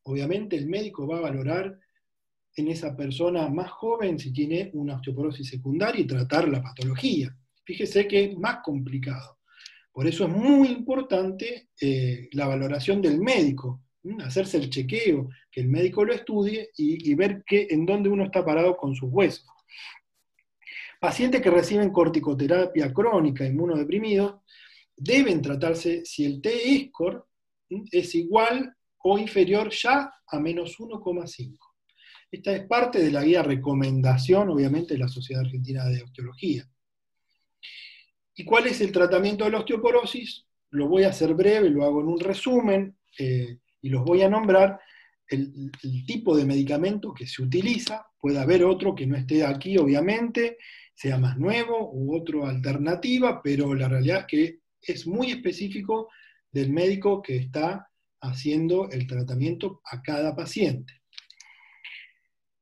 Obviamente 0.03 0.55
el 0.55 0.68
médico 0.68 1.07
va 1.07 1.18
a 1.18 1.22
valorar 1.22 1.78
en 2.55 2.68
esa 2.68 2.95
persona 2.95 3.49
más 3.49 3.72
joven 3.72 4.20
si 4.20 4.32
tiene 4.32 4.70
una 4.74 4.95
osteoporosis 4.95 5.49
secundaria 5.49 6.01
y 6.01 6.07
tratar 6.07 6.47
la 6.47 6.62
patología. 6.62 7.36
Fíjese 7.66 8.07
que 8.07 8.26
es 8.26 8.38
más 8.38 8.59
complicado. 8.64 9.40
Por 9.91 10.07
eso 10.07 10.25
es 10.25 10.29
muy 10.29 10.69
importante 10.69 11.69
eh, 11.79 12.29
la 12.31 12.47
valoración 12.47 13.01
del 13.01 13.19
médico, 13.19 13.83
hacerse 14.23 14.57
el 14.57 14.69
chequeo, 14.69 15.29
que 15.51 15.61
el 15.61 15.67
médico 15.67 16.05
lo 16.05 16.13
estudie 16.13 16.69
y, 16.77 17.13
ver 17.13 17.43
en 17.47 17.85
dónde 17.85 18.09
uno 18.09 18.23
está 18.23 18.43
parado 18.43 18.77
con 18.77 18.95
sus 18.95 19.09
huesos. 19.11 19.45
Pacientes 20.99 21.41
que 21.41 21.49
reciben 21.49 21.91
corticoterapia 21.91 22.93
crónica, 22.93 23.45
inmunodeprimidos, 23.45 24.35
deben 24.95 25.41
tratarse 25.41 26.05
si 26.05 26.25
el 26.25 26.41
T-score 26.41 27.25
es 27.91 28.15
igual 28.15 28.75
o 29.03 29.17
inferior 29.17 29.69
ya 29.71 30.13
a 30.27 30.39
menos 30.39 30.79
1,5. 30.79 31.57
Esta 32.31 32.55
es 32.55 32.65
parte 32.65 33.03
de 33.03 33.11
la 33.11 33.23
guía 33.23 33.43
recomendación, 33.43 34.49
obviamente, 34.49 34.93
de 34.93 34.99
la 34.99 35.07
Sociedad 35.07 35.43
Argentina 35.43 35.83
de 35.85 36.03
Osteología. 36.03 36.65
¿Y 38.36 38.45
cuál 38.45 38.67
es 38.67 38.82
el 38.82 38.91
tratamiento 38.91 39.45
de 39.45 39.51
la 39.51 39.59
osteoporosis? 39.59 40.45
Lo 40.71 40.88
voy 40.88 41.03
a 41.03 41.09
hacer 41.09 41.34
breve, 41.34 41.69
lo 41.69 41.84
hago 41.84 42.01
en 42.01 42.07
un 42.07 42.19
resumen 42.19 42.97
eh, 43.17 43.57
y 43.82 43.89
los 43.89 44.03
voy 44.03 44.21
a 44.21 44.29
nombrar. 44.29 44.79
el, 45.29 45.71
tipo 46.05 46.36
de 46.36 46.45
medicamento 46.45 47.13
que 47.13 47.25
se 47.25 47.41
utiliza, 47.41 48.05
puede 48.19 48.38
haber 48.39 48.65
otro 48.65 48.93
que 48.93 49.07
no 49.07 49.15
esté 49.15 49.45
aquí, 49.45 49.77
obviamente, 49.77 50.57
sea 50.93 51.17
más 51.17 51.38
nuevo 51.38 51.89
u 51.93 52.15
otra 52.15 52.49
alternativa, 52.49 53.41
pero 53.41 53.73
la 53.73 53.88
realidad 53.88 54.19
es 54.19 54.25
que 54.27 54.59
es 54.82 55.07
muy 55.07 55.32
específico 55.32 56.09
del 56.51 56.71
médico 56.71 57.21
que 57.21 57.38
está 57.38 57.89
haciendo 58.21 58.89
el 58.91 59.07
tratamiento 59.07 59.82
a 59.86 60.01
cada 60.01 60.36
paciente. 60.36 61.01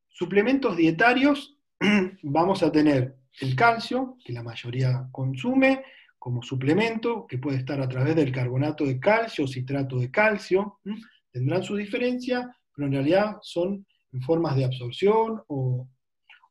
Suplementos 0.07 0.78
dietarios, 0.78 1.57
vamos 2.24 2.63
a 2.63 2.72
tener 2.72 3.18
el 3.41 3.55
calcio, 3.55 4.17
que 4.23 4.34
la 4.34 4.43
mayoría 4.43 5.07
consume 5.11 5.84
como 6.17 6.43
suplemento, 6.43 7.25
que 7.27 7.38
puede 7.38 7.57
estar 7.57 7.80
a 7.80 7.88
través 7.88 8.15
del 8.15 8.32
carbonato 8.32 8.86
de 8.86 8.99
calcio 8.99 9.47
citrato 9.47 9.97
de 9.97 10.11
calcio, 10.11 10.80
tendrán 11.32 11.63
su 11.63 11.75
diferencia, 11.75 12.53
pero 12.75 12.88
en 12.88 12.93
realidad 12.93 13.38
son 13.41 13.86
en 14.11 14.21
formas 14.21 14.55
de 14.55 14.65
absorción 14.65 15.41
o, 15.47 15.88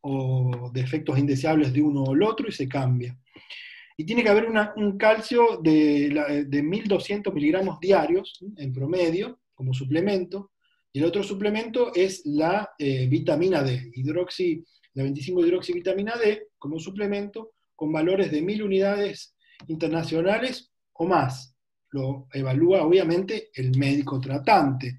o 0.02 0.70
de 0.72 0.80
efectos 0.80 1.18
indeseables 1.18 1.72
de 1.72 1.82
uno 1.82 2.02
o 2.04 2.14
el 2.14 2.22
otro 2.22 2.48
y 2.48 2.52
se 2.52 2.68
cambia. 2.68 3.18
Y 3.96 4.04
tiene 4.04 4.22
que 4.22 4.28
haber 4.28 4.46
un 4.76 4.96
calcio 4.96 5.58
de, 5.60 6.44
de 6.46 6.62
1200 6.62 7.34
miligramos 7.34 7.80
diarios 7.80 8.38
en 8.56 8.72
promedio 8.72 9.40
como 9.54 9.74
suplemento. 9.74 10.52
Y 10.92 11.00
el 11.00 11.04
otro 11.04 11.24
suplemento 11.24 11.92
es 11.92 12.22
la 12.24 12.70
eh, 12.78 13.08
vitamina 13.08 13.60
D, 13.60 13.90
hidroxi, 13.92 14.64
la 14.94 15.02
25 15.02 15.44
hidroxivitamina 15.44 16.16
D 16.16 16.48
como 16.58 16.78
suplemento 16.78 17.52
con 17.74 17.92
valores 17.92 18.30
de 18.30 18.42
1000 18.42 18.62
unidades 18.62 19.36
internacionales 19.68 20.72
o 20.94 21.06
más. 21.06 21.54
Lo 21.90 22.26
evalúa 22.32 22.82
obviamente 22.82 23.50
el 23.54 23.76
médico 23.78 24.20
tratante. 24.20 24.98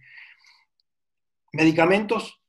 Medicamentos 1.54 2.40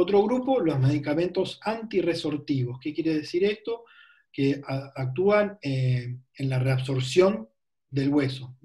otro 0.00 0.22
grupo, 0.22 0.60
los 0.60 0.78
medicamentos 0.78 1.58
antiresortivos. 1.64 2.78
¿Qué 2.80 2.94
quiere 2.94 3.14
decir 3.14 3.42
esto? 3.42 3.84
Que 4.32 4.60
actúan 4.94 5.58
eh, 5.60 6.16
en 6.36 6.48
la 6.48 6.60
reabsorción 6.60 7.48
del 7.90 8.10
hueso, 8.10 8.56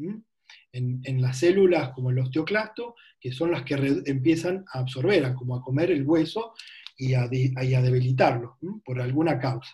en, 0.72 1.22
las 1.22 1.40
células 1.40 1.90
como 1.90 2.12
el 2.12 2.20
osteoclasto, 2.20 2.96
que 3.20 3.32
son 3.32 3.50
las 3.50 3.64
que 3.64 3.74
empiezan 4.06 4.64
a 4.72 4.80
absorber, 4.80 5.34
como 5.34 5.56
a 5.56 5.62
comer 5.64 5.90
el 5.90 6.04
hueso 6.04 6.54
y 6.98 7.14
a, 7.14 7.28
debilitarlo 7.28 8.58
por 8.84 9.02
alguna 9.02 9.40
causa. 9.40 9.72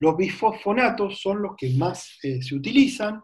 Los 0.00 0.16
bifosfonatos 0.16 1.20
son 1.20 1.42
los 1.42 1.52
que 1.56 1.70
más 1.70 2.18
eh, 2.22 2.42
se 2.42 2.54
utilizan, 2.54 3.22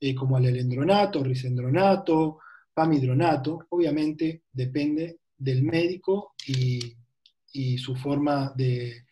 eh, 0.00 0.14
como 0.14 0.38
el 0.38 0.46
elendronato, 0.46 1.22
risendronato, 1.22 2.38
pamidronato. 2.74 3.66
Obviamente 3.70 4.42
depende 4.52 5.20
del 5.36 5.62
médico 5.62 6.34
y, 6.46 6.96
su 7.78 7.96
forma 7.96 8.52
de, 8.54 9.06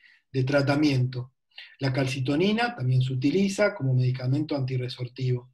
tratamiento. 0.46 1.32
La 1.78 1.92
calcitonina 1.92 2.74
también 2.74 3.00
se 3.00 3.14
utiliza 3.14 3.74
como 3.74 3.94
medicamento 3.94 4.55
antirresortivo. 4.55 5.50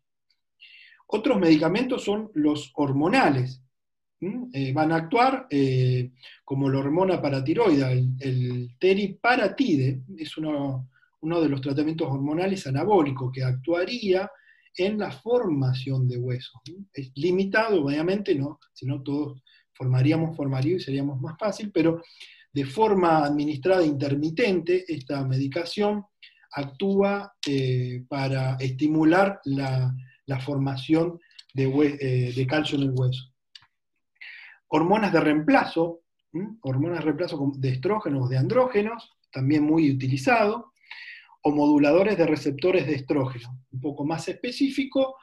Otros 1.07 1.39
medicamentos 1.39 2.03
son 2.03 2.31
los 2.35 2.73
hormonales. 2.75 3.63
Eh, 4.23 4.73
van 4.75 4.93
a 4.93 4.97
actuar 4.97 5.47
eh, 5.49 6.11
como 6.45 6.69
la 6.69 6.81
hormona 6.81 7.23
paratiroida, 7.23 7.91
el, 7.91 8.77
teriparatide, 8.79 10.03
es 10.19 10.37
uno, 10.37 10.87
de 11.23 11.49
los 11.49 11.61
tratamientos 11.63 12.07
hormonales 12.07 12.67
anabólicos 12.67 13.33
que 13.33 13.43
actuaría 13.43 14.31
en 14.77 14.99
la 14.99 15.11
formación 15.11 16.07
de 16.07 16.19
huesos. 16.19 16.61
Es 16.93 17.13
limitado, 17.15 17.83
obviamente, 17.83 18.35
no, 18.35 18.59
si 18.75 18.85
no 18.85 19.03
todos 19.03 19.43
formaríamos 19.73 20.37
formarío 20.37 20.77
y 20.77 20.81
seríamos 20.81 21.19
más 21.19 21.39
fácil, 21.39 21.71
pero 21.73 22.03
de 22.53 22.67
forma 22.67 23.25
administrada 23.25 23.85
intermitente, 23.85 24.85
esta 24.87 25.25
medicación 25.25 26.05
actúa 26.53 27.33
eh, 27.47 28.05
para 28.09 28.57
estimular 28.57 29.41
la, 29.45 29.95
formación 30.45 31.19
de, 31.55 32.47
calcio 32.49 32.77
en 32.77 32.85
el 32.85 32.91
hueso. 32.91 33.30
Hormonas 34.73 35.13
de 35.13 35.21
reemplazo, 35.21 36.03
hormonas 36.63 37.01
de 37.01 37.05
reemplazo 37.05 37.53
de 37.57 37.71
estrógenos, 37.71 38.31
de 38.31 38.39
andrógenos, 38.39 39.11
también 39.33 39.65
muy 39.65 39.91
utilizado, 39.91 40.73
o 41.43 41.51
moduladores 41.51 42.17
de 42.17 42.27
receptores 42.27 42.87
de 42.87 42.95
estrógeno, 42.95 43.59
un 43.73 43.81
poco 43.81 44.05
más 44.05 44.29
específico, 44.29 45.17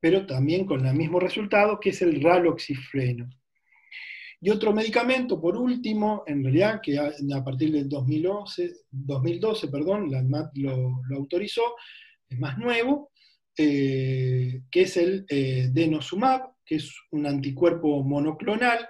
pero 0.00 0.26
también 0.26 0.66
con 0.66 0.84
el 0.84 0.94
mismo 0.96 1.20
resultado, 1.20 1.78
que 1.78 1.90
es 1.90 2.02
el 2.02 2.20
raloxifreno. 2.20 3.28
Y 4.40 4.50
otro 4.50 4.72
medicamento, 4.72 5.40
por 5.40 5.56
último, 5.56 6.24
en 6.26 6.42
realidad, 6.42 6.80
que 6.82 6.98
a, 6.98 7.44
partir 7.44 7.70
del 7.70 7.88
2011, 7.88 8.72
2012 8.90 9.68
perdón, 9.68 10.10
la 10.10 10.18
ANMAT 10.18 10.56
lo, 10.56 11.00
autorizó, 11.14 11.62
es 12.28 12.36
más 12.40 12.58
nuevo, 12.58 13.12
que 13.54 14.62
es 14.72 14.96
el 14.96 15.24
denosumab, 15.72 16.51
que 16.72 16.76
es 16.76 16.90
un 17.10 17.26
anticuerpo 17.26 18.02
monoclonal 18.02 18.88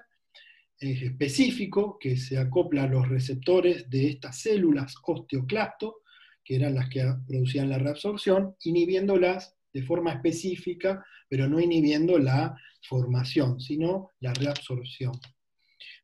específico 0.79 1.99
que 1.99 2.17
se 2.17 2.39
acopla 2.39 2.85
a 2.85 2.87
los 2.87 3.09
receptores 3.09 3.91
de 3.91 4.07
estas 4.09 4.39
células 4.39 4.95
osteoclasto, 5.03 6.03
que 6.45 6.55
eran 6.55 6.77
las 6.77 6.89
que 6.89 7.05
producían 7.27 7.69
la 7.69 7.79
reabsorción, 7.79 8.55
inhibiéndolas 8.63 9.57
de 9.73 9.83
forma 9.83 10.13
específica, 10.13 11.05
pero 11.29 11.49
no 11.49 11.59
inhibiendo 11.59 12.21
la 12.21 12.57
formación, 12.89 13.61
sino 13.61 14.11
la 14.21 14.33
reabsorción. 14.33 15.15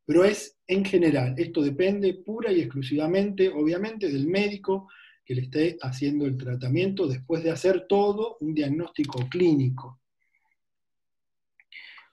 Pero 0.04 0.24
es 0.24 0.58
en 0.66 0.84
general, 0.84 1.36
esto 1.36 1.62
depende 1.62 2.12
pura 2.14 2.50
y 2.50 2.60
exclusivamente, 2.60 3.50
obviamente, 3.50 4.10
del 4.10 4.26
médico 4.26 4.88
que 5.24 5.36
le 5.36 5.42
esté 5.42 5.78
haciendo 5.80 6.26
el 6.26 6.36
tratamiento 6.36 7.06
después 7.06 7.44
de 7.44 7.52
hacer 7.52 7.86
todo 7.88 8.36
un 8.40 8.52
diagnóstico 8.52 9.28
clínico. 9.28 9.97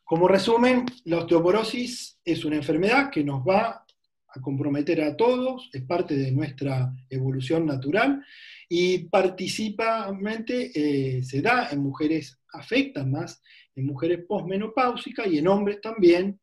Como 0.05 0.27
resumen, 0.27 0.85
la 1.05 1.17
osteoporosis 1.17 2.19
es 2.23 2.45
una 2.45 2.57
enfermedad 2.57 3.09
que 3.09 3.23
nos 3.23 3.41
va 3.41 3.83
a 4.27 4.39
comprometer 4.39 5.01
a 5.01 5.17
todos, 5.17 5.67
es 5.73 5.81
parte 5.81 6.15
de 6.15 6.31
nuestra 6.31 6.93
evolución 7.09 7.65
natural 7.65 8.23
y 8.69 8.99
participadamente 9.09 10.71
eh, 10.75 11.23
se 11.23 11.41
da 11.41 11.69
en 11.71 11.79
mujeres, 11.79 12.39
afecta 12.53 13.03
más 13.03 13.41
en 13.75 13.87
mujeres 13.87 14.19
posmenopáusicas 14.27 15.25
y 15.25 15.39
en 15.39 15.47
hombres 15.47 15.81
también, 15.81 16.39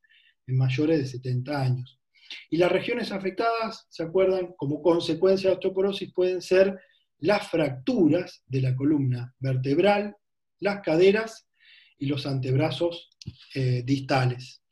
en 0.49 0.59
mayores 0.59 0.99
de 0.99 1.07
70 1.07 1.63
años. 1.63 2.01
Y 2.51 2.57
las 2.57 2.73
regiones 2.73 3.13
afectadas, 3.13 3.87
¿se 3.91 4.03
acuerdan? 4.03 4.55
Como 4.57 4.83
consecuencia 4.83 5.51
de 5.51 5.55
osteoporosis 5.55 6.13
pueden 6.13 6.43
ser 6.43 6.81
las 7.21 7.47
fracturas 7.47 8.43
de 8.45 8.61
la 8.61 8.75
columna 8.75 9.33
vertebral, 9.39 10.17
las 10.59 10.81
caderas 10.81 11.47
y 11.97 12.07
los 12.07 12.27
antebrazos 12.27 13.12
eh, 13.55 13.83
distales. 13.85 14.63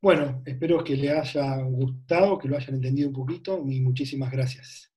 Bueno, 0.00 0.42
espero 0.44 0.84
que 0.84 0.96
le 0.96 1.10
haya 1.10 1.56
gustado, 1.62 2.38
que 2.38 2.48
lo 2.48 2.56
hayan 2.56 2.74
entendido 2.74 3.08
un 3.08 3.14
poquito 3.14 3.64
y 3.66 3.80
muchísimas 3.80 4.30
gracias. 4.30 4.93